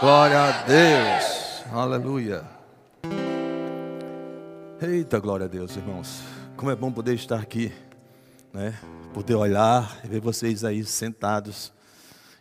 Glória 0.00 0.40
a 0.40 0.62
Deus. 0.62 1.62
Aleluia. 1.70 2.42
Eita, 4.80 5.20
glória 5.20 5.44
a 5.44 5.48
Deus, 5.48 5.76
irmãos. 5.76 6.22
Como 6.56 6.70
é 6.70 6.74
bom 6.74 6.90
poder 6.90 7.14
estar 7.14 7.38
aqui, 7.38 7.70
né? 8.50 8.80
Poder 9.12 9.34
olhar 9.34 10.00
e 10.02 10.08
ver 10.08 10.22
vocês 10.22 10.64
aí 10.64 10.82
sentados. 10.86 11.70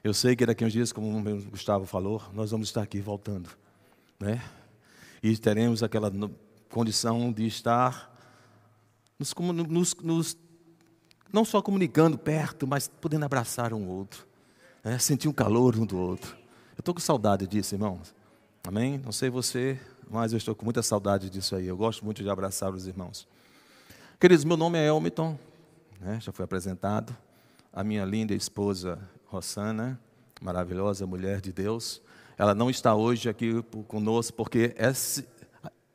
Eu 0.02 0.14
sei 0.14 0.38
que 0.38 0.46
daqui 0.46 0.64
a 0.64 0.68
uns 0.68 0.72
dias, 0.72 0.94
como 0.94 1.20
o 1.20 1.42
Gustavo 1.50 1.86
falou, 1.86 2.24
nós 2.34 2.50
vamos 2.52 2.70
estar 2.70 2.82
aqui 2.82 3.02
voltando, 3.02 3.50
né? 4.18 4.42
E 5.22 5.36
teremos 5.36 5.84
aquela 5.84 6.10
condição 6.70 7.30
de 7.30 7.46
estar 7.46 8.10
nos, 9.20 9.34
nos, 9.68 9.96
nos 9.96 10.38
não 11.34 11.44
só 11.44 11.62
comunicando 11.62 12.18
perto, 12.18 12.66
mas 12.66 12.88
podendo 12.88 13.26
abraçar 13.26 13.74
um 13.74 13.86
outro, 13.86 14.26
né? 14.82 14.98
sentir 14.98 15.28
um 15.28 15.34
calor 15.34 15.76
um 15.76 15.86
do 15.86 15.98
outro. 15.98 16.39
Eu 16.80 16.82
estou 16.82 16.94
com 16.94 17.02
saudade 17.02 17.46
disso, 17.46 17.76
irmãos. 17.76 18.16
Amém? 18.66 19.02
Não 19.04 19.12
sei 19.12 19.30
você, 19.30 19.78
mas 20.10 20.32
eu 20.32 20.38
estou 20.38 20.56
com 20.56 20.64
muita 20.64 20.82
saudade 20.82 21.30
disso 21.30 21.54
aí. 21.54 21.68
Eu 21.68 21.76
gosto 21.76 22.06
muito 22.06 22.24
de 22.24 22.30
abraçar 22.30 22.74
os 22.74 22.88
irmãos. 22.88 23.28
Queridos, 24.18 24.46
meu 24.46 24.56
nome 24.56 24.78
é 24.78 24.88
Elmiton, 24.88 25.38
né? 26.00 26.20
já 26.22 26.32
foi 26.32 26.46
apresentado. 26.46 27.14
A 27.74 27.84
minha 27.84 28.06
linda 28.06 28.34
esposa 28.34 28.98
Rossana, 29.26 30.00
maravilhosa 30.40 31.06
mulher 31.06 31.42
de 31.42 31.52
Deus. 31.52 32.02
Ela 32.38 32.56
não 32.56 32.70
está 32.70 32.96
hoje 32.96 33.28
aqui 33.28 33.62
conosco 33.90 34.38
porque 34.38 34.74
essa, 34.78 35.26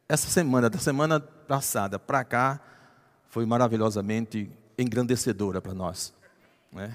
essa 0.06 0.28
semana, 0.28 0.68
da 0.68 0.78
semana 0.78 1.18
passada 1.18 1.98
para 1.98 2.23
cá, 2.24 2.60
foi 3.30 3.46
maravilhosamente 3.46 4.51
engrandecedora 4.76 5.62
para 5.62 5.73
nós. 5.73 6.12
Né? 6.70 6.95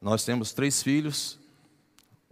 Nós 0.00 0.24
temos 0.24 0.54
três 0.54 0.82
filhos. 0.82 1.38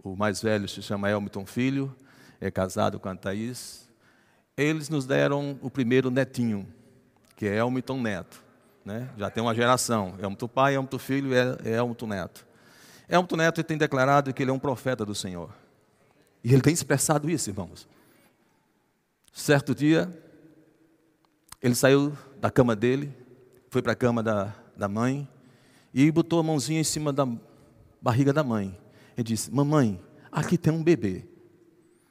O 0.05 0.15
mais 0.15 0.39
velho 0.39 0.69
se 0.69 0.83
chama 0.83 1.09
Elmiton 1.09 1.47
Filho, 1.47 1.93
é 2.39 2.51
casado 2.51 2.99
com 2.99 3.09
a 3.09 3.15
Thaís. 3.15 3.89
Eles 4.55 4.87
nos 4.87 5.07
deram 5.07 5.57
o 5.63 5.71
primeiro 5.71 6.11
netinho, 6.11 6.67
que 7.35 7.47
é 7.47 7.57
Elmiton 7.57 7.99
Neto. 7.99 8.39
Né? 8.85 9.09
Já 9.17 9.31
tem 9.31 9.41
uma 9.41 9.55
geração. 9.55 10.13
Elmiton 10.21 10.47
pai, 10.47 10.75
Elmiton 10.75 10.99
filho 10.99 11.33
e 11.33 11.35
é 11.67 11.75
Elmiton 11.75 12.05
Neto. 12.05 12.45
Elmiton 13.09 13.35
Neto 13.35 13.63
tem 13.63 13.79
declarado 13.79 14.31
que 14.31 14.43
ele 14.43 14.51
é 14.51 14.53
um 14.53 14.59
profeta 14.59 15.03
do 15.03 15.15
Senhor. 15.15 15.49
E 16.43 16.53
ele 16.53 16.61
tem 16.61 16.71
expressado 16.71 17.27
isso, 17.27 17.49
irmãos. 17.49 17.87
Certo 19.33 19.73
dia, 19.73 20.07
ele 21.63 21.73
saiu 21.73 22.15
da 22.39 22.51
cama 22.51 22.75
dele, 22.75 23.11
foi 23.71 23.81
para 23.81 23.93
a 23.93 23.95
cama 23.95 24.21
da, 24.21 24.53
da 24.77 24.87
mãe 24.87 25.27
e 25.91 26.11
botou 26.11 26.39
a 26.39 26.43
mãozinha 26.43 26.79
em 26.79 26.83
cima 26.83 27.11
da 27.11 27.27
barriga 27.99 28.31
da 28.31 28.43
mãe. 28.43 28.84
Ele 29.15 29.23
disse: 29.23 29.51
Mamãe, 29.51 30.01
aqui 30.31 30.57
tem 30.57 30.71
um 30.71 30.83
bebê. 30.83 31.25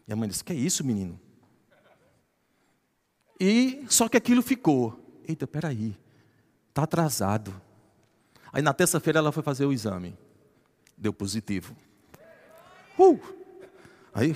E 0.07 0.13
a 0.13 0.17
mãe 0.17 0.29
disse: 0.29 0.45
Que 0.45 0.53
é 0.53 0.57
isso, 0.57 0.85
menino? 0.85 1.21
E 3.39 3.85
só 3.89 4.09
que 4.09 4.17
aquilo 4.17 4.43
ficou. 4.43 5.01
Eita, 5.27 5.47
peraí, 5.47 5.97
está 6.69 6.83
atrasado. 6.83 7.55
Aí 8.53 8.63
na 8.63 8.73
terça-feira 8.73 9.19
ela 9.19 9.33
foi 9.33 9.43
fazer 9.43 9.67
o 9.67 9.73
exame. 9.73 10.17
Deu 10.97 11.13
positivo. 11.13 11.77
Uh! 12.99 13.19
Aí, 14.13 14.33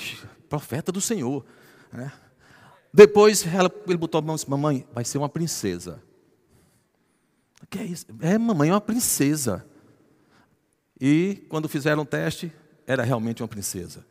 profeta 0.49 0.91
do 0.91 1.01
Senhor. 1.01 1.45
Né? 1.93 2.13
Depois 2.93 3.47
ela, 3.47 3.71
ele 3.87 3.97
botou 3.97 4.19
a 4.19 4.23
mão 4.23 4.35
e 4.35 4.39
disse: 4.39 4.51
Mamãe, 4.51 4.87
vai 4.93 5.05
ser 5.05 5.19
uma 5.19 5.29
princesa. 5.29 6.03
Que 7.71 7.79
é 7.79 7.85
isso? 7.85 8.07
É, 8.21 8.39
mamãe, 8.39 8.71
é 8.71 8.73
uma 8.73 8.81
princesa. 8.81 9.65
E 11.01 11.47
quando 11.49 11.69
fizeram 11.69 12.03
o 12.03 12.07
teste, 12.07 12.53
era 12.89 13.05
realmente 13.05 13.43
uma 13.43 13.49
princesa. 13.49 14.03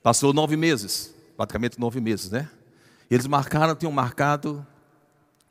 Passou 0.00 0.32
nove 0.32 0.56
meses, 0.56 1.12
praticamente 1.36 1.78
nove 1.78 2.00
meses, 2.00 2.30
né? 2.30 2.48
Eles 3.10 3.26
marcaram, 3.26 3.74
tinham 3.74 3.90
marcado 3.90 4.64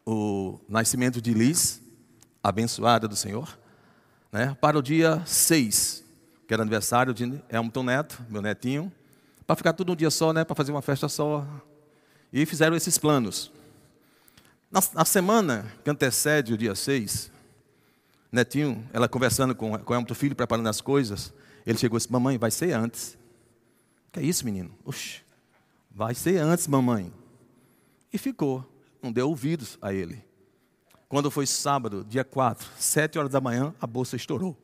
o 0.06 0.58
nascimento 0.70 1.22
de 1.22 1.34
Liz, 1.34 1.82
abençoada 2.42 3.10
do 3.10 3.16
Senhor, 3.16 3.60
né? 4.32 4.56
Para 4.62 4.80
o 4.80 4.82
dia 4.82 5.22
6, 5.26 6.02
que 6.48 6.54
era 6.54 6.64
aniversário 6.64 7.14
de 7.14 7.26
Elton 7.50 7.84
Neto, 7.84 8.26
meu 8.30 8.42
netinho, 8.42 8.90
para 9.46 9.58
ficar 9.58 9.74
tudo 9.74 9.92
um 9.92 9.96
dia 9.98 10.10
só, 10.10 10.32
né? 10.32 10.46
Para 10.46 10.56
fazer 10.56 10.72
uma 10.72 10.82
festa 10.82 11.10
só. 11.10 11.46
E 12.32 12.46
fizeram 12.46 12.76
esses 12.78 12.98
planos. 12.98 13.52
Na, 14.72 14.80
na, 14.94 15.04
semana 15.04 15.66
que 15.84 15.90
antecede 15.90 16.54
o 16.54 16.58
dia 16.58 16.74
6, 16.74 17.30
Netinho, 18.32 18.88
ela 18.94 19.10
conversando 19.10 19.54
com, 19.54 19.78
com 19.80 19.98
o 19.98 20.16
filho, 20.16 20.36
preparando 20.36 20.70
as 20.70 20.80
coisas, 20.80 21.34
ele 21.70 21.78
chegou 21.78 21.98
e 21.98 22.00
disse: 22.00 22.12
Mamãe, 22.12 22.38
vai 22.38 22.52
ser 22.52 22.74
antes. 22.74 23.18
Que 24.12 24.20
é 24.20 24.24
isso, 24.24 24.44
menino? 24.44 24.72
Oxe, 24.84 25.22
vai 25.92 26.16
ser 26.16 26.38
antes, 26.38 26.68
mamãe. 26.68 27.14
E 28.12 28.18
ficou, 28.18 28.66
não 29.02 29.12
deu 29.12 29.30
ouvidos 29.30 29.78
a 29.82 29.94
ele. 29.94 30.24
Quando 31.08 31.30
foi 31.30 31.46
sábado, 31.46 32.06
dia 32.08 32.24
4, 32.24 32.68
7 32.78 33.20
horas 33.20 33.32
da 33.32 33.42
manhã, 33.42 33.74
a 33.80 33.88
bolsa 33.88 34.16
estourou. 34.16 34.58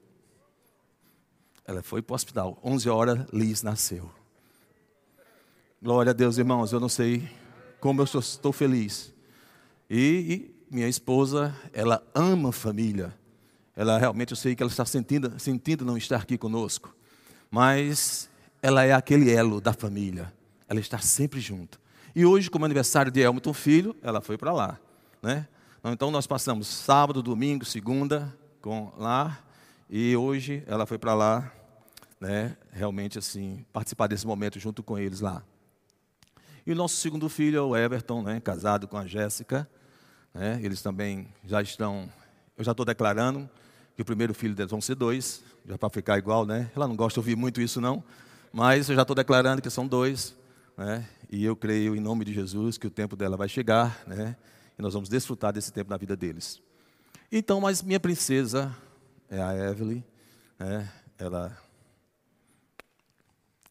Ela 1.65 1.81
foi 1.81 2.01
para 2.01 2.13
o 2.13 2.15
hospital. 2.15 2.59
11 2.63 2.89
horas, 2.89 3.27
Liz 3.33 3.63
nasceu. 3.63 4.11
Glória 5.81 6.11
a 6.11 6.13
Deus, 6.13 6.37
irmãos. 6.37 6.71
Eu 6.71 6.79
não 6.79 6.89
sei 6.89 7.27
como 7.79 8.01
eu 8.01 8.05
estou 8.05 8.51
feliz 8.51 9.15
e, 9.89 10.49
e 10.69 10.73
minha 10.73 10.87
esposa, 10.87 11.55
ela 11.71 12.03
ama 12.13 12.51
família. 12.51 13.13
Ela 13.75 13.97
realmente, 13.97 14.31
eu 14.31 14.37
sei 14.37 14.55
que 14.55 14.63
ela 14.63 14.71
está 14.71 14.85
sentindo, 14.85 15.37
sentindo 15.37 15.83
não 15.83 15.97
estar 15.97 16.17
aqui 16.17 16.37
conosco. 16.37 16.95
Mas 17.51 18.29
ela 18.61 18.83
é 18.83 18.93
aquele 18.93 19.31
elo 19.31 19.59
da 19.59 19.73
família. 19.73 20.33
Ela 20.67 20.79
está 20.79 20.97
sempre 20.99 21.39
junto. 21.39 21.79
E 22.15 22.25
hoje, 22.25 22.49
como 22.49 22.65
é 22.65 22.67
aniversário 22.67 23.11
de 23.11 23.19
Elton 23.19 23.53
Filho, 23.53 23.95
ela 24.01 24.21
foi 24.21 24.37
para 24.37 24.53
lá. 24.53 24.79
Né? 25.21 25.47
Então 25.83 26.09
nós 26.09 26.25
passamos 26.25 26.67
sábado, 26.67 27.21
domingo, 27.21 27.65
segunda 27.65 28.33
com 28.61 28.91
lá. 28.97 29.39
E 29.89 30.15
hoje 30.15 30.63
ela 30.65 30.85
foi 30.85 30.97
para 30.97 31.13
lá, 31.13 31.51
né? 32.19 32.55
realmente 32.71 33.19
assim, 33.19 33.65
participar 33.71 34.07
desse 34.07 34.25
momento 34.25 34.59
junto 34.59 34.81
com 34.81 34.97
eles 34.97 35.19
lá. 35.19 35.43
E 36.65 36.71
o 36.71 36.75
nosso 36.75 36.95
segundo 36.95 37.29
filho 37.29 37.59
é 37.59 37.61
o 37.61 37.75
Everton, 37.75 38.23
né, 38.23 38.39
casado 38.39 38.87
com 38.87 38.97
a 38.97 39.05
Jéssica. 39.05 39.69
Né, 40.33 40.59
eles 40.63 40.81
também 40.81 41.27
já 41.43 41.61
estão. 41.61 42.09
Eu 42.57 42.63
já 42.63 42.71
estou 42.71 42.85
declarando 42.85 43.47
que 43.95 44.01
o 44.01 44.05
primeiro 44.05 44.33
filho 44.33 44.53
deles 44.53 44.71
vão 44.71 44.81
ser 44.81 44.95
dois, 44.95 45.43
já 45.65 45.77
para 45.77 45.89
ficar 45.89 46.17
igual, 46.17 46.45
né? 46.45 46.69
Ela 46.75 46.87
não 46.87 46.95
gosta 46.95 47.15
de 47.15 47.19
ouvir 47.19 47.35
muito 47.35 47.61
isso, 47.61 47.79
não. 47.79 48.03
Mas 48.51 48.89
eu 48.89 48.95
já 48.95 49.03
estou 49.03 49.15
declarando 49.15 49.61
que 49.61 49.69
são 49.69 49.87
dois. 49.87 50.35
Né? 50.77 51.07
E 51.31 51.43
eu 51.43 51.55
creio, 51.55 51.95
em 51.95 51.99
nome 51.99 52.25
de 52.25 52.33
Jesus, 52.33 52.77
que 52.77 52.87
o 52.87 52.89
tempo 52.89 53.15
dela 53.15 53.37
vai 53.37 53.47
chegar, 53.47 54.03
né? 54.05 54.35
E 54.77 54.81
nós 54.81 54.93
vamos 54.93 55.07
desfrutar 55.07 55.53
desse 55.53 55.71
tempo 55.71 55.89
na 55.89 55.97
vida 55.97 56.15
deles. 56.15 56.61
Então, 57.31 57.61
mas 57.61 57.81
minha 57.81 57.99
princesa 57.99 58.75
é 59.29 59.41
a 59.41 59.55
Evelyn, 59.71 60.03
né? 60.59 60.91
Ela 61.17 61.57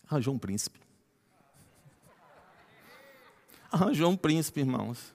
arranjou 0.09 0.35
um 0.35 0.39
príncipe. 0.39 0.81
Arranjou 3.71 4.11
um 4.11 4.17
príncipe, 4.17 4.61
irmãos. 4.61 5.15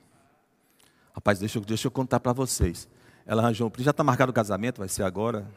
Rapaz, 1.13 1.39
deixa, 1.39 1.57
eu, 1.57 1.63
deixa 1.63 1.87
eu 1.87 1.91
contar 1.91 2.19
para 2.19 2.33
vocês. 2.33 2.87
Ela 3.29 3.43
arranjou 3.43 3.67
um. 3.67 3.83
Já 3.83 3.91
está 3.91 4.03
marcado 4.03 4.31
o 4.31 4.33
casamento, 4.33 4.79
vai 4.79 4.89
ser 4.89 5.03
agora. 5.03 5.47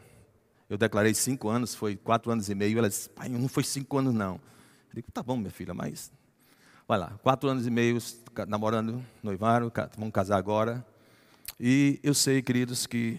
Eu 0.69 0.77
declarei 0.77 1.15
cinco 1.15 1.49
anos, 1.49 1.73
foi 1.73 1.95
quatro 1.95 2.31
anos 2.31 2.47
e 2.47 2.53
meio. 2.53 2.77
Ela 2.77 2.87
disse, 2.87 3.09
pai, 3.09 3.27
não 3.27 3.47
foi 3.47 3.63
cinco 3.63 3.97
anos, 3.97 4.13
não. 4.13 4.35
Eu 4.35 4.95
digo, 4.97 5.11
tá 5.11 5.23
bom, 5.23 5.35
minha 5.35 5.49
filha, 5.49 5.73
mas. 5.73 6.11
Vai 6.87 6.99
lá, 6.99 7.17
quatro 7.23 7.49
anos 7.49 7.65
e 7.65 7.71
meio 7.71 7.97
namorando, 8.47 9.03
noivaram, 9.23 9.71
vamos 9.97 10.13
casar 10.13 10.37
agora. 10.37 10.85
E 11.59 11.99
eu 12.03 12.13
sei, 12.13 12.41
queridos, 12.43 12.85
que 12.85 13.17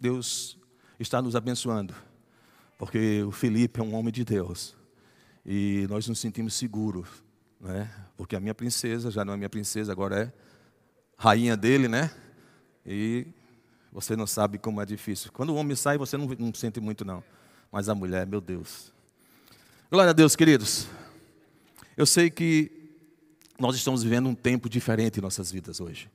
Deus 0.00 0.56
está 0.98 1.20
nos 1.20 1.36
abençoando. 1.36 1.92
Porque 2.78 3.22
o 3.24 3.32
Felipe 3.32 3.80
é 3.80 3.82
um 3.82 3.94
homem 3.94 4.12
de 4.12 4.24
Deus. 4.24 4.74
E 5.44 5.86
nós 5.90 6.08
nos 6.08 6.20
sentimos 6.20 6.54
seguros 6.54 7.28
né? 7.60 7.90
Porque 8.16 8.36
a 8.36 8.40
minha 8.40 8.54
princesa 8.54 9.10
já 9.10 9.24
não 9.24 9.34
é 9.34 9.36
minha 9.36 9.50
princesa, 9.50 9.92
agora 9.92 10.22
é 10.22 10.32
rainha 11.16 11.56
dele, 11.56 11.88
né? 11.88 12.10
E 12.86 13.26
você 13.92 14.16
não 14.16 14.26
sabe 14.26 14.58
como 14.58 14.80
é 14.80 14.86
difícil. 14.86 15.30
Quando 15.32 15.50
o 15.50 15.54
homem 15.56 15.76
sai, 15.76 15.98
você 15.98 16.16
não, 16.16 16.26
não 16.38 16.52
sente 16.54 16.80
muito, 16.80 17.04
não. 17.04 17.22
Mas 17.70 17.88
a 17.88 17.94
mulher, 17.94 18.26
meu 18.26 18.40
Deus. 18.40 18.92
Glória 19.90 20.10
a 20.10 20.12
Deus, 20.12 20.36
queridos. 20.36 20.86
Eu 21.96 22.06
sei 22.06 22.30
que 22.30 22.70
nós 23.58 23.74
estamos 23.76 24.02
vivendo 24.02 24.28
um 24.28 24.34
tempo 24.34 24.68
diferente 24.68 25.18
em 25.18 25.22
nossas 25.22 25.50
vidas 25.50 25.80
hoje. 25.80 26.10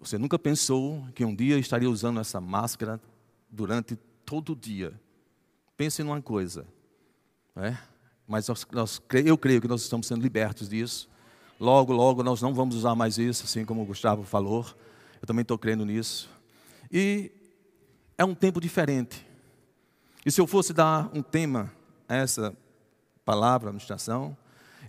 Você 0.00 0.16
nunca 0.16 0.38
pensou 0.38 1.06
que 1.14 1.24
um 1.24 1.34
dia 1.34 1.58
estaria 1.58 1.90
usando 1.90 2.20
essa 2.20 2.40
máscara 2.40 3.00
durante 3.50 3.96
todo 4.24 4.52
o 4.52 4.56
dia. 4.56 4.92
Pense 5.76 6.02
numa 6.02 6.22
coisa. 6.22 6.66
Né? 7.54 7.78
mas 8.30 8.46
nós, 8.46 8.64
nós, 8.70 9.02
eu 9.26 9.36
creio 9.36 9.60
que 9.60 9.66
nós 9.66 9.82
estamos 9.82 10.06
sendo 10.06 10.22
libertos 10.22 10.68
disso. 10.68 11.08
Logo, 11.58 11.92
logo 11.92 12.22
nós 12.22 12.40
não 12.40 12.54
vamos 12.54 12.76
usar 12.76 12.94
mais 12.94 13.18
isso, 13.18 13.42
assim 13.42 13.64
como 13.64 13.82
o 13.82 13.84
Gustavo 13.84 14.22
falou. 14.22 14.64
Eu 15.20 15.26
também 15.26 15.42
estou 15.42 15.58
crendo 15.58 15.84
nisso. 15.84 16.30
E 16.90 17.30
é 18.16 18.24
um 18.24 18.34
tempo 18.34 18.60
diferente. 18.60 19.26
E 20.24 20.30
se 20.30 20.40
eu 20.40 20.46
fosse 20.46 20.72
dar 20.72 21.10
um 21.14 21.22
tema 21.22 21.72
a 22.08 22.16
essa 22.16 22.56
palavra, 23.24 23.70
a 23.70 23.72
ministração, 23.72 24.36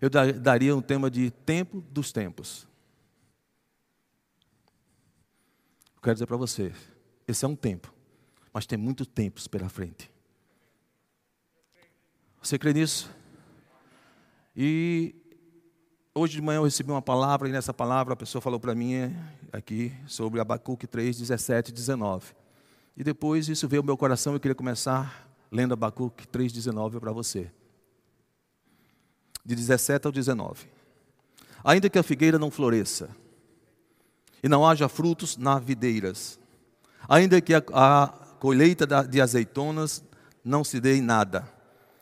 eu 0.01 0.09
daria 0.09 0.75
um 0.75 0.81
tema 0.81 1.09
de 1.11 1.29
tempo 1.31 1.81
dos 1.81 2.11
tempos. 2.11 2.67
Eu 5.95 6.01
quero 6.01 6.15
dizer 6.15 6.25
para 6.25 6.37
você, 6.37 6.73
esse 7.27 7.45
é 7.45 7.47
um 7.47 7.55
tempo, 7.55 7.93
mas 8.51 8.65
tem 8.65 8.77
muitos 8.77 9.05
tempos 9.05 9.47
pela 9.47 9.69
frente. 9.69 10.09
Você 12.41 12.57
crê 12.57 12.73
nisso? 12.73 13.09
E 14.55 15.20
hoje 16.13 16.33
de 16.33 16.41
manhã 16.41 16.57
eu 16.57 16.63
recebi 16.63 16.91
uma 16.91 17.01
palavra, 17.01 17.47
e 17.47 17.51
nessa 17.51 17.73
palavra 17.73 18.13
a 18.13 18.17
pessoa 18.17 18.41
falou 18.41 18.59
para 18.59 18.75
mim 18.75 18.95
é, 18.95 19.11
aqui 19.51 19.93
sobre 20.05 20.39
Abacuque 20.39 20.85
3, 20.85 21.17
17 21.17 21.69
e 21.69 21.73
19. 21.73 22.33
E 22.97 23.03
depois 23.03 23.47
isso 23.47 23.67
veio 23.67 23.81
ao 23.81 23.85
meu 23.85 23.97
coração 23.97 24.33
e 24.33 24.35
eu 24.35 24.39
queria 24.39 24.55
começar 24.55 25.29
lendo 25.49 25.73
Abacuque 25.73 26.27
3, 26.27 26.51
19 26.51 26.99
para 26.99 27.11
você. 27.11 27.49
De 29.43 29.55
17 29.55 30.05
ao 30.05 30.11
19. 30.11 30.67
Ainda 31.63 31.89
que 31.89 31.97
a 31.97 32.03
figueira 32.03 32.37
não 32.37 32.51
floresça, 32.51 33.09
e 34.43 34.49
não 34.49 34.67
haja 34.67 34.89
frutos 34.89 35.37
nas 35.37 35.63
videiras, 35.63 36.39
ainda 37.07 37.39
que 37.39 37.53
a, 37.53 37.63
a 37.73 38.07
colheita 38.39 38.87
de 39.05 39.21
azeitonas 39.21 40.03
não 40.43 40.63
se 40.63 40.79
dê 40.79 40.95
em 40.95 41.01
nada, 41.01 41.47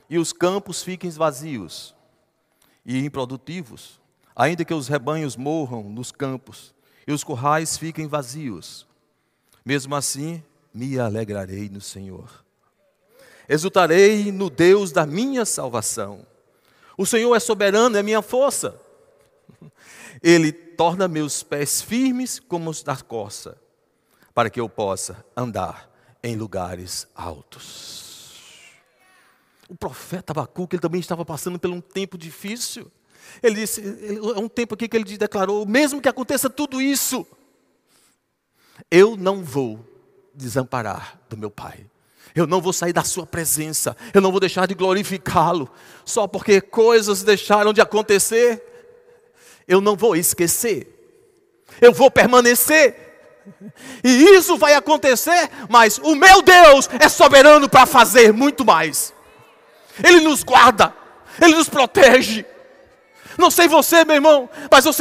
e 0.09 0.17
os 0.17 0.31
campos 0.31 0.81
fiquem 0.81 1.09
vazios 1.11 1.93
e 2.85 2.97
improdutivos, 3.05 3.98
ainda 4.39 4.63
que 4.63 4.73
os 4.73 4.87
rebanhos 4.87 5.35
morram 5.35 5.83
nos 5.83 6.13
campos 6.13 6.73
e 7.05 7.11
os 7.11 7.25
currais 7.25 7.77
fiquem 7.77 8.07
vazios, 8.07 8.87
mesmo 9.65 9.93
assim 9.93 10.41
me 10.73 10.97
alegrarei 10.97 11.67
no 11.67 11.81
Senhor. 11.81 12.45
Exultarei 13.49 14.31
no 14.31 14.49
Deus 14.49 14.93
da 14.93 15.05
minha 15.05 15.43
salvação. 15.43 16.25
O 16.97 17.05
Senhor 17.05 17.35
é 17.35 17.39
soberano, 17.39 17.97
é 17.97 18.03
minha 18.03 18.21
força. 18.21 18.79
Ele 20.23 20.53
torna 20.53 21.09
meus 21.09 21.43
pés 21.43 21.81
firmes 21.81 22.39
como 22.39 22.69
os 22.69 22.81
da 22.81 22.95
corça, 22.95 23.57
para 24.33 24.49
que 24.49 24.61
eu 24.61 24.69
possa 24.69 25.25
andar 25.35 25.91
em 26.23 26.37
lugares 26.37 27.07
altos. 27.13 28.53
O 29.67 29.75
profeta 29.75 30.31
Abacuque, 30.31 30.75
ele 30.75 30.81
também 30.81 30.99
estava 30.99 31.23
passando 31.23 31.59
por 31.59 31.69
um 31.69 31.81
tempo 31.81 32.17
difícil. 32.17 32.91
Ele 33.41 33.55
disse, 33.55 33.81
é 33.81 34.39
um 34.39 34.47
tempo 34.47 34.75
aqui 34.75 34.87
que 34.87 34.97
ele 34.97 35.17
declarou, 35.17 35.65
mesmo 35.65 36.01
que 36.01 36.09
aconteça 36.09 36.49
tudo 36.49 36.81
isso, 36.81 37.25
eu 38.89 39.15
não 39.15 39.43
vou 39.43 39.85
desamparar 40.33 41.19
do 41.29 41.37
meu 41.37 41.51
Pai. 41.51 41.85
Eu 42.35 42.45
não 42.45 42.61
vou 42.61 42.71
sair 42.71 42.93
da 42.93 43.03
sua 43.03 43.25
presença, 43.25 43.97
eu 44.13 44.21
não 44.21 44.31
vou 44.31 44.39
deixar 44.39 44.67
de 44.67 44.75
glorificá-lo, 44.75 45.69
só 46.05 46.27
porque 46.27 46.61
coisas 46.61 47.23
deixaram 47.23 47.73
de 47.73 47.81
acontecer. 47.81 48.63
Eu 49.67 49.81
não 49.81 49.95
vou 49.95 50.15
esquecer, 50.15 50.87
eu 51.81 51.91
vou 51.93 52.09
permanecer. 52.09 53.07
E 54.03 54.37
isso 54.37 54.57
vai 54.57 54.73
acontecer, 54.73 55.49
mas 55.69 55.97
o 55.97 56.15
meu 56.15 56.41
Deus 56.41 56.87
é 56.99 57.09
soberano 57.09 57.67
para 57.67 57.85
fazer 57.85 58.31
muito 58.31 58.63
mais. 58.63 59.13
Ele 60.03 60.21
nos 60.21 60.43
guarda, 60.43 60.93
Ele 61.41 61.55
nos 61.55 61.67
protege. 61.67 62.45
Não 63.39 63.49
sei 63.49 63.69
você, 63.69 64.03
meu 64.03 64.15
irmão, 64.15 64.49
mas 64.69 64.85
eu 64.85 64.91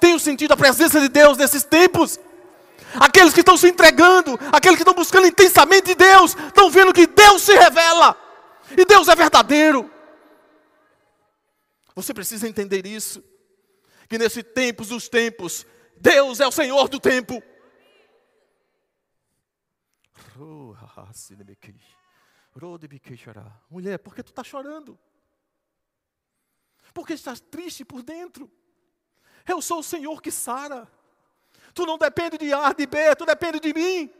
tenho 0.00 0.18
sentido 0.18 0.52
a 0.52 0.56
presença 0.56 0.98
de 0.98 1.08
Deus 1.08 1.36
nesses 1.36 1.64
tempos. 1.64 2.18
Aqueles 2.98 3.34
que 3.34 3.40
estão 3.40 3.58
se 3.58 3.68
entregando, 3.68 4.38
aqueles 4.50 4.76
que 4.76 4.82
estão 4.82 4.94
buscando 4.94 5.26
intensamente 5.26 5.94
Deus, 5.94 6.34
estão 6.34 6.70
vendo 6.70 6.94
que 6.94 7.06
Deus 7.06 7.42
se 7.42 7.52
revela. 7.52 8.16
E 8.70 8.86
Deus 8.86 9.06
é 9.08 9.14
verdadeiro. 9.14 9.90
Você 11.94 12.14
precisa 12.14 12.48
entender 12.48 12.86
isso. 12.86 13.22
Que 14.08 14.16
nesse 14.16 14.42
tempos 14.42 14.88
dos 14.88 15.06
tempos, 15.06 15.66
Deus 15.98 16.40
é 16.40 16.46
o 16.46 16.52
Senhor 16.52 16.88
do 16.88 16.98
tempo. 16.98 17.42
Oh, 20.38 20.74
Mulher, 23.70 23.98
por 23.98 24.14
que 24.14 24.22
tu 24.22 24.30
está 24.30 24.42
chorando? 24.42 24.98
Porque 26.94 27.12
estás 27.12 27.40
triste 27.40 27.84
por 27.84 28.02
dentro. 28.02 28.50
Eu 29.46 29.60
sou 29.60 29.80
o 29.80 29.82
Senhor 29.82 30.22
que 30.22 30.30
sara. 30.30 30.88
Tu 31.74 31.84
não 31.84 31.98
depende 31.98 32.38
de 32.38 32.52
A, 32.52 32.72
de 32.72 32.86
B, 32.86 33.16
tu 33.16 33.26
depende 33.26 33.58
de 33.58 33.74
mim. 33.74 34.10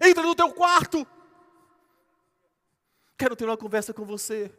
Entra 0.00 0.22
no 0.22 0.34
teu 0.34 0.52
quarto. 0.52 1.06
Quero 3.18 3.34
ter 3.34 3.44
uma 3.44 3.56
conversa 3.56 3.92
com 3.92 4.04
você. 4.04 4.56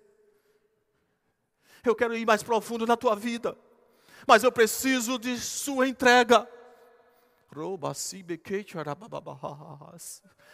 Eu 1.86 1.96
quero 1.96 2.16
ir 2.16 2.25
mais 2.25 2.44
profundo 2.44 2.86
na 2.86 2.98
tua 2.98 3.16
vida. 3.16 3.57
Mas 4.28 4.44
eu 4.44 4.51
preciso 4.51 5.18
de 5.18 5.40
sua 5.40 5.88
entrega. 5.88 6.48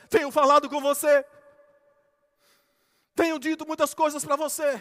Tenho 0.07 0.31
falado 0.31 0.69
com 0.69 0.79
você. 0.79 1.25
Tenho 3.15 3.39
dito 3.39 3.65
muitas 3.65 3.93
coisas 3.93 4.23
para 4.23 4.35
você. 4.35 4.79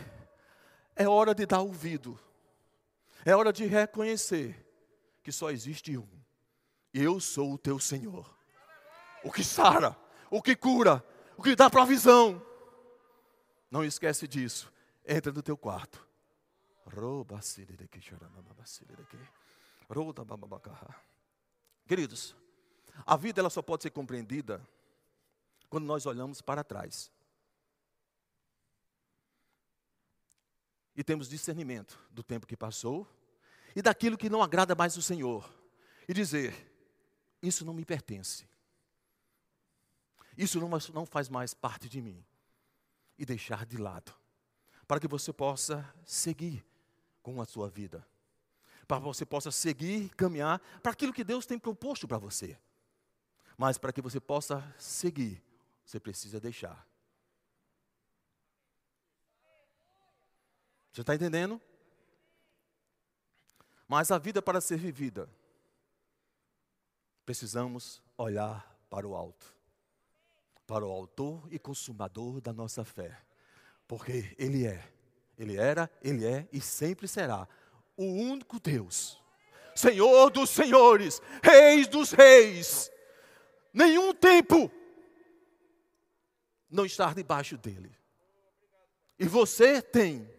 É 0.97 1.09
hora 1.09 1.35
de 1.35 1.47
dar 1.47 1.61
ouvido. 1.61 2.19
É 3.25 3.35
hora 3.35 3.53
de 3.53 3.65
reconhecer 3.65 4.65
que 5.23 5.33
só 5.33 5.51
existe 5.51 5.97
um. 5.97 6.07
Eu 6.93 7.19
sou 7.19 7.55
o 7.55 7.59
teu 7.59 7.79
Senhor. 7.79 8.33
O 9.25 9.33
que 9.33 9.43
sara, 9.43 9.97
o 10.31 10.43
que 10.43 10.55
cura, 10.55 11.05
o 11.37 11.43
que 11.43 11.57
dá 11.57 11.71
provisão. 11.71 12.45
Não 13.71 13.85
esquece 13.85 14.29
disso. 14.29 14.73
Entra 15.07 15.33
no 15.33 15.43
teu 15.43 15.57
quarto. 15.57 16.07
Queridos, 21.87 22.37
a 23.05 23.17
vida 23.17 23.41
ela 23.41 23.51
só 23.51 23.63
pode 23.63 23.83
ser 23.83 23.91
compreendida 23.91 24.61
quando 25.69 25.87
nós 25.87 26.07
olhamos 26.07 26.41
para 26.41 26.63
trás. 26.63 27.11
E 30.97 31.03
temos 31.03 31.29
discernimento 31.29 31.99
do 32.11 32.23
tempo 32.23 32.47
que 32.47 32.57
passou 32.57 33.09
e 33.75 33.83
daquilo 33.83 34.17
que 34.17 34.31
não 34.31 34.43
agrada 34.43 34.75
mais 34.75 34.97
o 34.97 35.03
Senhor, 35.03 35.49
e 36.09 36.15
dizer: 36.15 36.55
Isso 37.43 37.65
não 37.65 37.75
me 37.75 37.85
pertence, 37.85 38.47
isso 40.37 40.61
não, 40.61 40.69
não 40.93 41.07
faz 41.07 41.29
mais 41.29 41.53
parte 41.53 41.89
de 41.89 42.01
mim, 42.01 42.25
e 43.19 43.25
deixar 43.25 43.67
de 43.67 43.77
lado, 43.77 44.13
para 44.87 45.01
que 45.01 45.09
você 45.09 45.33
possa 45.33 45.85
seguir 46.05 46.65
com 47.23 47.41
a 47.41 47.45
sua 47.45 47.69
vida, 47.69 48.07
para 48.87 48.99
que 48.99 49.05
você 49.05 49.27
possa 49.27 49.51
seguir, 49.51 50.11
caminhar 50.11 50.61
para 50.83 50.93
aquilo 50.93 51.13
que 51.13 51.25
Deus 51.25 51.47
tem 51.47 51.59
proposto 51.59 52.07
para 52.07 52.19
você, 52.19 52.57
mas 53.57 53.79
para 53.79 53.93
que 53.93 54.03
você 54.03 54.21
possa 54.21 54.63
seguir, 54.79 55.43
você 55.85 55.99
precisa 55.99 56.39
deixar 56.41 56.87
Você 60.95 61.01
está 61.01 61.13
entendendo? 61.13 61.61
Mas 63.89 64.13
a 64.13 64.17
vida 64.17 64.41
para 64.41 64.61
ser 64.61 64.77
vivida, 64.77 65.29
precisamos 67.27 68.01
olhar 68.17 68.79
para 68.89 69.05
o 69.05 69.17
alto, 69.17 69.53
para 70.65 70.87
o 70.87 70.91
autor 70.93 71.49
e 71.51 71.59
consumador 71.59 72.41
da 72.41 72.53
nossa 72.53 72.85
fé, 72.85 73.21
porque 73.89 74.37
Ele 74.39 74.69
é, 74.69 74.89
Ele 75.37 75.57
era, 75.57 75.91
Ele 76.01 76.25
é 76.25 76.49
e 76.53 76.61
sempre 76.61 77.09
será 77.09 77.49
o 77.97 78.05
único 78.05 78.61
Deus, 78.61 79.21
Senhor 79.75 80.31
dos 80.31 80.49
senhores, 80.49 81.21
Reis 81.43 81.89
dos 81.89 82.13
reis, 82.13 82.89
nenhum 83.73 84.15
tempo 84.15 84.71
não 86.71 86.87
estar 86.87 87.17
debaixo 87.17 87.59
dele. 87.59 87.93
E 89.19 89.27
você 89.27 89.83
tem 89.83 90.33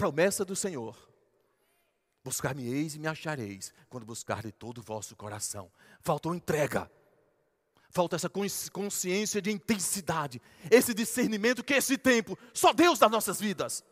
promessa 0.00 0.46
do 0.46 0.56
Senhor. 0.56 0.96
Buscar-me-eis 2.24 2.94
e 2.94 2.98
me 2.98 3.06
achareis, 3.06 3.70
quando 3.90 4.06
buscar 4.06 4.40
de 4.40 4.50
todo 4.50 4.78
o 4.78 4.82
vosso 4.82 5.14
coração. 5.14 5.70
Faltou 6.00 6.34
entrega. 6.34 6.90
Falta 7.90 8.16
essa 8.16 8.30
consciência 8.30 9.42
de 9.42 9.50
intensidade, 9.50 10.40
esse 10.70 10.94
discernimento 10.94 11.62
que 11.62 11.74
esse 11.74 11.98
tempo, 11.98 12.38
só 12.54 12.72
Deus 12.72 12.98
das 12.98 13.10
nossas 13.10 13.38
vidas. 13.38 13.84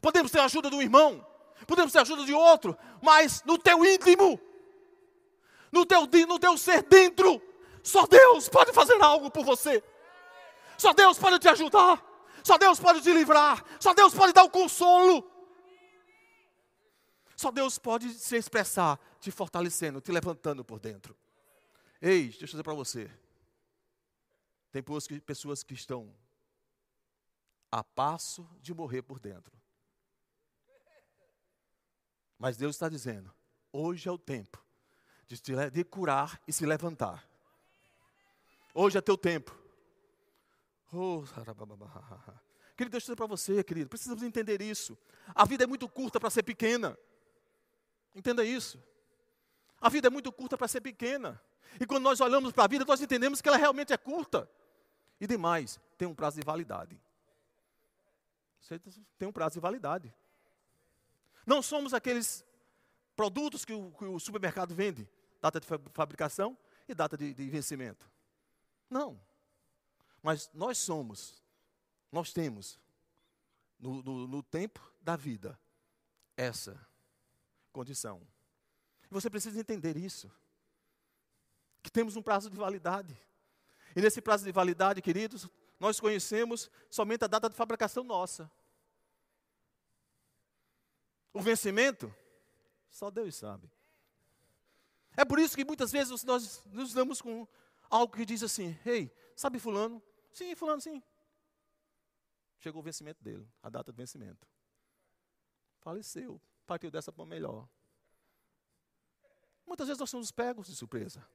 Podemos 0.00 0.32
ter 0.32 0.38
a 0.38 0.46
ajuda 0.46 0.70
de 0.70 0.76
um 0.76 0.80
irmão, 0.80 1.26
podemos 1.66 1.92
ter 1.92 1.98
a 1.98 2.02
ajuda 2.02 2.24
de 2.24 2.32
outro, 2.32 2.74
mas 3.02 3.42
no 3.44 3.58
teu 3.58 3.84
íntimo, 3.84 4.40
no 5.70 5.84
teu, 5.84 6.08
no 6.26 6.38
teu 6.38 6.56
ser 6.56 6.82
dentro, 6.84 7.42
só 7.82 8.06
Deus 8.06 8.48
pode 8.48 8.72
fazer 8.72 8.98
algo 9.02 9.30
por 9.30 9.44
você. 9.44 9.84
Só 10.78 10.94
Deus 10.94 11.18
pode 11.18 11.38
te 11.38 11.48
ajudar. 11.48 12.05
Só 12.46 12.56
Deus 12.56 12.78
pode 12.78 13.02
te 13.02 13.12
livrar. 13.12 13.64
Só 13.80 13.92
Deus 13.92 14.14
pode 14.14 14.32
dar 14.32 14.44
o 14.44 14.50
consolo. 14.50 15.28
Só 17.34 17.50
Deus 17.50 17.76
pode 17.76 18.08
se 18.10 18.36
expressar, 18.36 19.00
te 19.18 19.32
fortalecendo, 19.32 20.00
te 20.00 20.12
levantando 20.12 20.64
por 20.64 20.78
dentro. 20.78 21.16
Ei, 22.00 22.28
deixa 22.28 22.44
eu 22.44 22.46
dizer 22.46 22.62
para 22.62 22.72
você. 22.72 23.10
Tem 24.70 24.80
pessoas 25.20 25.64
que 25.64 25.74
estão 25.74 26.14
a 27.68 27.82
passo 27.82 28.48
de 28.60 28.72
morrer 28.72 29.02
por 29.02 29.18
dentro. 29.18 29.52
Mas 32.38 32.56
Deus 32.56 32.76
está 32.76 32.88
dizendo: 32.88 33.34
hoje 33.72 34.08
é 34.08 34.12
o 34.12 34.18
tempo 34.18 34.64
de, 35.26 35.36
de 35.72 35.84
curar 35.84 36.40
e 36.46 36.52
se 36.52 36.64
levantar. 36.64 37.28
Hoje 38.72 38.98
é 38.98 39.00
teu 39.00 39.18
tempo. 39.18 39.65
Oh, 40.92 41.22
querido, 42.76 42.92
deixa 42.92 43.12
eu 43.12 43.16
para 43.16 43.26
você, 43.26 43.62
querido, 43.64 43.88
precisamos 43.88 44.22
entender 44.22 44.60
isso. 44.62 44.96
A 45.34 45.44
vida 45.44 45.64
é 45.64 45.66
muito 45.66 45.88
curta 45.88 46.20
para 46.20 46.30
ser 46.30 46.42
pequena. 46.42 46.96
Entenda 48.14 48.44
isso. 48.44 48.82
A 49.80 49.88
vida 49.88 50.08
é 50.08 50.10
muito 50.10 50.32
curta 50.32 50.56
para 50.56 50.68
ser 50.68 50.80
pequena. 50.80 51.40
E 51.80 51.86
quando 51.86 52.04
nós 52.04 52.20
olhamos 52.20 52.52
para 52.52 52.64
a 52.64 52.68
vida, 52.68 52.84
nós 52.84 53.00
entendemos 53.00 53.40
que 53.40 53.48
ela 53.48 53.56
realmente 53.56 53.92
é 53.92 53.96
curta. 53.96 54.48
E 55.20 55.26
demais, 55.26 55.80
tem 55.98 56.06
um 56.06 56.14
prazo 56.14 56.38
de 56.38 56.44
validade. 56.44 57.00
Tem 59.18 59.28
um 59.28 59.32
prazo 59.32 59.54
de 59.54 59.60
validade. 59.60 60.14
Não 61.46 61.62
somos 61.62 61.94
aqueles 61.94 62.44
produtos 63.14 63.64
que 63.64 63.72
o, 63.72 63.92
que 63.92 64.04
o 64.04 64.18
supermercado 64.18 64.74
vende, 64.74 65.08
data 65.40 65.60
de 65.60 65.66
fabricação 65.92 66.56
e 66.88 66.94
data 66.94 67.16
de, 67.16 67.32
de 67.32 67.48
vencimento. 67.48 68.10
Não. 68.90 69.20
Mas 70.26 70.50
nós 70.52 70.76
somos, 70.78 71.40
nós 72.10 72.32
temos, 72.32 72.80
no, 73.78 74.02
no, 74.02 74.26
no 74.26 74.42
tempo 74.42 74.80
da 75.00 75.14
vida, 75.14 75.56
essa 76.36 76.84
condição. 77.72 78.20
Você 79.08 79.30
precisa 79.30 79.60
entender 79.60 79.96
isso. 79.96 80.28
Que 81.80 81.92
temos 81.92 82.16
um 82.16 82.22
prazo 82.22 82.50
de 82.50 82.56
validade. 82.56 83.16
E 83.94 84.00
nesse 84.00 84.20
prazo 84.20 84.44
de 84.44 84.50
validade, 84.50 85.00
queridos, 85.00 85.48
nós 85.78 86.00
conhecemos 86.00 86.68
somente 86.90 87.22
a 87.22 87.28
data 87.28 87.48
de 87.48 87.54
fabricação 87.54 88.02
nossa. 88.02 88.50
O 91.32 91.40
vencimento, 91.40 92.12
só 92.90 93.12
Deus 93.12 93.36
sabe. 93.36 93.70
É 95.16 95.24
por 95.24 95.38
isso 95.38 95.54
que 95.54 95.64
muitas 95.64 95.92
vezes 95.92 96.24
nós 96.24 96.64
nos 96.72 96.92
damos 96.92 97.22
com 97.22 97.46
algo 97.88 98.12
que 98.12 98.26
diz 98.26 98.42
assim: 98.42 98.76
Ei, 98.84 99.16
sabe 99.36 99.60
Fulano? 99.60 100.02
Sim, 100.36 100.54
Fulano, 100.54 100.82
sim. 100.82 101.02
Chegou 102.58 102.82
o 102.82 102.84
vencimento 102.84 103.24
dele, 103.24 103.48
a 103.62 103.70
data 103.70 103.90
de 103.90 103.96
vencimento. 103.96 104.46
Faleceu, 105.78 106.38
partiu 106.66 106.90
dessa 106.90 107.10
para 107.10 107.24
melhor. 107.24 107.66
Muitas 109.66 109.86
vezes 109.86 109.98
nós 109.98 110.10
somos 110.10 110.30
pegos 110.30 110.66
de 110.66 110.76
surpresa. 110.76 111.26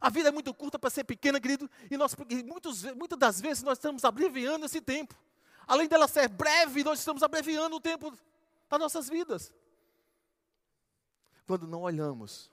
A 0.00 0.08
vida 0.10 0.28
é 0.28 0.32
muito 0.32 0.54
curta 0.54 0.78
para 0.78 0.90
ser 0.90 1.02
pequena, 1.02 1.40
querido, 1.40 1.68
e 1.90 1.96
nós, 1.96 2.14
muitos, 2.46 2.84
muitas 2.94 3.18
das 3.18 3.40
vezes 3.40 3.64
nós 3.64 3.78
estamos 3.78 4.04
abreviando 4.04 4.64
esse 4.64 4.80
tempo. 4.80 5.18
Além 5.66 5.88
dela 5.88 6.06
ser 6.06 6.28
breve, 6.28 6.84
nós 6.84 7.00
estamos 7.00 7.24
abreviando 7.24 7.74
o 7.74 7.80
tempo 7.80 8.16
das 8.68 8.78
nossas 8.78 9.08
vidas. 9.08 9.52
Quando 11.48 11.66
não 11.66 11.82
olhamos, 11.82 12.48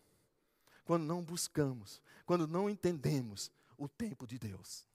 quando 0.85 1.03
não 1.03 1.23
buscamos, 1.23 2.01
quando 2.25 2.47
não 2.47 2.67
entendemos 2.67 3.51
o 3.77 3.87
tempo 3.87 4.25
de 4.25 4.39
Deus. 4.39 4.86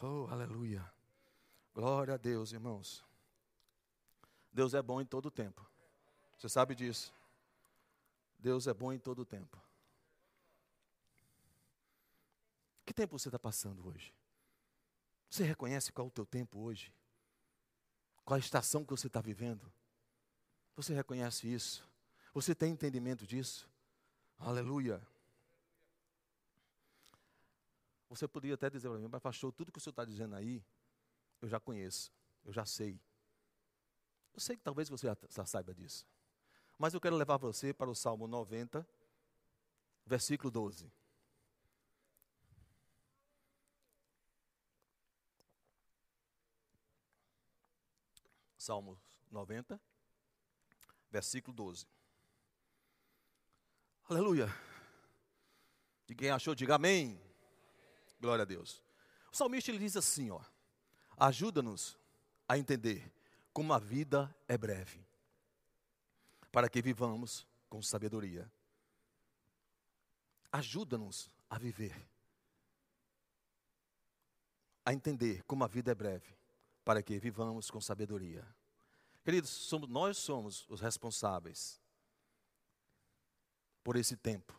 Oh, 0.00 0.26
aleluia. 0.30 0.90
Glória 1.74 2.14
a 2.14 2.16
Deus, 2.16 2.52
irmãos. 2.52 3.04
Deus 4.52 4.74
é 4.74 4.82
bom 4.82 5.00
em 5.00 5.06
todo 5.06 5.26
o 5.26 5.30
tempo. 5.30 5.66
Você 6.38 6.48
sabe 6.48 6.74
disso. 6.74 7.12
Deus 8.38 8.66
é 8.66 8.74
bom 8.74 8.92
em 8.92 8.98
todo 8.98 9.20
o 9.20 9.24
tempo. 9.24 9.60
Que 12.84 12.92
tempo 12.92 13.18
você 13.18 13.28
está 13.28 13.38
passando 13.38 13.86
hoje? 13.86 14.12
Você 15.30 15.44
reconhece 15.44 15.92
qual 15.92 16.06
é 16.06 16.08
o 16.08 16.12
teu 16.12 16.26
tempo 16.26 16.58
hoje? 16.58 16.92
Qual 18.24 18.36
a 18.36 18.40
estação 18.40 18.84
que 18.84 18.90
você 18.90 19.06
está 19.06 19.20
vivendo? 19.20 19.72
Você 20.76 20.92
reconhece 20.92 21.46
isso? 21.52 21.88
Você 22.34 22.54
tem 22.54 22.72
entendimento 22.72 23.26
disso? 23.26 23.68
Aleluia. 24.38 25.00
Você 28.12 28.28
poderia 28.28 28.56
até 28.56 28.68
dizer 28.68 28.90
para 28.90 28.98
mim, 28.98 29.08
mas 29.10 29.22
pastor, 29.22 29.50
tudo 29.54 29.72
que 29.72 29.78
o 29.78 29.80
senhor 29.80 29.92
está 29.92 30.04
dizendo 30.04 30.34
aí, 30.34 30.62
eu 31.40 31.48
já 31.48 31.58
conheço, 31.58 32.12
eu 32.44 32.52
já 32.52 32.66
sei. 32.66 33.00
Eu 34.34 34.40
sei 34.40 34.54
que 34.54 34.62
talvez 34.62 34.90
você 34.90 35.06
já 35.30 35.46
saiba 35.46 35.74
disso. 35.74 36.06
Mas 36.78 36.92
eu 36.92 37.00
quero 37.00 37.16
levar 37.16 37.38
você 37.38 37.72
para 37.72 37.88
o 37.88 37.94
Salmo 37.94 38.28
90, 38.28 38.86
versículo 40.04 40.50
12. 40.50 40.92
Salmo 48.58 49.00
90, 49.30 49.80
versículo 51.10 51.56
12. 51.56 51.86
Aleluia. 54.04 54.54
E 56.06 56.14
quem 56.14 56.28
achou, 56.28 56.54
diga 56.54 56.74
amém. 56.74 57.31
Glória 58.22 58.42
a 58.42 58.46
Deus. 58.46 58.80
O 59.32 59.36
salmista 59.36 59.72
ele 59.72 59.80
diz 59.80 59.96
assim, 59.96 60.30
ó: 60.30 60.40
Ajuda-nos 61.18 61.98
a 62.48 62.56
entender 62.56 63.12
como 63.52 63.72
a 63.72 63.80
vida 63.80 64.32
é 64.46 64.56
breve 64.56 65.04
para 66.52 66.68
que 66.68 66.80
vivamos 66.80 67.44
com 67.68 67.82
sabedoria. 67.82 68.48
Ajuda-nos 70.52 71.28
a 71.50 71.58
viver, 71.58 72.06
a 74.84 74.92
entender 74.92 75.42
como 75.42 75.64
a 75.64 75.66
vida 75.66 75.90
é 75.90 75.94
breve, 75.94 76.32
para 76.84 77.02
que 77.02 77.18
vivamos 77.18 77.70
com 77.72 77.80
sabedoria. 77.80 78.46
Queridos, 79.24 79.50
somos, 79.50 79.88
nós 79.88 80.16
somos 80.16 80.64
os 80.68 80.80
responsáveis 80.80 81.80
por 83.82 83.96
esse 83.96 84.16
tempo 84.16 84.56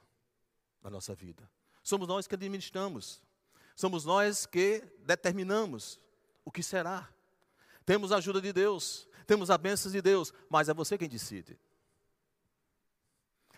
da 0.81 0.89
nossa 0.89 1.15
vida. 1.15 1.49
Somos 1.81 2.07
nós 2.07 2.27
que 2.27 2.35
administramos, 2.35 3.21
somos 3.75 4.05
nós 4.05 4.45
que 4.45 4.83
determinamos 4.99 5.99
o 6.45 6.51
que 6.51 6.63
será. 6.63 7.09
Temos 7.85 8.11
a 8.11 8.17
ajuda 8.17 8.41
de 8.41 8.53
Deus, 8.53 9.07
temos 9.25 9.49
a 9.49 9.57
bênção 9.57 9.91
de 9.91 10.01
Deus, 10.01 10.33
mas 10.49 10.69
é 10.69 10.73
você 10.73 10.97
quem 10.97 11.09
decide. 11.09 11.59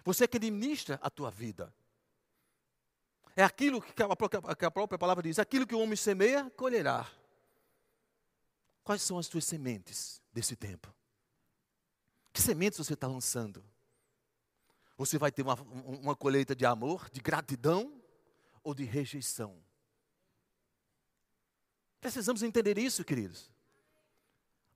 Você 0.03 0.27
que 0.27 0.37
administra 0.37 0.99
a 1.01 1.09
tua 1.09 1.31
vida. 1.31 1.73
É 3.35 3.43
aquilo 3.43 3.81
que 3.81 4.01
a, 4.01 4.15
própria, 4.15 4.55
que 4.55 4.65
a 4.65 4.71
própria 4.71 4.97
palavra 4.97 5.23
diz: 5.23 5.39
aquilo 5.39 5.67
que 5.67 5.75
o 5.75 5.79
homem 5.79 5.95
semeia, 5.95 6.49
colherá. 6.51 7.09
Quais 8.83 9.01
são 9.01 9.17
as 9.17 9.27
tuas 9.27 9.43
sementes 9.43 10.21
desse 10.31 10.55
tempo? 10.55 10.93
Que 12.31 12.41
sementes 12.41 12.77
você 12.77 12.93
está 12.93 13.07
lançando? 13.07 13.65
Você 14.95 15.17
vai 15.17 15.31
ter 15.31 15.41
uma, 15.41 15.55
uma 15.55 16.15
colheita 16.15 16.55
de 16.55 16.65
amor, 16.65 17.09
de 17.09 17.19
gratidão 17.19 18.01
ou 18.63 18.73
de 18.73 18.83
rejeição? 18.83 19.64
Precisamos 22.05 22.43
entender 22.43 22.77
isso, 22.77 23.03
queridos. 23.03 23.49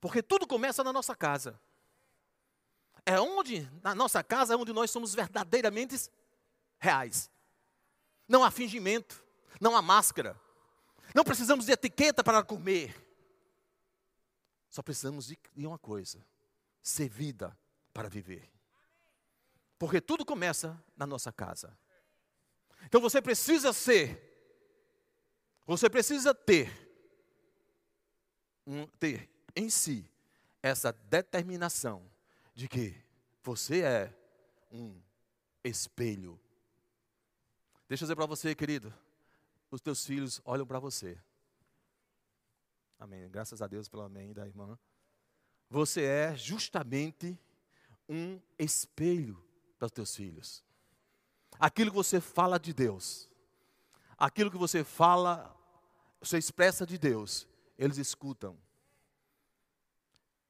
Porque 0.00 0.20
tudo 0.20 0.48
começa 0.48 0.82
na 0.82 0.92
nossa 0.92 1.14
casa. 1.14 1.60
É 3.06 3.20
onde, 3.20 3.70
na 3.84 3.94
nossa 3.94 4.20
casa, 4.24 4.54
é 4.54 4.56
onde 4.56 4.72
nós 4.72 4.90
somos 4.90 5.14
verdadeiramente 5.14 6.10
reais. 6.76 7.30
Não 8.26 8.42
há 8.42 8.50
fingimento, 8.50 9.24
não 9.60 9.76
há 9.76 9.80
máscara. 9.80 10.36
Não 11.14 11.22
precisamos 11.22 11.66
de 11.66 11.70
etiqueta 11.72 12.24
para 12.24 12.42
comer. 12.42 13.00
Só 14.68 14.82
precisamos 14.82 15.28
de 15.28 15.38
uma 15.64 15.78
coisa: 15.78 16.26
ser 16.82 17.08
vida 17.08 17.56
para 17.94 18.08
viver. 18.08 18.50
Porque 19.78 20.00
tudo 20.00 20.24
começa 20.24 20.84
na 20.96 21.06
nossa 21.06 21.30
casa. 21.30 21.78
Então 22.86 23.00
você 23.00 23.22
precisa 23.22 23.72
ser, 23.72 24.20
você 25.64 25.88
precisa 25.88 26.34
ter, 26.34 26.89
um, 28.66 28.86
ter 28.86 29.28
em 29.54 29.68
si 29.68 30.08
essa 30.62 30.92
determinação 30.92 32.02
de 32.54 32.68
que 32.68 32.94
você 33.42 33.82
é 33.82 34.14
um 34.70 34.94
espelho. 35.64 36.38
Deixa 37.88 38.04
eu 38.04 38.06
dizer 38.06 38.16
para 38.16 38.26
você, 38.26 38.54
querido, 38.54 38.92
os 39.70 39.80
teus 39.80 40.04
filhos 40.04 40.40
olham 40.44 40.66
para 40.66 40.78
você. 40.78 41.18
Amém. 42.98 43.28
Graças 43.30 43.62
a 43.62 43.66
Deus 43.66 43.88
pelo 43.88 44.02
amém 44.02 44.32
da 44.32 44.46
irmã. 44.46 44.78
Você 45.70 46.02
é 46.02 46.36
justamente 46.36 47.38
um 48.08 48.40
espelho 48.58 49.42
para 49.78 49.86
os 49.86 49.92
teus 49.92 50.14
filhos. 50.14 50.62
Aquilo 51.58 51.90
que 51.90 51.96
você 51.96 52.20
fala 52.20 52.58
de 52.58 52.74
Deus, 52.74 53.28
aquilo 54.18 54.50
que 54.50 54.58
você 54.58 54.84
fala, 54.84 55.56
você 56.20 56.36
expressa 56.36 56.84
de 56.84 56.98
Deus, 56.98 57.48
eles 57.80 57.96
escutam. 57.96 58.58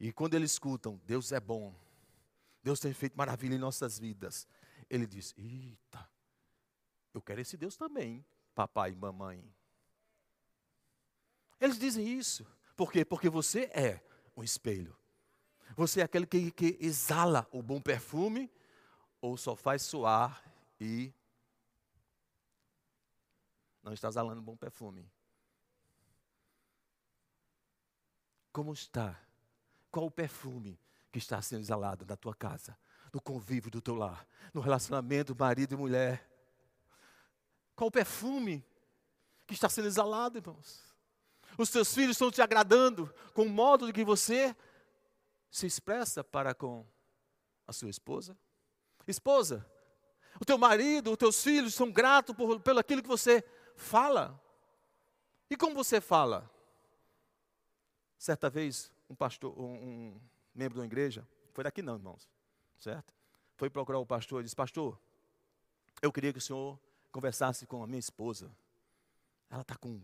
E 0.01 0.13
quando 0.13 0.35
eles 0.35 0.51
escutam, 0.51 1.01
Deus 1.05 1.31
é 1.31 1.39
bom, 1.39 1.73
Deus 2.61 2.81
tem 2.81 2.93
feito 2.93 3.17
maravilha 3.17 3.55
em 3.55 3.59
nossas 3.59 3.99
vidas. 3.99 4.49
Ele 4.89 5.07
diz: 5.07 5.33
Eita, 5.39 6.11
eu 7.15 7.23
quero 7.23 7.41
esse 7.41 7.57
Deus 7.57 7.77
também, 7.77 8.25
papai 8.53 8.91
e 8.91 8.97
mamãe. 8.97 9.49
Eles 11.61 11.79
dizem 11.79 12.07
isso, 12.09 12.45
Por 12.77 12.91
quê? 12.91 13.05
Porque 13.05 13.29
você 13.29 13.71
é 13.75 14.03
um 14.35 14.43
espelho. 14.43 14.97
Você 15.77 16.01
é 16.01 16.05
aquele 16.05 16.27
que, 16.27 16.51
que 16.51 16.79
exala 16.81 17.47
o 17.53 17.63
bom 17.63 17.81
perfume 17.81 18.51
ou 19.21 19.37
só 19.37 19.55
faz 19.55 19.83
suar 19.83 20.43
e 20.81 21.13
não 23.83 23.93
está 23.93 24.09
exalando 24.09 24.41
bom 24.43 24.57
perfume. 24.57 25.09
Como 28.53 28.73
está? 28.73 29.19
Qual 29.91 30.07
o 30.07 30.11
perfume 30.11 30.79
que 31.13 31.19
está 31.19 31.41
sendo 31.43 31.61
exalado 31.61 32.05
na 32.07 32.17
tua 32.17 32.35
casa, 32.35 32.77
no 33.13 33.21
convívio 33.21 33.71
do 33.71 33.81
teu 33.81 33.95
lar, 33.95 34.27
no 34.53 34.61
relacionamento 34.61 35.37
marido 35.37 35.75
e 35.75 35.77
mulher? 35.77 36.29
Qual 37.75 37.89
o 37.89 37.93
perfume 37.93 38.65
que 39.47 39.55
está 39.55 39.69
sendo 39.69 39.89
exalado, 39.89 40.39
irmãos? 40.39 40.85
Os 41.59 41.71
teus 41.71 41.93
filhos 41.93 42.13
estão 42.13 42.31
te 42.31 42.41
agradando 42.41 43.13
com 43.35 43.43
o 43.43 43.49
modo 43.49 43.87
de 43.87 43.93
que 43.93 44.05
você 44.05 44.55
se 45.51 45.67
expressa 45.67 46.23
para 46.23 46.55
com 46.55 46.87
a 47.67 47.73
sua 47.73 47.91
esposa? 47.91 48.37
Esposa, 49.07 49.67
o 50.41 50.45
teu 50.45 50.57
marido, 50.57 51.11
os 51.11 51.17
teus 51.17 51.43
filhos 51.43 51.75
são 51.75 51.91
gratos 51.91 52.35
por, 52.35 52.61
pelo 52.61 52.79
aquilo 52.79 53.03
que 53.03 53.09
você 53.09 53.45
fala. 53.77 54.41
E 55.49 55.57
como 55.57 55.75
você 55.75 56.01
fala? 56.01 56.49
Certa 58.21 58.51
vez, 58.51 58.93
um 59.09 59.15
pastor, 59.15 59.59
um, 59.59 59.65
um 59.65 60.21
membro 60.55 60.79
da 60.79 60.85
igreja, 60.85 61.27
foi 61.55 61.65
daqui 61.65 61.81
não, 61.81 61.95
irmãos, 61.95 62.29
certo? 62.79 63.15
Foi 63.57 63.71
procurar 63.71 63.99
o 63.99 64.05
pastor 64.05 64.43
e 64.43 64.45
disse: 64.45 64.55
Pastor, 64.55 65.01
eu 66.03 66.13
queria 66.13 66.31
que 66.31 66.39
o 66.39 66.43
senhor 66.43 66.79
conversasse 67.11 67.67
com 67.67 67.83
a 67.83 67.87
minha 67.87 67.99
esposa. 67.99 68.55
Ela 69.49 69.63
está 69.63 69.75
com 69.75 70.03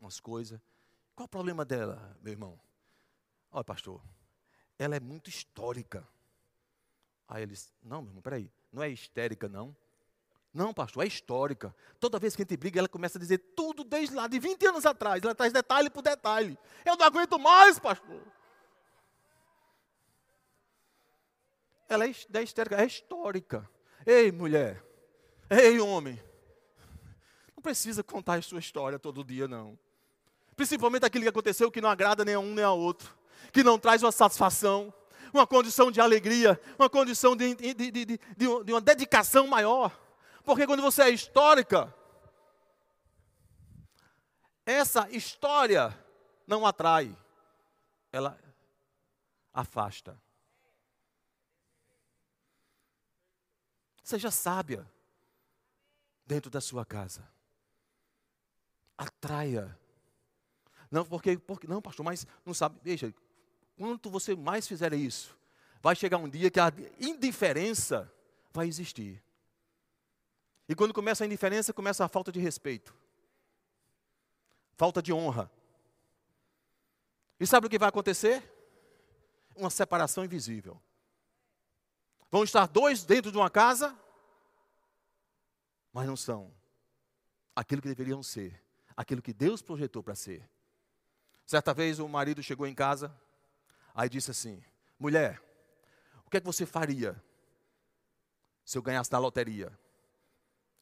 umas 0.00 0.18
coisas. 0.18 0.60
Qual 1.14 1.26
o 1.26 1.28
problema 1.28 1.64
dela, 1.64 2.18
meu 2.20 2.32
irmão? 2.32 2.58
Olha, 3.52 3.62
pastor, 3.62 4.02
ela 4.76 4.96
é 4.96 5.00
muito 5.00 5.30
histórica. 5.30 6.04
Aí 7.28 7.44
eles, 7.44 7.72
não, 7.80 8.02
meu 8.02 8.10
irmão, 8.10 8.22
peraí, 8.22 8.50
não 8.72 8.82
é 8.82 8.88
histérica, 8.88 9.48
não. 9.48 9.74
Não, 10.56 10.72
pastor, 10.72 11.04
é 11.04 11.06
histórica. 11.06 11.74
Toda 12.00 12.18
vez 12.18 12.34
que 12.34 12.40
a 12.40 12.44
gente 12.44 12.56
briga, 12.56 12.78
ela 12.78 12.88
começa 12.88 13.18
a 13.18 13.20
dizer 13.20 13.36
tudo 13.54 13.84
desde 13.84 14.14
lá, 14.14 14.26
de 14.26 14.38
20 14.38 14.66
anos 14.66 14.86
atrás. 14.86 15.22
Ela 15.22 15.34
traz 15.34 15.52
detalhe 15.52 15.90
por 15.90 16.00
detalhe. 16.00 16.58
Eu 16.82 16.96
não 16.96 17.04
aguento 17.04 17.38
mais, 17.38 17.78
pastor. 17.78 18.22
Ela 21.86 22.06
é, 22.06 22.08
é 22.08 22.42
histérica, 22.42 22.80
é 22.80 22.86
histórica. 22.86 23.68
Ei, 24.06 24.32
mulher. 24.32 24.82
Ei, 25.50 25.78
homem. 25.78 26.18
Não 27.54 27.62
precisa 27.62 28.02
contar 28.02 28.38
a 28.38 28.42
sua 28.42 28.58
história 28.58 28.98
todo 28.98 29.22
dia, 29.22 29.46
não. 29.46 29.78
Principalmente 30.56 31.04
aquilo 31.04 31.24
que 31.24 31.28
aconteceu 31.28 31.70
que 31.70 31.82
não 31.82 31.90
agrada 31.90 32.24
nem 32.24 32.34
a 32.34 32.40
um 32.40 32.54
nem 32.54 32.64
a 32.64 32.72
outro. 32.72 33.14
Que 33.52 33.62
não 33.62 33.78
traz 33.78 34.02
uma 34.02 34.10
satisfação 34.10 34.92
uma 35.34 35.46
condição 35.46 35.90
de 35.90 36.00
alegria, 36.00 36.58
uma 36.78 36.88
condição 36.88 37.36
de, 37.36 37.54
de, 37.54 37.74
de, 37.74 37.90
de, 37.90 38.18
de 38.36 38.72
uma 38.72 38.80
dedicação 38.80 39.46
maior. 39.46 40.05
Porque 40.46 40.66
quando 40.66 40.80
você 40.80 41.02
é 41.02 41.10
histórica, 41.10 41.94
essa 44.64 45.10
história 45.10 45.94
não 46.46 46.64
atrai, 46.64 47.14
ela 48.10 48.38
afasta. 49.52 50.18
Seja 54.02 54.30
sábia 54.30 54.90
dentro 56.24 56.50
da 56.50 56.62
sua 56.62 56.86
casa. 56.86 57.28
Atraia. 58.96 59.78
Não, 60.90 61.04
porque, 61.04 61.36
porque 61.36 61.66
não, 61.66 61.82
pastor, 61.82 62.02
mas 62.02 62.26
não 62.46 62.54
sabe. 62.54 62.78
Veja, 62.82 63.12
Quanto 63.76 64.08
você 64.08 64.34
mais 64.34 64.66
fizer 64.66 64.92
isso, 64.94 65.36
vai 65.82 65.94
chegar 65.94 66.16
um 66.16 66.28
dia 66.28 66.50
que 66.50 66.58
a 66.58 66.72
indiferença 66.98 68.10
vai 68.52 68.66
existir. 68.66 69.22
E 70.68 70.74
quando 70.74 70.92
começa 70.92 71.24
a 71.24 71.26
indiferença, 71.26 71.72
começa 71.72 72.04
a 72.04 72.08
falta 72.08 72.32
de 72.32 72.40
respeito, 72.40 72.94
falta 74.74 75.02
de 75.02 75.12
honra. 75.12 75.50
E 77.38 77.46
sabe 77.46 77.66
o 77.66 77.70
que 77.70 77.78
vai 77.78 77.88
acontecer? 77.88 78.42
Uma 79.54 79.70
separação 79.70 80.24
invisível. 80.24 80.80
Vão 82.30 82.42
estar 82.42 82.66
dois 82.66 83.04
dentro 83.04 83.30
de 83.30 83.38
uma 83.38 83.48
casa, 83.48 83.96
mas 85.92 86.06
não 86.06 86.16
são 86.16 86.52
aquilo 87.54 87.80
que 87.80 87.88
deveriam 87.88 88.22
ser, 88.22 88.60
aquilo 88.96 89.22
que 89.22 89.32
Deus 89.32 89.62
projetou 89.62 90.02
para 90.02 90.14
ser. 90.14 90.48
Certa 91.46 91.72
vez 91.72 91.98
o 92.00 92.08
marido 92.08 92.42
chegou 92.42 92.66
em 92.66 92.74
casa 92.74 93.16
Aí 93.96 94.10
disse 94.10 94.30
assim: 94.30 94.62
mulher, 94.98 95.42
o 96.26 96.30
que 96.30 96.36
é 96.36 96.40
que 96.40 96.46
você 96.46 96.66
faria 96.66 97.20
se 98.62 98.76
eu 98.76 98.82
ganhasse 98.82 99.10
na 99.10 99.18
loteria? 99.18 99.76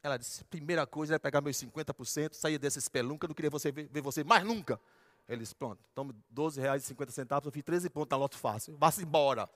Ela 0.05 0.19
disse: 0.19 0.45
primeira 0.45 0.87
coisa 0.87 1.15
é 1.15 1.19
pegar 1.19 1.41
meus 1.41 1.57
50%, 1.57 2.35
sair 2.35 2.59
desse 2.59 2.79
espelunca, 2.79 3.27
não 3.27 3.35
queria 3.35 3.51
você 3.51 3.73
ver, 3.73 3.89
ver 3.91 4.03
você 4.03 4.23
mais 4.23 4.45
nunca. 4.45 4.79
Ele 5.27 5.41
disse: 5.41 5.55
pronto, 5.55 5.83
tome 5.95 6.15
12 6.29 6.61
reais 6.61 6.85
e 6.85 6.87
50 6.89 7.11
centavos, 7.11 7.47
eu 7.47 7.53
fiz 7.53 7.63
13 7.65 7.89
pontos 7.89 8.11
na 8.11 8.19
loto 8.19 8.37
fácil, 8.37 8.77
vá-se 8.77 9.03
embora. 9.03 9.49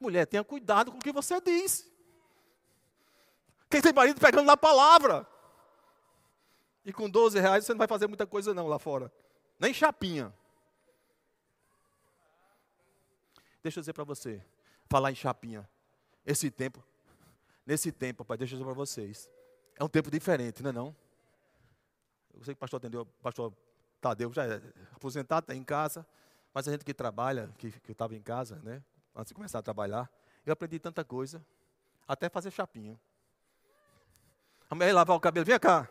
Mulher, 0.00 0.24
tenha 0.24 0.42
cuidado 0.42 0.90
com 0.90 0.96
o 0.96 1.00
que 1.00 1.12
você 1.12 1.38
diz. 1.42 1.86
Quem 3.68 3.82
tem 3.82 3.92
marido 3.92 4.18
pegando 4.18 4.46
na 4.46 4.56
palavra. 4.56 5.26
E 6.86 6.92
com 6.92 7.10
12 7.10 7.38
reais 7.38 7.66
você 7.66 7.72
não 7.74 7.78
vai 7.78 7.88
fazer 7.88 8.06
muita 8.06 8.26
coisa 8.26 8.54
não 8.54 8.66
lá 8.66 8.78
fora. 8.78 9.12
Nem 9.58 9.74
chapinha. 9.74 10.32
Deixa 13.62 13.78
eu 13.78 13.82
dizer 13.82 13.92
para 13.92 14.04
você, 14.04 14.42
falar 14.88 15.12
em 15.12 15.14
chapinha. 15.14 15.68
Esse 16.26 16.50
tempo, 16.50 16.84
nesse 17.64 17.92
tempo, 17.92 18.24
pai, 18.24 18.36
deixa 18.36 18.54
eu 18.54 18.58
dizer 18.58 18.64
para 18.64 18.74
vocês. 18.74 19.30
É 19.76 19.84
um 19.84 19.88
tempo 19.88 20.10
diferente, 20.10 20.62
não 20.62 20.70
é 20.70 20.72
não? 20.72 20.96
Eu 22.34 22.44
sei 22.44 22.54
que 22.54 22.58
o 22.58 22.60
pastor 22.60 22.78
atendeu, 22.78 23.02
o 23.02 23.06
pastor 23.22 23.52
Tadeu 24.00 24.32
já 24.32 24.44
é 24.44 24.60
aposentado, 24.92 25.44
está 25.44 25.54
em 25.54 25.62
casa, 25.62 26.06
mas 26.52 26.66
a 26.66 26.72
gente 26.72 26.84
que 26.84 26.92
trabalha, 26.92 27.48
que, 27.56 27.70
que 27.70 27.92
estava 27.92 28.14
em 28.14 28.20
casa, 28.20 28.60
né? 28.62 28.82
Antes 29.14 29.28
de 29.30 29.34
começar 29.34 29.60
a 29.60 29.62
trabalhar, 29.62 30.10
eu 30.44 30.52
aprendi 30.52 30.78
tanta 30.78 31.04
coisa, 31.04 31.44
até 32.06 32.28
fazer 32.28 32.50
chapinha. 32.50 32.98
A 34.68 34.74
mulher 34.74 34.92
lavar 34.92 35.16
o 35.16 35.20
cabelo, 35.20 35.46
vem 35.46 35.58
cá 35.58 35.88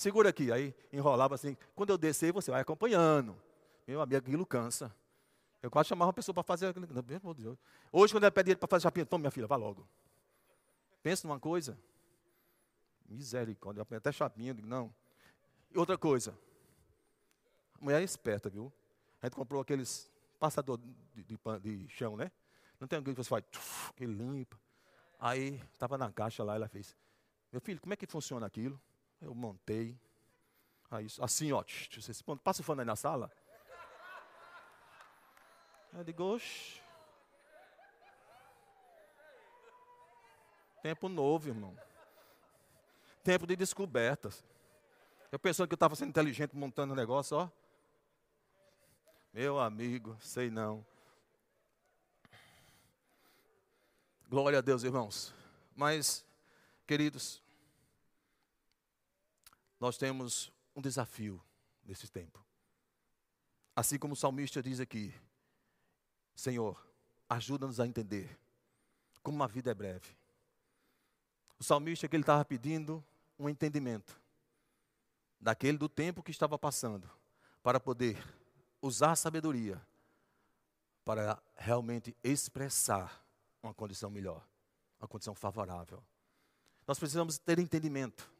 segura 0.00 0.30
aqui. 0.30 0.50
Aí 0.50 0.74
enrolava 0.92 1.34
assim. 1.34 1.56
Quando 1.76 1.90
eu 1.90 1.98
descer, 1.98 2.32
você 2.32 2.50
vai 2.50 2.62
acompanhando. 2.62 3.36
Meu 3.86 4.00
amigo, 4.00 4.16
aquilo 4.16 4.46
cansa. 4.46 4.94
Eu 5.62 5.70
quase 5.70 5.88
chamava 5.88 6.08
uma 6.08 6.12
pessoa 6.12 6.34
para 6.34 6.42
fazer 6.42 6.72
Deus. 6.72 7.58
Hoje, 7.92 8.14
quando 8.14 8.24
eu 8.24 8.32
pedi 8.32 8.52
ele 8.52 8.58
para 8.58 8.68
fazer 8.68 8.82
chapinha, 8.84 9.04
toma 9.04 9.22
minha 9.22 9.30
filha, 9.30 9.46
vá 9.46 9.56
logo. 9.56 9.86
Pensa 11.02 11.26
numa 11.26 11.38
coisa. 11.38 11.78
Misericórdia, 13.06 13.86
até 13.96 14.12
chapinha, 14.12 14.54
digo, 14.54 14.66
não. 14.66 14.94
E 15.70 15.78
outra 15.78 15.98
coisa. 15.98 16.36
A 17.80 17.84
mulher 17.84 18.00
é 18.00 18.04
esperta, 18.04 18.48
viu? 18.48 18.72
A 19.20 19.26
gente 19.26 19.34
comprou 19.34 19.60
aqueles 19.60 20.10
passador 20.38 20.78
de, 21.14 21.22
de, 21.22 21.38
de 21.60 21.88
chão, 21.90 22.16
né? 22.16 22.30
Não 22.78 22.88
tem 22.88 22.96
alguém 22.96 23.14
que 23.14 23.22
você 23.22 23.28
faz, 23.28 23.44
que 23.94 24.06
limpa. 24.06 24.58
Aí, 25.18 25.62
estava 25.72 25.98
na 25.98 26.10
caixa 26.10 26.42
lá, 26.42 26.54
ela 26.54 26.68
fez. 26.68 26.96
Meu 27.52 27.60
filho, 27.60 27.78
como 27.80 27.92
é 27.92 27.96
que 27.96 28.06
funciona 28.06 28.46
aquilo? 28.46 28.80
Eu 29.20 29.34
montei. 29.34 29.98
Aí, 30.90 31.06
assim, 31.20 31.52
ó. 31.52 31.62
Passa 32.42 32.62
o 32.62 32.64
fone 32.64 32.80
aí 32.80 32.86
na 32.86 32.96
sala. 32.96 33.30
Eu 35.92 36.04
digo, 36.04 36.22
oxe. 36.22 36.80
Tempo 40.82 41.08
novo, 41.08 41.48
irmão. 41.48 41.76
Tempo 43.22 43.46
de 43.46 43.56
descobertas. 43.56 44.44
Eu 45.30 45.38
pensando 45.38 45.68
que 45.68 45.74
eu 45.74 45.76
estava 45.76 45.94
sendo 45.94 46.08
inteligente 46.08 46.56
montando 46.56 46.92
o 46.92 46.94
um 46.94 46.96
negócio, 46.96 47.36
ó. 47.36 47.50
Meu 49.32 49.60
amigo, 49.60 50.16
sei 50.20 50.50
não. 50.50 50.84
Glória 54.28 54.58
a 54.58 54.62
Deus, 54.62 54.82
irmãos. 54.82 55.34
Mas, 55.76 56.24
queridos, 56.86 57.42
nós 59.78 59.96
temos 59.96 60.52
um 60.74 60.80
desafio 60.80 61.42
nesse 61.84 62.08
tempo. 62.10 62.44
Assim 63.74 63.98
como 63.98 64.14
o 64.14 64.16
salmista 64.16 64.62
diz 64.62 64.80
aqui: 64.80 65.14
Senhor, 66.40 66.82
ajuda-nos 67.28 67.78
a 67.78 67.86
entender 67.86 68.38
como 69.22 69.42
a 69.42 69.46
vida 69.46 69.70
é 69.70 69.74
breve. 69.74 70.16
O 71.58 71.64
salmista 71.64 72.08
que 72.08 72.16
ele 72.16 72.22
estava 72.22 72.44
pedindo 72.44 73.04
um 73.38 73.48
entendimento 73.48 74.18
daquele 75.38 75.76
do 75.76 75.88
tempo 75.88 76.22
que 76.22 76.30
estava 76.30 76.58
passando, 76.58 77.08
para 77.62 77.78
poder 77.78 78.18
usar 78.80 79.12
a 79.12 79.16
sabedoria 79.16 79.80
para 81.04 81.42
realmente 81.56 82.16
expressar 82.24 83.22
uma 83.62 83.74
condição 83.74 84.10
melhor, 84.10 84.42
uma 84.98 85.06
condição 85.08 85.34
favorável. 85.34 86.02
Nós 86.86 86.98
precisamos 86.98 87.36
ter 87.38 87.58
entendimento 87.58 88.30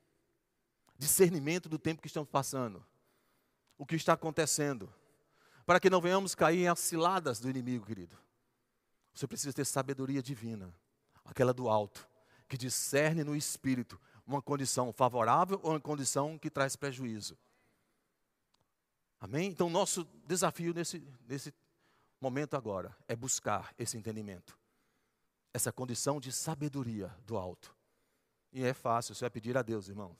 discernimento 0.96 1.68
do 1.68 1.78
tempo 1.78 2.02
que 2.02 2.08
estamos 2.08 2.28
passando, 2.28 2.84
o 3.78 3.86
que 3.86 3.96
está 3.96 4.12
acontecendo, 4.12 4.92
para 5.70 5.78
que 5.78 5.88
não 5.88 6.00
venhamos 6.00 6.34
cair 6.34 6.66
em 6.66 6.74
ciladas 6.74 7.38
do 7.38 7.48
inimigo, 7.48 7.86
querido. 7.86 8.18
Você 9.14 9.24
precisa 9.24 9.52
ter 9.52 9.64
sabedoria 9.64 10.20
divina, 10.20 10.74
aquela 11.24 11.54
do 11.54 11.68
alto, 11.68 12.08
que 12.48 12.58
discerne 12.58 13.22
no 13.22 13.36
espírito 13.36 13.96
uma 14.26 14.42
condição 14.42 14.92
favorável 14.92 15.60
ou 15.62 15.70
uma 15.70 15.78
condição 15.78 16.36
que 16.36 16.50
traz 16.50 16.74
prejuízo. 16.74 17.38
Amém? 19.20 19.48
Então, 19.48 19.70
nosso 19.70 20.02
desafio 20.26 20.74
nesse, 20.74 21.06
nesse 21.28 21.54
momento 22.20 22.56
agora 22.56 22.92
é 23.06 23.14
buscar 23.14 23.72
esse 23.78 23.96
entendimento, 23.96 24.58
essa 25.54 25.70
condição 25.70 26.18
de 26.18 26.32
sabedoria 26.32 27.14
do 27.24 27.36
alto. 27.36 27.72
E 28.52 28.64
é 28.64 28.74
fácil, 28.74 29.14
você 29.14 29.20
vai 29.20 29.30
pedir 29.30 29.56
a 29.56 29.62
Deus, 29.62 29.88
irmãos. 29.88 30.16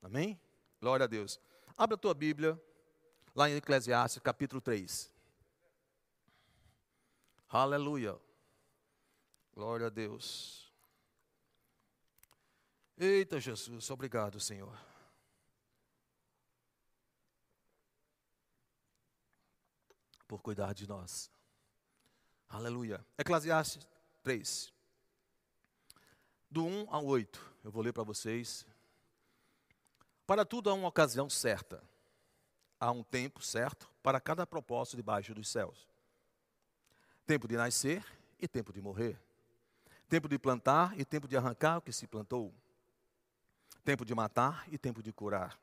Amém? 0.00 0.40
Glória 0.80 1.02
a 1.02 1.08
Deus. 1.08 1.40
Abra 1.76 1.96
a 1.96 1.98
tua 1.98 2.14
Bíblia, 2.14 2.56
lá 3.34 3.50
em 3.50 3.56
Eclesiastes, 3.56 4.22
capítulo 4.22 4.60
3. 4.60 5.12
Aleluia. 7.48 8.18
Glória 9.52 9.86
a 9.86 9.90
Deus. 9.90 10.72
Eita 12.96 13.40
Jesus, 13.40 13.90
obrigado, 13.90 14.38
Senhor. 14.38 14.76
Por 20.28 20.40
cuidar 20.40 20.72
de 20.72 20.86
nós. 20.86 21.30
Aleluia. 22.48 23.04
Eclesiastes 23.18 23.86
3. 24.22 24.72
Do 26.48 26.64
1 26.64 26.86
ao 26.88 27.04
8, 27.04 27.54
eu 27.64 27.70
vou 27.70 27.82
ler 27.82 27.92
para 27.92 28.04
vocês. 28.04 28.64
Para 30.24 30.44
tudo 30.44 30.70
há 30.70 30.74
uma 30.74 30.88
ocasião 30.88 31.28
certa, 31.28 31.82
há 32.84 32.90
um 32.90 33.02
tempo 33.02 33.42
certo? 33.42 33.90
Para 34.02 34.20
cada 34.20 34.46
propósito 34.46 34.96
debaixo 34.96 35.34
dos 35.34 35.48
céus: 35.48 35.88
tempo 37.26 37.48
de 37.48 37.56
nascer 37.56 38.04
e 38.38 38.46
tempo 38.46 38.72
de 38.72 38.80
morrer, 38.80 39.18
tempo 40.08 40.28
de 40.28 40.38
plantar 40.38 40.98
e 40.98 41.04
tempo 41.04 41.26
de 41.26 41.36
arrancar 41.36 41.78
o 41.78 41.82
que 41.82 41.92
se 41.92 42.06
plantou, 42.06 42.52
tempo 43.82 44.04
de 44.04 44.14
matar 44.14 44.66
e 44.70 44.76
tempo 44.76 45.02
de 45.02 45.12
curar, 45.12 45.58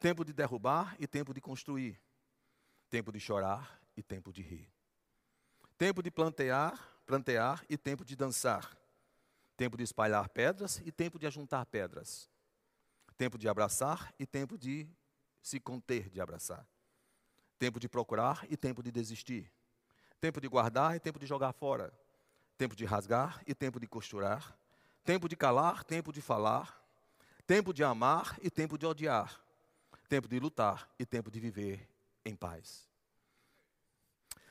tempo 0.00 0.24
de 0.24 0.32
derrubar 0.32 0.96
e 0.98 1.06
tempo 1.06 1.34
de 1.34 1.40
construir, 1.40 2.00
tempo 2.88 3.12
de 3.12 3.20
chorar 3.20 3.78
e 3.94 4.02
tempo 4.02 4.32
de 4.32 4.40
rir, 4.40 4.70
tempo 5.76 6.02
de 6.02 6.10
plantear, 6.10 6.78
plantear 7.04 7.62
e 7.68 7.76
tempo 7.76 8.04
de 8.04 8.16
dançar, 8.16 8.74
tempo 9.54 9.76
de 9.76 9.82
espalhar 9.82 10.28
pedras 10.30 10.80
e 10.84 10.90
tempo 10.90 11.18
de 11.18 11.26
ajuntar 11.26 11.66
pedras. 11.66 12.30
Tempo 13.18 13.36
de 13.36 13.48
abraçar 13.48 14.14
e 14.16 14.24
tempo 14.24 14.56
de 14.56 14.88
se 15.42 15.58
conter 15.58 16.08
de 16.08 16.20
abraçar. 16.20 16.66
Tempo 17.58 17.80
de 17.80 17.88
procurar 17.88 18.46
e 18.48 18.56
tempo 18.56 18.82
de 18.82 18.90
desistir. 18.90 19.50
Tempo 20.20 20.40
de 20.40 20.48
guardar 20.48 20.96
e 20.96 21.00
tempo 21.00 21.18
de 21.18 21.26
jogar 21.26 21.52
fora. 21.52 21.92
Tempo 22.56 22.74
de 22.74 22.84
rasgar 22.84 23.42
e 23.46 23.54
tempo 23.54 23.80
de 23.80 23.86
costurar. 23.86 24.56
Tempo 25.04 25.28
de 25.28 25.36
calar, 25.36 25.84
tempo 25.84 26.12
de 26.12 26.20
falar. 26.20 26.84
Tempo 27.46 27.72
de 27.72 27.82
amar 27.82 28.38
e 28.42 28.50
tempo 28.50 28.76
de 28.76 28.86
odiar. 28.86 29.40
Tempo 30.08 30.28
de 30.28 30.38
lutar 30.38 30.88
e 30.98 31.06
tempo 31.06 31.30
de 31.30 31.40
viver 31.40 31.88
em 32.24 32.34
paz. 32.36 32.88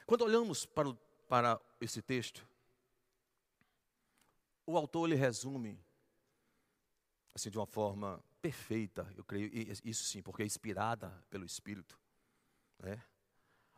Quando 0.06 0.23
olhamos 0.23 0.65
para, 0.65 0.89
o, 0.89 0.95
para 1.28 1.60
esse 1.82 2.02
texto, 2.02 2.47
o 4.65 4.78
autor 4.78 5.08
ele 5.08 5.15
resume 5.15 5.80
assim 7.34 7.50
de 7.50 7.58
uma 7.58 7.67
forma 7.67 8.23
perfeita, 8.41 9.12
eu 9.15 9.23
creio, 9.23 9.50
isso 9.84 10.04
sim, 10.04 10.21
porque 10.21 10.43
é 10.43 10.45
inspirada 10.45 11.10
pelo 11.30 11.45
Espírito. 11.45 12.00
Né? 12.80 13.02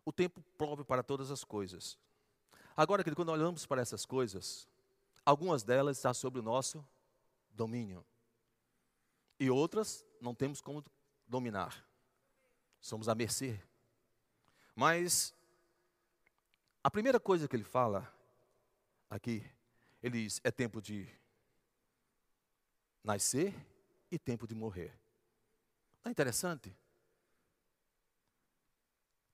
O 0.05 0.11
tempo 0.11 0.41
próprio 0.57 0.85
para 0.85 1.03
todas 1.03 1.31
as 1.31 1.43
coisas. 1.43 1.97
Agora, 2.75 3.03
quando 3.15 3.29
olhamos 3.29 3.65
para 3.65 3.81
essas 3.81 4.05
coisas, 4.05 4.67
algumas 5.25 5.63
delas 5.63 5.97
estão 5.97 6.13
sob 6.13 6.39
o 6.39 6.43
nosso 6.43 6.85
domínio. 7.51 8.05
E 9.39 9.49
outras 9.49 10.05
não 10.21 10.35
temos 10.35 10.61
como 10.61 10.83
dominar. 11.27 11.85
Somos 12.81 13.07
à 13.07 13.15
mercê. 13.15 13.61
Mas 14.75 15.33
a 16.83 16.89
primeira 16.89 17.19
coisa 17.19 17.47
que 17.47 17.55
ele 17.55 17.63
fala 17.63 18.11
aqui, 19.09 19.45
ele 20.01 20.23
diz: 20.23 20.39
é 20.43 20.51
tempo 20.51 20.81
de 20.81 21.07
nascer 23.03 23.53
e 24.11 24.17
tempo 24.17 24.47
de 24.47 24.55
morrer. 24.55 24.97
Não 26.03 26.09
é 26.09 26.11
interessante? 26.11 26.75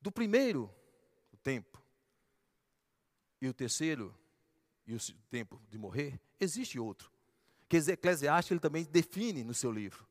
Do 0.01 0.11
primeiro 0.11 0.73
o 1.31 1.37
tempo 1.37 1.81
e 3.41 3.47
o 3.47 3.53
terceiro 3.53 4.15
e 4.85 4.93
o 4.93 4.99
tempo 5.29 5.61
de 5.69 5.77
morrer, 5.77 6.19
existe 6.39 6.79
outro. 6.79 7.11
Que 7.67 7.77
Eclesiastes 7.77 8.51
ele 8.51 8.59
também 8.59 8.83
define 8.83 9.43
no 9.43 9.53
seu 9.53 9.71
livro. 9.71 10.07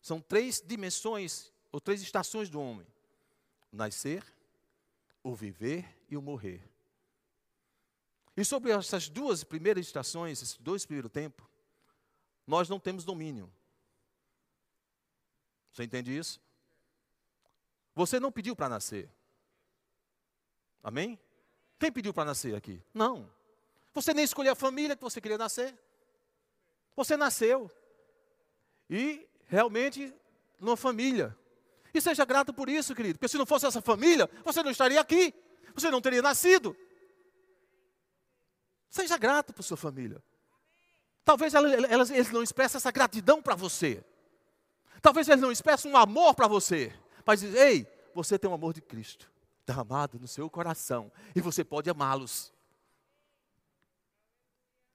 São 0.00 0.20
três 0.20 0.60
dimensões 0.64 1.52
ou 1.72 1.80
três 1.80 2.00
estações 2.00 2.48
do 2.48 2.60
homem: 2.60 2.86
o 3.72 3.76
nascer, 3.76 4.24
o 5.22 5.34
viver 5.34 5.84
e 6.08 6.16
o 6.16 6.22
morrer. 6.22 6.62
E 8.36 8.44
sobre 8.44 8.70
essas 8.70 9.08
duas 9.08 9.42
primeiras 9.42 9.86
estações, 9.86 10.42
esses 10.42 10.56
dois 10.58 10.84
primeiros 10.84 11.10
tempos, 11.10 11.46
nós 12.46 12.68
não 12.68 12.78
temos 12.78 13.04
domínio. 13.04 13.50
Você 15.76 15.84
entende 15.84 16.16
isso? 16.16 16.40
Você 17.94 18.18
não 18.18 18.32
pediu 18.32 18.56
para 18.56 18.66
nascer. 18.66 19.10
Amém? 20.82 21.20
Quem 21.78 21.92
pediu 21.92 22.14
para 22.14 22.24
nascer 22.24 22.54
aqui? 22.54 22.82
Não. 22.94 23.30
Você 23.92 24.14
nem 24.14 24.24
escolheu 24.24 24.54
a 24.54 24.56
família 24.56 24.96
que 24.96 25.02
você 25.02 25.20
queria 25.20 25.36
nascer. 25.36 25.78
Você 26.96 27.14
nasceu. 27.14 27.70
E 28.88 29.28
realmente 29.48 30.14
numa 30.58 30.78
família. 30.78 31.36
E 31.92 32.00
seja 32.00 32.24
grato 32.24 32.54
por 32.54 32.70
isso, 32.70 32.94
querido. 32.94 33.18
Porque 33.18 33.28
se 33.28 33.36
não 33.36 33.44
fosse 33.44 33.66
essa 33.66 33.82
família, 33.82 34.30
você 34.42 34.62
não 34.62 34.70
estaria 34.70 34.98
aqui. 34.98 35.34
Você 35.74 35.90
não 35.90 36.00
teria 36.00 36.22
nascido. 36.22 36.74
Seja 38.88 39.18
grato 39.18 39.52
por 39.52 39.62
sua 39.62 39.76
família. 39.76 40.24
Talvez 41.22 41.52
eles 41.52 42.30
não 42.30 42.42
expressem 42.42 42.78
essa 42.78 42.90
gratidão 42.90 43.42
para 43.42 43.54
você. 43.54 44.02
Talvez 45.00 45.28
eles 45.28 45.40
não 45.40 45.52
expressem 45.52 45.90
um 45.90 45.96
amor 45.96 46.34
para 46.34 46.48
você, 46.48 46.92
mas 47.24 47.40
diz, 47.40 47.54
ei, 47.54 47.86
você 48.14 48.38
tem 48.38 48.50
o 48.50 48.54
amor 48.54 48.72
de 48.72 48.80
Cristo 48.80 49.30
derramado 49.66 50.18
no 50.18 50.28
seu 50.28 50.48
coração 50.48 51.10
e 51.34 51.40
você 51.40 51.64
pode 51.64 51.90
amá-los. 51.90 52.52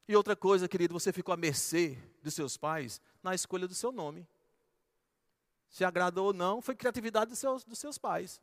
E 0.08 0.16
outra 0.16 0.36
coisa, 0.36 0.68
querido, 0.68 0.94
você 0.94 1.14
ficou 1.14 1.34
à 1.34 1.38
mercê 1.38 1.98
dos 2.24 2.34
seus 2.34 2.58
pais 2.58 3.02
na 3.22 3.36
escolha 3.36 3.68
do 3.68 3.76
seu 3.76 3.92
nome. 3.92 4.28
Se 5.70 5.86
agradou 5.86 6.28
ou 6.28 6.34
não, 6.34 6.62
foi 6.62 6.76
criatividade 6.76 7.30
dos 7.30 7.40
seus, 7.40 7.64
dos 7.64 7.80
seus 7.80 7.98
pais. 7.98 8.42